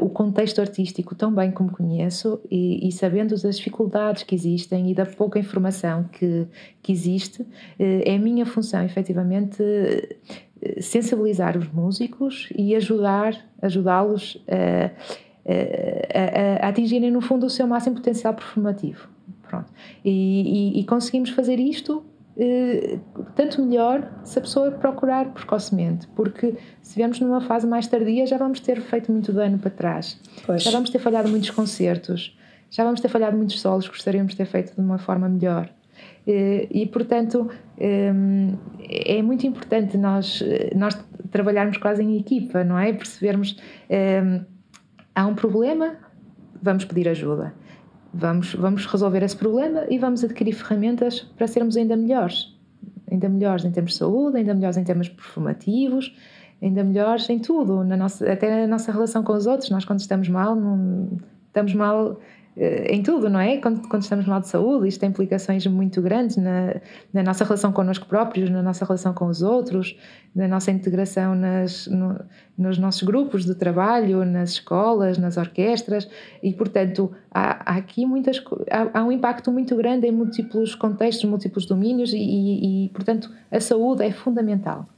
o 0.00 0.08
contexto 0.08 0.60
artístico 0.60 1.12
tão 1.16 1.34
bem 1.34 1.50
como 1.50 1.72
conheço 1.72 2.40
e, 2.48 2.86
e, 2.86 2.92
sabendo 2.92 3.30
das 3.30 3.56
dificuldades 3.56 4.22
que 4.22 4.32
existem 4.32 4.92
e 4.92 4.94
da 4.94 5.04
pouca 5.04 5.40
informação 5.40 6.04
que, 6.04 6.46
que 6.80 6.92
existe, 6.92 7.44
é 7.76 8.14
a 8.14 8.18
minha 8.18 8.46
função 8.46 8.84
efetivamente 8.84 9.60
sensibilizar 10.80 11.58
os 11.58 11.68
músicos 11.72 12.48
e 12.56 12.76
ajudar, 12.76 13.34
ajudá-los 13.60 14.40
a 14.46 14.90
a, 15.48 16.66
a, 16.66 16.68
atingirem, 16.68 17.10
no 17.10 17.20
fundo, 17.20 17.46
o 17.46 17.50
seu 17.50 17.66
máximo 17.66 17.96
potencial 17.96 18.34
performativo. 18.34 19.08
Pronto. 19.42 19.72
E, 20.04 20.74
e, 20.76 20.80
e 20.80 20.84
conseguimos 20.84 21.30
fazer 21.30 21.60
isto 21.60 22.04
eh, 22.38 22.98
tanto 23.34 23.64
melhor 23.64 24.12
se 24.22 24.38
a 24.38 24.42
pessoa 24.42 24.70
procurar 24.70 25.32
precocemente, 25.32 26.06
porque 26.08 26.54
se 26.82 26.94
viemos 26.96 27.18
numa 27.18 27.40
fase 27.40 27.66
mais 27.66 27.86
tardia 27.86 28.26
já 28.26 28.36
vamos 28.36 28.60
ter 28.60 28.78
feito 28.82 29.10
muito 29.10 29.32
dano 29.32 29.58
para 29.58 29.70
trás, 29.70 30.20
pois. 30.44 30.62
já 30.62 30.70
vamos 30.70 30.90
ter 30.90 30.98
falhado 30.98 31.30
muitos 31.30 31.48
concertos, 31.48 32.36
já 32.70 32.84
vamos 32.84 33.00
ter 33.00 33.08
falhado 33.08 33.38
muitos 33.38 33.58
solos 33.58 33.86
que 33.86 33.94
gostaríamos 33.94 34.32
de 34.32 34.36
ter 34.36 34.44
feito 34.44 34.74
de 34.74 34.80
uma 34.80 34.98
forma 34.98 35.30
melhor. 35.30 35.70
Eh, 36.26 36.66
e, 36.70 36.84
portanto, 36.84 37.50
eh, 37.78 38.12
é 38.86 39.22
muito 39.22 39.46
importante 39.46 39.96
nós, 39.96 40.44
nós 40.74 40.94
trabalharmos 41.30 41.78
quase 41.78 42.02
em 42.02 42.18
equipa, 42.18 42.62
não 42.62 42.78
é? 42.78 42.92
Percebermos 42.92 43.56
há 45.16 45.26
um 45.26 45.34
problema, 45.34 45.96
vamos 46.62 46.84
pedir 46.84 47.08
ajuda. 47.08 47.54
Vamos, 48.12 48.54
vamos 48.54 48.86
resolver 48.86 49.22
esse 49.22 49.36
problema 49.36 49.84
e 49.90 49.98
vamos 49.98 50.22
adquirir 50.22 50.52
ferramentas 50.52 51.20
para 51.36 51.46
sermos 51.46 51.76
ainda 51.76 51.96
melhores. 51.96 52.54
Ainda 53.10 53.28
melhores 53.28 53.64
em 53.64 53.70
termos 53.70 53.92
de 53.92 53.98
saúde, 53.98 54.36
ainda 54.36 54.54
melhores 54.54 54.76
em 54.76 54.84
termos 54.84 55.08
performativos, 55.08 56.14
ainda 56.62 56.84
melhores 56.84 57.28
em 57.30 57.38
tudo, 57.38 57.82
na 57.82 57.96
nossa, 57.96 58.30
até 58.30 58.62
na 58.62 58.66
nossa 58.66 58.92
relação 58.92 59.22
com 59.22 59.32
os 59.32 59.46
outros. 59.46 59.70
Nós, 59.70 59.84
quando 59.84 60.00
estamos 60.00 60.28
mal, 60.28 60.54
não, 60.54 61.18
estamos 61.46 61.74
mal 61.74 62.20
em 62.56 63.02
tudo, 63.02 63.28
não 63.28 63.38
é? 63.38 63.58
Quando, 63.58 63.86
quando, 63.86 64.02
estamos 64.02 64.24
mal 64.24 64.40
de 64.40 64.48
saúde, 64.48 64.88
isto 64.88 64.98
tem 65.00 65.10
implicações 65.10 65.66
muito 65.66 66.00
grandes 66.00 66.38
na, 66.38 66.76
na, 67.12 67.22
nossa 67.22 67.44
relação 67.44 67.70
connosco 67.70 68.06
próprios, 68.06 68.48
na 68.48 68.62
nossa 68.62 68.82
relação 68.84 69.12
com 69.12 69.26
os 69.26 69.42
outros, 69.42 69.94
na 70.34 70.48
nossa 70.48 70.70
integração 70.70 71.34
nas, 71.34 71.86
no, 71.86 72.18
nos 72.56 72.78
nossos 72.78 73.02
grupos 73.02 73.44
de 73.44 73.54
trabalho, 73.54 74.24
nas 74.24 74.52
escolas, 74.52 75.18
nas 75.18 75.36
orquestras, 75.36 76.08
e 76.42 76.52
portanto 76.54 77.12
há, 77.30 77.72
há 77.72 77.76
aqui 77.76 78.06
muitas 78.06 78.42
há, 78.70 79.00
há, 79.00 79.04
um 79.04 79.12
impacto 79.12 79.52
muito 79.52 79.76
grande 79.76 80.06
em 80.06 80.12
múltiplos 80.12 80.74
contextos, 80.74 81.28
múltiplos 81.28 81.66
domínios, 81.66 82.14
e, 82.14 82.16
e, 82.16 82.86
e 82.86 82.88
portanto 82.88 83.30
a 83.50 83.60
saúde 83.60 84.02
é 84.02 84.12
fundamental. 84.12 84.88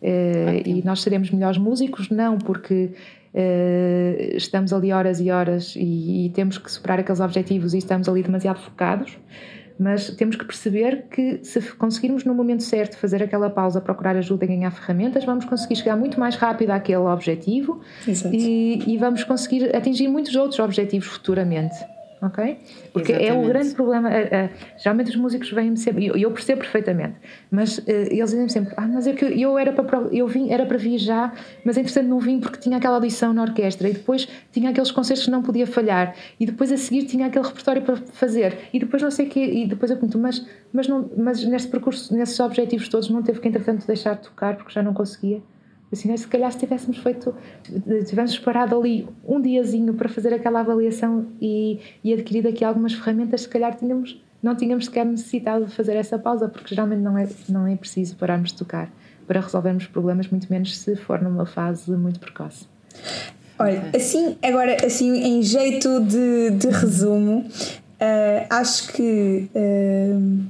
Uh, 0.00 0.62
e 0.64 0.82
nós 0.82 1.02
seremos 1.02 1.30
melhores 1.30 1.58
músicos, 1.58 2.08
não 2.08 2.38
porque 2.38 2.92
Uh, 3.32 4.36
estamos 4.36 4.72
ali 4.72 4.92
horas 4.92 5.20
e 5.20 5.30
horas 5.30 5.76
e, 5.76 6.26
e, 6.26 6.30
temos 6.30 6.58
que 6.58 6.70
superar 6.70 6.98
aqueles 6.98 7.20
objetivos 7.20 7.74
e 7.74 7.78
estamos 7.78 8.08
ali 8.08 8.24
demasiado 8.24 8.58
focados, 8.58 9.16
mas 9.78 10.10
temos 10.10 10.34
que 10.34 10.44
perceber 10.44 11.04
que 11.08 11.38
se 11.44 11.60
conseguirmos 11.74 12.24
no 12.24 12.34
momento 12.34 12.64
certo 12.64 12.96
fazer 12.96 13.22
aquela 13.22 13.48
pausa, 13.48 13.80
procurar 13.80 14.16
ajuda 14.16 14.44
e 14.46 14.48
ganhar 14.48 14.72
ferramentas, 14.72 15.24
vamos 15.24 15.44
conseguir 15.44 15.76
chegar 15.76 15.96
muito 15.96 16.18
mais 16.18 16.34
rápido 16.34 16.70
àquele 16.70 16.98
objetivo 16.98 17.80
e, 18.32 18.82
e 18.84 18.98
vamos 18.98 19.22
conseguir 19.22 19.76
atingir 19.76 20.08
muitos 20.08 20.34
outros 20.34 20.58
objetivos 20.58 21.06
futuramente 21.06 21.76
ok? 22.22 22.58
Porque 22.92 23.12
Exatamente. 23.12 23.38
é 23.38 23.40
o 23.40 23.48
grande 23.48 23.74
problema. 23.74 24.08
Uh, 24.08 24.12
uh, 24.12 24.50
geralmente 24.78 25.10
os 25.10 25.16
músicos 25.16 25.50
vêm-me 25.50 25.76
sempre, 25.76 26.06
eu, 26.06 26.16
eu 26.16 26.30
percebo 26.30 26.60
perfeitamente, 26.60 27.16
mas 27.50 27.78
uh, 27.78 27.84
eles 27.86 28.30
dizem 28.30 28.48
sempre: 28.48 28.74
Ah, 28.76 28.86
mas 28.86 29.06
é 29.06 29.12
que 29.12 29.24
eu 29.24 29.58
era 29.58 29.72
para, 29.72 29.98
eu 30.12 30.26
vim, 30.26 30.50
era 30.50 30.66
para 30.66 30.76
vir 30.76 30.98
já, 30.98 31.32
mas 31.64 31.76
entretanto 31.76 32.06
não 32.06 32.18
vim 32.18 32.40
porque 32.40 32.58
tinha 32.58 32.76
aquela 32.76 32.96
audição 32.96 33.32
na 33.32 33.42
orquestra 33.42 33.88
e 33.88 33.92
depois 33.92 34.28
tinha 34.52 34.70
aqueles 34.70 34.90
concertos 34.90 35.24
que 35.24 35.30
não 35.30 35.42
podia 35.42 35.66
falhar 35.66 36.14
e 36.38 36.46
depois 36.46 36.70
a 36.72 36.76
seguir 36.76 37.04
tinha 37.04 37.26
aquele 37.26 37.46
repertório 37.46 37.82
para 37.82 37.96
fazer 37.96 38.56
e 38.72 38.78
depois 38.78 39.02
não 39.02 39.10
sei 39.10 39.26
o 39.26 39.30
quê, 39.30 39.44
e 39.44 39.66
depois 39.66 39.90
eu 39.90 39.96
pergunto: 39.96 40.18
Mas, 40.18 40.46
mas, 40.72 40.88
não, 40.88 41.10
mas 41.16 41.44
neste 41.44 41.68
percurso, 41.68 42.14
nesses 42.14 42.38
objetivos 42.40 42.88
todos, 42.88 43.08
não 43.08 43.22
teve 43.22 43.40
que 43.40 43.48
entretanto 43.48 43.86
deixar 43.86 44.14
de 44.14 44.22
tocar 44.22 44.56
porque 44.56 44.72
já 44.72 44.82
não 44.82 44.92
conseguia? 44.92 45.42
Assim, 45.92 46.16
se 46.16 46.26
calhar 46.28 46.52
se 46.52 46.58
tivéssemos 46.58 46.98
feito, 46.98 47.34
tivéssemos 48.06 48.38
parado 48.38 48.78
ali 48.78 49.08
um 49.26 49.40
diazinho 49.40 49.92
para 49.94 50.08
fazer 50.08 50.32
aquela 50.32 50.60
avaliação 50.60 51.26
e, 51.40 51.80
e 52.04 52.12
adquirido 52.12 52.48
aqui 52.48 52.64
algumas 52.64 52.92
ferramentas, 52.92 53.42
se 53.42 53.48
calhar 53.48 53.76
tínhamos, 53.76 54.22
não 54.40 54.54
tínhamos 54.54 54.84
sequer 54.84 55.04
necessitado 55.04 55.66
de 55.66 55.74
fazer 55.74 55.96
essa 55.96 56.16
pausa, 56.16 56.48
porque 56.48 56.74
geralmente 56.74 57.00
não 57.00 57.18
é, 57.18 57.28
não 57.48 57.66
é 57.66 57.74
preciso 57.74 58.14
pararmos 58.16 58.52
de 58.52 58.58
tocar 58.58 58.88
para 59.26 59.40
resolvermos 59.40 59.86
problemas, 59.86 60.28
muito 60.28 60.46
menos 60.48 60.78
se 60.78 60.94
for 60.94 61.20
numa 61.20 61.44
fase 61.44 61.90
muito 61.90 62.20
precoce. 62.20 62.66
Olha, 63.58 63.90
assim, 63.94 64.36
agora, 64.42 64.86
assim, 64.86 65.12
em 65.22 65.42
jeito 65.42 66.00
de, 66.00 66.50
de 66.50 66.68
resumo, 66.68 67.40
uh, 67.40 68.46
acho 68.48 68.92
que 68.92 69.50
uh, 69.54 70.44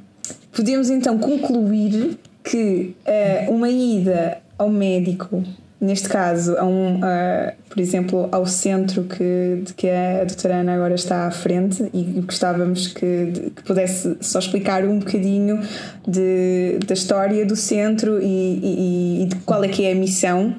podemos 0.52 0.90
então 0.90 1.18
concluir 1.18 2.18
que 2.44 2.94
uh, 3.04 3.52
uma 3.52 3.68
ida 3.68 4.40
ao 4.60 4.68
médico, 4.68 5.42
neste 5.80 6.06
caso, 6.06 6.54
a 6.58 6.66
um, 6.66 6.96
uh, 6.96 7.52
por 7.70 7.80
exemplo, 7.80 8.28
ao 8.30 8.44
centro 8.44 9.04
que, 9.04 9.62
de 9.64 9.72
que 9.72 9.88
a 9.88 10.22
doutora 10.22 10.56
Ana 10.56 10.74
agora 10.74 10.94
está 10.94 11.26
à 11.26 11.30
frente 11.30 11.88
e 11.94 12.02
gostávamos 12.20 12.88
que, 12.88 13.30
de, 13.32 13.40
que 13.50 13.62
pudesse 13.62 14.18
só 14.20 14.38
explicar 14.38 14.84
um 14.84 14.98
bocadinho 14.98 15.62
de, 16.06 16.78
da 16.86 16.92
história 16.92 17.46
do 17.46 17.56
centro 17.56 18.20
e, 18.20 18.26
e, 18.26 19.22
e 19.22 19.26
de 19.28 19.36
qual 19.36 19.64
é 19.64 19.68
que 19.68 19.86
é 19.86 19.92
a 19.92 19.94
missão. 19.94 20.54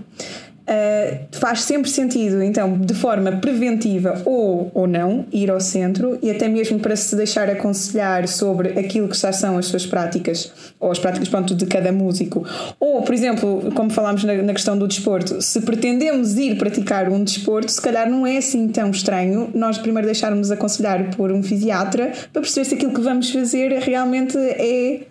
Uh, 0.71 1.27
faz 1.33 1.63
sempre 1.63 1.89
sentido, 1.89 2.41
então, 2.41 2.77
de 2.77 2.93
forma 2.93 3.33
preventiva 3.33 4.21
ou, 4.23 4.71
ou 4.73 4.87
não, 4.87 5.25
ir 5.29 5.51
ao 5.51 5.59
centro 5.59 6.17
e 6.21 6.31
até 6.31 6.47
mesmo 6.47 6.79
para 6.79 6.95
se 6.95 7.13
deixar 7.13 7.49
aconselhar 7.49 8.25
sobre 8.29 8.79
aquilo 8.79 9.09
que 9.09 9.17
já 9.17 9.33
são 9.33 9.57
as 9.57 9.65
suas 9.65 9.85
práticas, 9.85 10.49
ou 10.79 10.89
as 10.89 10.97
práticas 10.97 11.27
pronto, 11.27 11.53
de 11.53 11.65
cada 11.65 11.91
músico. 11.91 12.47
Ou, 12.79 13.01
por 13.01 13.13
exemplo, 13.13 13.69
como 13.75 13.89
falámos 13.89 14.23
na, 14.23 14.33
na 14.35 14.53
questão 14.53 14.77
do 14.77 14.87
desporto, 14.87 15.41
se 15.41 15.59
pretendemos 15.59 16.37
ir 16.37 16.57
praticar 16.57 17.09
um 17.09 17.21
desporto, 17.21 17.69
se 17.69 17.81
calhar 17.81 18.09
não 18.09 18.25
é 18.25 18.37
assim 18.37 18.69
tão 18.69 18.91
estranho 18.91 19.51
nós 19.53 19.77
primeiro 19.77 20.05
deixarmos 20.05 20.51
aconselhar 20.51 21.13
por 21.17 21.33
um 21.33 21.43
fisiatra 21.43 22.13
para 22.31 22.41
perceber 22.41 22.65
se 22.65 22.75
aquilo 22.75 22.93
que 22.93 23.01
vamos 23.01 23.29
fazer 23.29 23.73
realmente 23.79 24.37
é 24.37 25.01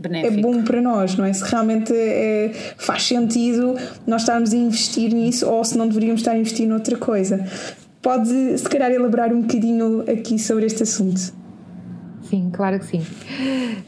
Benéfico. 0.00 0.38
é 0.38 0.42
bom 0.42 0.62
para 0.62 0.80
nós, 0.80 1.16
não 1.16 1.24
é? 1.24 1.32
Se 1.32 1.44
realmente 1.44 1.92
é, 1.94 2.52
faz 2.76 3.04
sentido 3.04 3.76
nós 4.06 4.22
estarmos 4.22 4.52
a 4.52 4.56
investir 4.56 5.12
nisso 5.12 5.48
ou 5.48 5.64
se 5.64 5.76
não 5.76 5.86
deveríamos 5.86 6.20
estar 6.20 6.32
a 6.32 6.38
investir 6.38 6.66
noutra 6.66 6.96
coisa. 6.96 7.44
Pode, 8.02 8.58
se 8.58 8.68
calhar, 8.68 8.90
elaborar 8.90 9.32
um 9.32 9.42
bocadinho 9.42 10.02
aqui 10.10 10.38
sobre 10.38 10.66
este 10.66 10.82
assunto. 10.82 11.38
Sim, 12.22 12.50
claro 12.52 12.78
que 12.78 12.86
sim. 12.86 13.02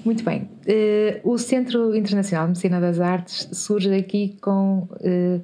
Muito 0.04 0.24
bem. 0.24 0.48
Uh, 0.66 1.32
o 1.32 1.38
Centro 1.38 1.94
Internacional 1.94 2.46
de 2.46 2.50
Medicina 2.50 2.80
das 2.80 2.98
Artes 3.00 3.48
surge 3.52 3.94
aqui 3.94 4.36
com. 4.40 4.88
Uh, 5.00 5.40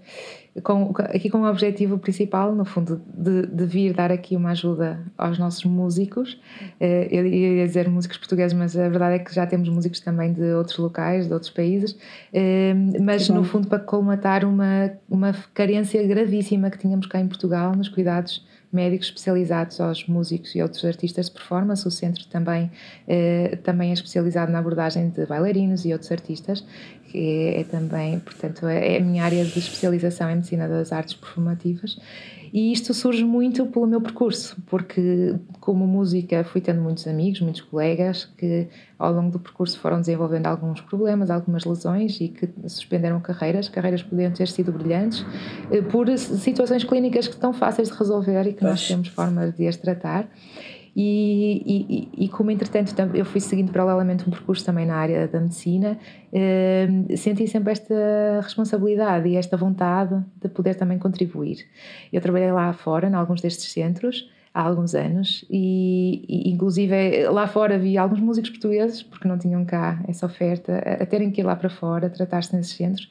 com, 0.62 0.92
aqui 0.96 1.30
com 1.30 1.42
o 1.42 1.48
objetivo 1.48 1.98
principal, 1.98 2.54
no 2.54 2.64
fundo, 2.64 3.00
de, 3.14 3.46
de, 3.46 3.66
vir 3.66 3.92
dar 3.92 4.10
aqui 4.12 4.36
uma 4.36 4.50
ajuda 4.50 5.00
aos 5.16 5.38
nossos 5.38 5.64
músicos. 5.64 6.40
Eh, 6.80 7.08
eu 7.10 7.26
ia 7.26 7.66
dizer 7.66 7.88
músicos 7.88 8.18
portugueses, 8.18 8.52
mas 8.56 8.76
a 8.76 8.88
verdade 8.88 9.16
é 9.16 9.18
que 9.18 9.34
já 9.34 9.46
temos 9.46 9.68
músicos 9.68 10.00
também 10.00 10.32
de 10.32 10.52
outros 10.54 10.78
locais, 10.78 11.26
de 11.26 11.32
outros 11.32 11.50
países, 11.50 11.96
eh, 12.32 12.74
mas 13.00 13.28
no 13.28 13.44
fundo 13.44 13.68
para 13.68 13.78
colmatar 13.78 14.44
uma, 14.44 14.90
uma 15.08 15.34
carência 15.54 16.04
gravíssima 16.06 16.70
que 16.70 16.78
tínhamos 16.78 17.06
cá 17.06 17.20
em 17.20 17.26
Portugal 17.26 17.74
nos 17.74 17.88
cuidados 17.88 18.46
médicos 18.72 19.08
especializados 19.08 19.80
aos 19.80 20.06
músicos 20.06 20.54
e 20.54 20.62
outros 20.62 20.84
artistas 20.84 21.26
de 21.26 21.32
performance. 21.32 21.86
O 21.86 21.90
centro 21.90 22.24
também, 22.26 22.70
eh, 23.06 23.58
também 23.62 23.90
é 23.90 23.92
especializado 23.94 24.52
na 24.52 24.58
abordagem 24.58 25.08
de 25.08 25.24
bailarinos 25.26 25.84
e 25.84 25.92
outros 25.92 26.12
artistas 26.12 26.64
que 27.08 27.18
é, 27.18 27.60
é 27.60 27.64
também, 27.64 28.18
portanto, 28.20 28.66
é, 28.66 28.94
é 28.94 28.98
a 28.98 29.00
minha 29.00 29.24
área 29.24 29.44
de 29.44 29.58
especialização 29.58 30.30
em 30.30 30.36
medicina 30.36 30.68
das 30.68 30.92
artes 30.92 31.14
performativas 31.14 31.98
e 32.52 32.72
isto 32.72 32.94
surge 32.94 33.24
muito 33.24 33.66
pelo 33.66 33.86
meu 33.86 34.00
percurso, 34.00 34.56
porque 34.66 35.34
como 35.60 35.86
música 35.86 36.44
fui 36.44 36.60
tendo 36.60 36.80
muitos 36.80 37.06
amigos, 37.06 37.40
muitos 37.40 37.60
colegas 37.60 38.24
que 38.36 38.68
ao 38.98 39.12
longo 39.12 39.30
do 39.30 39.38
percurso 39.38 39.78
foram 39.78 40.00
desenvolvendo 40.00 40.46
alguns 40.46 40.80
problemas, 40.80 41.30
algumas 41.30 41.64
lesões 41.64 42.20
e 42.20 42.28
que 42.28 42.48
suspenderam 42.66 43.20
carreiras. 43.20 43.68
Carreiras 43.68 44.02
podiam 44.02 44.32
ter 44.32 44.48
sido 44.48 44.72
brilhantes 44.72 45.24
eh, 45.70 45.82
por 45.82 46.08
situações 46.16 46.84
clínicas 46.84 47.28
que 47.28 47.34
estão 47.34 47.52
fáceis 47.52 47.88
de 47.88 47.94
resolver 47.94 48.46
e 48.46 48.52
que 48.52 48.64
nós 48.64 48.86
temos 48.86 49.08
formas 49.08 49.54
de 49.54 49.66
as 49.66 49.76
tratar. 49.76 50.28
E, 51.00 52.08
e, 52.18 52.24
e, 52.24 52.28
como 52.28 52.50
entretanto 52.50 52.92
eu 53.14 53.24
fui 53.24 53.40
seguindo 53.40 53.70
paralelamente 53.70 54.28
um 54.28 54.32
percurso 54.32 54.64
também 54.64 54.84
na 54.84 54.96
área 54.96 55.28
da 55.28 55.38
medicina, 55.38 55.96
eh, 56.32 56.88
senti 57.16 57.46
sempre 57.46 57.70
esta 57.70 57.94
responsabilidade 58.42 59.28
e 59.28 59.36
esta 59.36 59.56
vontade 59.56 60.20
de 60.42 60.48
poder 60.48 60.74
também 60.74 60.98
contribuir. 60.98 61.64
Eu 62.12 62.20
trabalhei 62.20 62.50
lá 62.50 62.72
fora, 62.72 63.08
em 63.08 63.14
alguns 63.14 63.40
destes 63.40 63.70
centros, 63.70 64.28
há 64.52 64.62
alguns 64.62 64.92
anos 64.94 65.44
e, 65.48 66.24
e, 66.28 66.50
inclusive 66.50 67.28
lá 67.28 67.46
fora 67.46 67.78
vi 67.78 67.96
alguns 67.96 68.18
músicos 68.18 68.50
portugueses 68.50 69.02
porque 69.04 69.28
não 69.28 69.38
tinham 69.38 69.64
cá 69.64 70.02
essa 70.08 70.26
oferta 70.26 70.82
a, 70.84 71.02
a 71.02 71.06
terem 71.06 71.30
que 71.30 71.40
ir 71.40 71.44
lá 71.44 71.54
para 71.54 71.70
fora 71.70 72.10
tratar-se 72.10 72.56
nesses 72.56 72.72
centros 72.72 73.08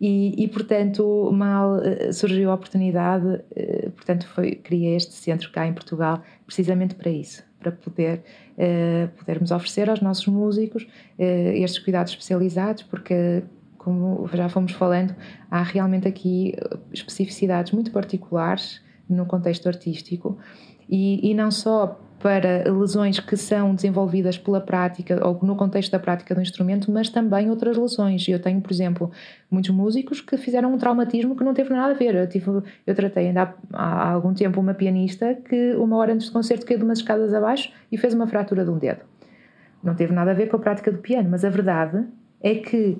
e, 0.00 0.42
e, 0.42 0.48
portanto 0.48 1.30
mal 1.32 1.80
eh, 1.82 2.12
surgiu 2.12 2.50
a 2.50 2.54
oportunidade 2.54 3.42
eh, 3.54 3.90
portanto 3.94 4.26
foi 4.28 4.52
criei 4.52 4.96
este 4.96 5.12
centro 5.12 5.50
cá 5.50 5.66
em 5.66 5.74
Portugal 5.74 6.22
precisamente 6.46 6.94
para 6.94 7.10
isso 7.10 7.44
para 7.58 7.72
poder 7.72 8.22
uh, 8.56 9.08
podermos 9.18 9.50
oferecer 9.50 9.90
aos 9.90 10.00
nossos 10.00 10.26
músicos 10.26 10.84
uh, 10.84 11.22
estes 11.22 11.82
cuidados 11.82 12.12
especializados 12.12 12.82
porque 12.84 13.42
como 13.76 14.28
já 14.32 14.48
fomos 14.48 14.72
falando 14.72 15.14
há 15.50 15.62
realmente 15.62 16.08
aqui 16.08 16.54
especificidades 16.92 17.72
muito 17.72 17.90
particulares 17.90 18.80
no 19.08 19.26
contexto 19.26 19.68
artístico 19.68 20.38
e, 20.88 21.30
e 21.30 21.34
não 21.34 21.50
só 21.50 22.00
para 22.26 22.68
lesões 22.72 23.20
que 23.20 23.36
são 23.36 23.72
desenvolvidas 23.72 24.36
pela 24.36 24.60
prática 24.60 25.24
ou 25.24 25.38
no 25.44 25.54
contexto 25.54 25.92
da 25.92 25.98
prática 26.00 26.34
do 26.34 26.40
instrumento, 26.40 26.90
mas 26.90 27.08
também 27.08 27.48
outras 27.48 27.76
lesões. 27.76 28.26
Eu 28.26 28.40
tenho, 28.40 28.60
por 28.60 28.72
exemplo, 28.72 29.12
muitos 29.48 29.70
músicos 29.70 30.20
que 30.20 30.36
fizeram 30.36 30.74
um 30.74 30.76
traumatismo 30.76 31.36
que 31.36 31.44
não 31.44 31.54
teve 31.54 31.70
nada 31.70 31.92
a 31.92 31.96
ver. 31.96 32.16
Eu, 32.16 32.28
tive, 32.28 32.50
eu 32.84 32.94
tratei 32.96 33.28
ainda 33.28 33.54
há, 33.72 34.08
há 34.08 34.10
algum 34.10 34.34
tempo 34.34 34.58
uma 34.58 34.74
pianista 34.74 35.36
que, 35.36 35.76
uma 35.76 35.96
hora 35.98 36.14
antes 36.14 36.26
do 36.26 36.32
concerto, 36.32 36.66
caiu 36.66 36.78
de 36.78 36.84
umas 36.84 36.98
escadas 36.98 37.32
abaixo 37.32 37.72
e 37.92 37.96
fez 37.96 38.12
uma 38.12 38.26
fratura 38.26 38.64
de 38.64 38.70
um 38.72 38.78
dedo. 38.78 39.02
Não 39.80 39.94
teve 39.94 40.12
nada 40.12 40.32
a 40.32 40.34
ver 40.34 40.48
com 40.48 40.56
a 40.56 40.58
prática 40.58 40.90
do 40.90 40.98
piano, 40.98 41.28
mas 41.30 41.44
a 41.44 41.48
verdade 41.48 42.04
é 42.40 42.56
que 42.56 42.98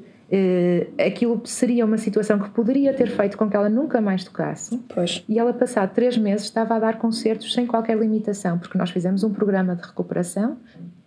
aquilo 1.05 1.41
seria 1.45 1.85
uma 1.85 1.99
situação 1.99 2.39
que 2.39 2.51
poderia 2.51 2.93
ter 2.93 3.09
feito 3.09 3.39
com 3.39 3.49
que 3.49 3.57
ela 3.57 3.68
nunca 3.68 4.01
mais 4.01 4.24
tocasse. 4.24 4.79
Pois. 4.93 5.24
E 5.29 5.39
ela, 5.39 5.53
passado 5.53 5.95
três 5.95 6.16
meses, 6.18 6.47
estava 6.47 6.74
a 6.74 6.79
dar 6.79 6.99
concertos 6.99 7.53
sem 7.53 7.66
qualquer 7.66 7.97
limitação, 7.97 8.59
porque 8.59 8.77
nós 8.77 8.91
fizemos 8.91 9.22
um 9.22 9.33
programa 9.33 9.77
de 9.77 9.83
recuperação 9.83 10.59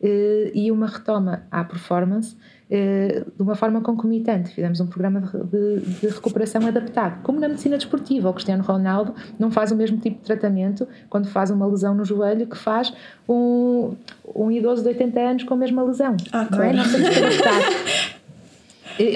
uh, 0.01 0.51
e 0.53 0.71
uma 0.71 0.87
retoma 0.87 1.43
à 1.51 1.63
performance 1.63 2.35
uh, 2.69 3.31
de 3.35 3.41
uma 3.41 3.55
forma 3.55 3.81
concomitante. 3.81 4.53
Fizemos 4.53 4.79
um 4.79 4.87
programa 4.87 5.21
de, 5.21 5.43
de, 5.43 5.99
de, 5.99 6.07
recuperação 6.07 6.65
adaptado, 6.65 7.21
como 7.23 7.39
na 7.39 7.47
medicina 7.47 7.77
desportiva. 7.77 8.29
O 8.29 8.33
Cristiano 8.33 8.63
Ronaldo 8.63 9.13
não 9.37 9.51
faz 9.51 9.71
o 9.71 9.75
mesmo 9.75 9.97
tipo 9.97 10.17
de 10.17 10.23
tratamento 10.23 10.87
quando 11.09 11.27
faz 11.27 11.51
uma 11.51 11.67
lesão 11.67 11.93
no 11.93 12.05
joelho 12.05 12.47
que 12.47 12.57
faz 12.57 12.93
um, 13.27 13.95
um 14.35 14.51
idoso 14.51 14.81
de 14.81 14.89
80 14.89 15.19
anos 15.19 15.43
com 15.43 15.53
a 15.53 15.57
mesma 15.57 15.83
lesão. 15.83 16.15
Ah, 16.31 16.45
claro. 16.45 16.57
Não 16.57 16.63
é? 16.63 16.73
Nós 16.73 16.91
temos 16.91 17.09
que 17.09 17.19
adaptar. 17.19 18.09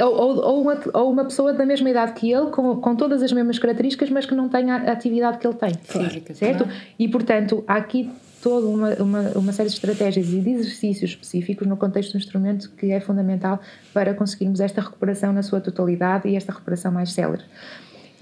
Ou, 0.01 0.37
ou, 0.37 0.61
uma, 0.61 0.79
ou 0.93 1.11
uma 1.11 1.25
pessoa 1.25 1.53
da 1.53 1.65
mesma 1.65 1.89
idade 1.89 2.13
que 2.13 2.31
ele, 2.31 2.47
com, 2.51 2.77
com 2.77 2.95
todas 2.95 3.21
as 3.21 3.31
mesmas 3.31 3.59
características, 3.59 4.09
mas 4.09 4.25
que 4.25 4.33
não 4.33 4.47
tem 4.47 4.71
a 4.71 4.91
atividade 4.91 5.37
que 5.37 5.47
ele 5.47 5.55
tem. 5.55 5.73
Claro. 5.87 6.21
Certo? 6.33 6.67
E, 6.97 7.07
portanto, 7.07 7.63
há 7.67 7.75
aqui 7.75 8.09
toda 8.41 8.67
uma, 8.67 8.93
uma, 8.95 9.21
uma 9.35 9.51
série 9.53 9.69
de 9.69 9.75
estratégias 9.75 10.27
e 10.27 10.41
de 10.41 10.49
exercícios 10.49 11.11
específicos 11.11 11.65
no 11.65 11.77
contexto 11.77 12.11
do 12.11 12.17
instrumento 12.17 12.69
que 12.77 12.91
é 12.91 12.99
fundamental 12.99 13.59
para 13.93 14.13
conseguirmos 14.13 14.59
esta 14.59 14.81
recuperação 14.81 15.31
na 15.31 15.41
sua 15.41 15.61
totalidade 15.61 16.27
e 16.27 16.35
esta 16.35 16.51
recuperação 16.51 16.91
mais 16.91 17.11
célere. 17.13 17.43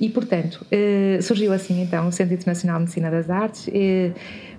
E, 0.01 0.09
portanto, 0.09 0.65
eh, 0.71 1.19
surgiu 1.21 1.53
assim 1.53 1.79
então 1.83 2.07
o 2.07 2.11
Centro 2.11 2.33
Internacional 2.33 2.77
de 2.77 2.81
Medicina 2.81 3.11
das 3.11 3.29
Artes. 3.29 3.69
Eh, 3.71 4.11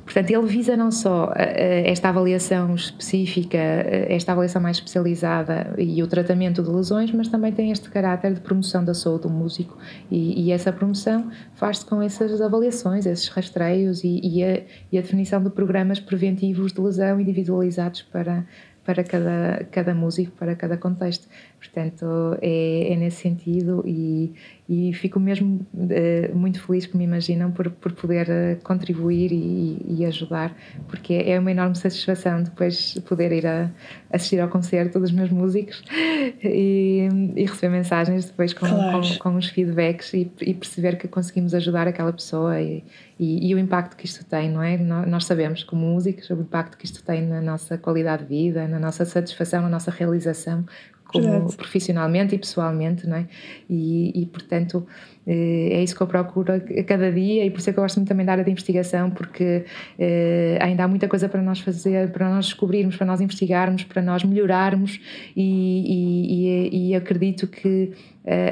Portanto, 0.04 0.30
ele 0.30 0.46
visa 0.46 0.76
não 0.76 0.90
só 0.90 1.32
eh, 1.36 1.88
esta 1.88 2.08
avaliação 2.08 2.74
específica, 2.74 3.56
esta 3.56 4.32
avaliação 4.32 4.60
mais 4.60 4.76
especializada 4.78 5.74
e 5.78 6.02
o 6.02 6.08
tratamento 6.08 6.60
de 6.60 6.68
lesões, 6.68 7.12
mas 7.12 7.28
também 7.28 7.52
tem 7.52 7.70
este 7.70 7.88
caráter 7.88 8.34
de 8.34 8.40
promoção 8.40 8.84
da 8.84 8.94
saúde 8.94 9.22
do 9.22 9.30
músico 9.30 9.78
e, 10.10 10.46
e 10.46 10.50
essa 10.50 10.72
promoção 10.72 11.30
faz-se 11.54 11.86
com 11.86 12.02
essas 12.02 12.40
avaliações, 12.40 13.06
esses 13.06 13.28
rastreios 13.28 14.02
e, 14.02 14.20
e, 14.24 14.42
a, 14.42 14.62
e, 14.90 14.98
a, 14.98 15.00
definição 15.00 15.40
de 15.40 15.50
programas 15.50 16.00
preventivos 16.00 16.72
de 16.72 16.80
lesão 16.80 17.20
individualizados 17.20 18.02
para, 18.02 18.44
para 18.84 19.04
cada, 19.04 19.64
cada 19.70 19.94
músico, 19.94 20.32
para 20.32 20.56
cada 20.56 20.76
contexto. 20.76 21.28
Portanto, 21.62 22.36
é, 22.42 22.92
é 22.92 22.96
nesse 22.96 23.18
sentido 23.18 23.84
e, 23.86 24.34
e 24.68 24.92
fico 24.94 25.20
mesmo 25.20 25.64
uh, 25.72 26.36
muito 26.36 26.60
feliz 26.60 26.86
que 26.86 26.96
me 26.96 27.04
imaginam 27.04 27.52
por, 27.52 27.70
por 27.70 27.92
poder 27.92 28.26
uh, 28.28 28.62
contribuir 28.64 29.30
e, 29.30 29.78
e, 29.88 30.04
ajudar, 30.04 30.52
porque 30.88 31.14
é 31.14 31.38
uma 31.38 31.52
enorme 31.52 31.76
satisfação 31.76 32.42
depois 32.42 32.98
poder 33.06 33.30
ir 33.30 33.46
a 33.46 33.70
assistir 34.12 34.40
ao 34.40 34.48
concerto 34.48 34.98
dos 34.98 35.12
meus 35.12 35.30
músicos 35.30 35.84
e, 36.42 37.08
e 37.36 37.42
receber 37.42 37.68
mensagens 37.68 38.24
depois 38.24 38.52
com, 38.52 38.66
claro. 38.66 39.00
com, 39.00 39.18
com, 39.18 39.36
os 39.36 39.46
feedbacks 39.46 40.12
e, 40.14 40.28
e, 40.40 40.52
perceber 40.52 40.96
que 40.96 41.06
conseguimos 41.06 41.54
ajudar 41.54 41.86
aquela 41.86 42.12
pessoa 42.12 42.60
e, 42.60 42.82
e, 43.20 43.54
o 43.54 43.58
impacto 43.58 43.96
que 43.96 44.04
isto 44.04 44.24
tem, 44.24 44.50
não 44.50 44.60
é? 44.60 44.76
Nós 44.76 45.26
sabemos, 45.26 45.62
como 45.62 45.86
músicos, 45.86 46.28
o 46.30 46.34
impacto 46.34 46.76
que 46.76 46.86
isto 46.86 47.04
tem 47.04 47.22
na 47.22 47.40
nossa 47.40 47.78
qualidade 47.78 48.24
de 48.24 48.28
vida, 48.28 48.66
na 48.66 48.80
nossa 48.80 49.04
satisfação, 49.04 49.62
na 49.62 49.68
nossa 49.68 49.92
realização 49.92 50.64
como 51.12 51.26
Exato. 51.26 51.56
profissionalmente 51.56 52.34
e 52.34 52.38
pessoalmente, 52.38 53.06
não 53.06 53.16
é? 53.16 53.26
E, 53.68 54.22
e, 54.22 54.26
portanto 54.26 54.86
eh, 55.26 55.68
é 55.72 55.82
isso 55.82 55.94
que 55.94 56.00
eu 56.00 56.06
procuro 56.06 56.52
a 56.52 56.84
cada 56.84 57.12
dia 57.12 57.44
e 57.44 57.50
por 57.50 57.58
isso 57.58 57.70
é 57.70 57.72
que 57.72 57.78
eu 57.78 57.82
gosto 57.82 57.96
muito 57.96 58.08
também 58.08 58.24
da 58.24 58.32
área 58.32 58.44
de 58.44 58.50
investigação 58.50 59.10
porque 59.10 59.64
eh, 59.98 60.58
ainda 60.60 60.84
há 60.84 60.88
muita 60.88 61.06
coisa 61.06 61.28
para 61.28 61.42
nós 61.42 61.60
fazer, 61.60 62.10
para 62.10 62.28
nós 62.30 62.46
descobrirmos, 62.46 62.96
para 62.96 63.06
nós 63.06 63.20
investigarmos, 63.20 63.84
para 63.84 64.00
nós 64.00 64.24
melhorarmos 64.24 65.00
e, 65.36 66.70
e, 66.70 66.88
e 66.90 66.94
acredito 66.94 67.46
que 67.46 67.92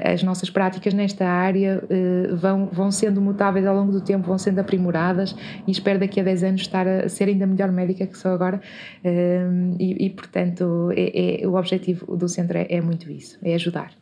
as 0.05 0.23
nossas 0.23 0.51
práticas 0.51 0.93
nesta 0.93 1.27
área 1.27 1.83
vão, 2.35 2.67
vão 2.67 2.91
sendo 2.91 3.21
mutáveis 3.21 3.67
ao 3.67 3.75
longo 3.75 3.93
do 3.93 4.01
tempo, 4.01 4.27
vão 4.27 4.39
sendo 4.39 4.59
aprimoradas 4.59 5.35
e 5.67 5.71
espero 5.71 5.99
daqui 5.99 6.21
a 6.21 6.25
10 6.25 6.43
anos 6.43 6.61
estar 6.63 6.87
a 6.89 7.09
ser 7.09 7.29
ainda 7.29 7.47
melhor 7.47 7.71
médica 7.71 8.07
que 8.07 8.19
sou 8.19 8.33
agora 8.33 8.61
e, 9.79 10.07
e 10.07 10.11
portanto 10.11 10.91
é, 10.97 11.43
é, 11.43 11.47
o 11.47 11.55
objetivo 11.55 12.17
do 12.17 12.29
centro 12.29 12.59
é, 12.59 12.67
é 12.69 12.81
muito 12.81 13.11
isso, 13.11 13.39
é 13.43 13.55
ajudar. 13.55 13.93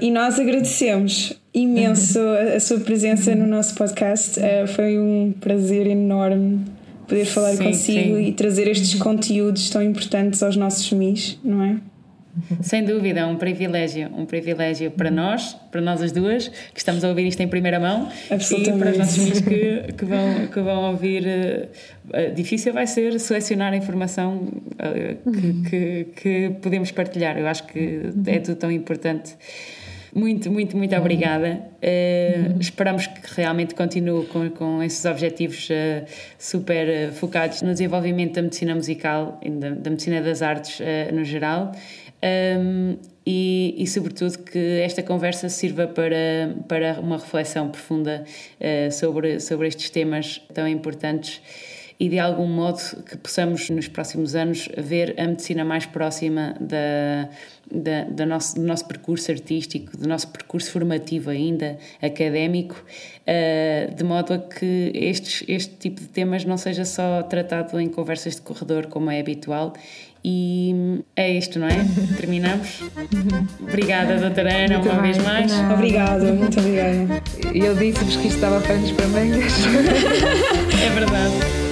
E 0.00 0.10
nós 0.12 0.38
agradecemos 0.38 1.32
imenso 1.52 2.20
a, 2.54 2.60
sua 2.60 2.78
presença 2.80 3.34
no 3.34 3.46
nosso 3.46 3.74
podcast. 3.74 4.40
Foi 4.74 4.98
um 4.98 5.32
prazer 5.40 5.88
enorme 5.88 6.64
poder 7.06 7.24
falar 7.24 7.54
sim, 7.54 7.64
consigo 7.64 8.16
sim. 8.16 8.26
e 8.26 8.32
trazer 8.32 8.68
estes 8.68 8.94
conteúdos 8.94 9.70
tão 9.70 9.82
importantes 9.82 10.42
aos 10.42 10.56
nossos 10.56 10.88
FMIs, 10.88 11.38
não 11.42 11.62
é? 11.62 11.78
Sem 12.60 12.84
dúvida, 12.84 13.20
é 13.20 13.26
um 13.26 13.36
privilégio, 13.36 14.10
um 14.14 14.26
privilégio 14.26 14.90
para 14.90 15.10
nós, 15.10 15.54
para 15.70 15.80
nós 15.80 16.02
as 16.02 16.12
duas, 16.12 16.48
que 16.48 16.78
estamos 16.78 17.02
a 17.02 17.08
ouvir 17.08 17.26
isto 17.26 17.40
em 17.40 17.48
primeira 17.48 17.80
mão, 17.80 18.08
e 18.26 18.70
para 18.78 18.90
os 18.90 18.98
nossos 18.98 19.18
amigos 19.18 19.40
que, 19.40 19.92
que, 19.92 20.04
vão, 20.04 20.46
que 20.46 20.60
vão 20.60 20.90
ouvir. 20.90 21.24
Uh, 22.06 22.34
difícil 22.34 22.72
vai 22.72 22.86
ser 22.86 23.18
selecionar 23.18 23.72
a 23.72 23.76
informação 23.76 24.36
uh, 24.36 25.32
que, 25.32 25.70
que, 25.70 26.04
que, 26.14 26.50
podemos 26.60 26.90
partilhar. 26.90 27.38
Eu 27.38 27.46
acho 27.46 27.66
que 27.66 28.02
é 28.26 28.38
tudo 28.38 28.56
tão 28.56 28.70
importante. 28.70 29.34
Muito, 30.14 30.50
muito, 30.50 30.76
muito 30.76 30.94
obrigada. 30.94 31.60
Uh, 31.82 32.60
esperamos 32.60 33.06
que 33.06 33.20
realmente 33.34 33.74
continue 33.74 34.26
com, 34.26 34.50
com 34.50 34.82
esses 34.82 35.04
objetivos 35.04 35.68
super 36.38 37.12
focados 37.12 37.62
no 37.62 37.72
desenvolvimento 37.72 38.34
da 38.34 38.42
medicina 38.42 38.74
musical 38.74 39.40
e 39.42 39.50
da, 39.50 39.70
da 39.70 39.90
medicina 39.90 40.20
das 40.20 40.42
artes 40.42 40.80
no 41.12 41.24
geral 41.24 41.72
um, 42.22 42.96
e, 43.26 43.74
e, 43.76 43.86
sobretudo, 43.86 44.38
que 44.38 44.80
esta 44.80 45.02
conversa 45.02 45.48
sirva 45.48 45.86
para, 45.86 46.54
para 46.68 47.00
uma 47.00 47.16
reflexão 47.16 47.68
profunda 47.68 48.24
uh, 48.60 48.92
sobre, 48.92 49.40
sobre 49.40 49.66
estes 49.66 49.90
temas 49.90 50.40
tão 50.54 50.66
importantes 50.68 51.42
e 51.98 52.08
de 52.08 52.18
algum 52.18 52.46
modo 52.46 52.78
que 53.04 53.16
possamos 53.16 53.70
nos 53.70 53.88
próximos 53.88 54.34
anos 54.34 54.68
ver 54.76 55.14
a 55.18 55.26
medicina 55.26 55.64
mais 55.64 55.86
próxima 55.86 56.54
da, 56.60 57.28
da, 58.10 58.26
nosso, 58.26 58.56
do 58.56 58.62
nosso 58.62 58.86
percurso 58.86 59.30
artístico, 59.30 59.96
do 59.96 60.06
nosso 60.06 60.28
percurso 60.28 60.70
formativo 60.70 61.30
ainda 61.30 61.78
académico, 62.00 62.84
uh, 63.22 63.94
de 63.94 64.04
modo 64.04 64.34
a 64.34 64.38
que 64.38 64.92
estes, 64.94 65.42
este 65.48 65.74
tipo 65.76 66.00
de 66.00 66.08
temas 66.08 66.44
não 66.44 66.58
seja 66.58 66.84
só 66.84 67.22
tratado 67.22 67.80
em 67.80 67.88
conversas 67.88 68.36
de 68.36 68.42
corredor 68.42 68.86
como 68.86 69.10
é 69.10 69.18
habitual 69.18 69.72
e 70.24 71.02
é 71.14 71.30
isto, 71.30 71.58
não 71.58 71.66
é? 71.66 71.86
Terminamos. 72.16 72.82
Obrigada, 73.60 74.16
doutora 74.16 74.52
Ana, 74.52 74.78
muito 74.78 74.90
uma 74.90 75.02
bem, 75.02 75.12
vez 75.12 75.24
mais. 75.24 75.52
Não. 75.52 75.74
Obrigada, 75.74 76.32
muito 76.32 76.58
obrigada. 76.58 77.22
Eu 77.54 77.74
disse-vos 77.74 78.16
que 78.16 78.28
isto 78.28 78.36
estava 78.36 78.60
panos 78.60 78.90
para 78.92 79.06
mangas. 79.08 79.52
é 80.84 80.90
verdade. 80.90 81.65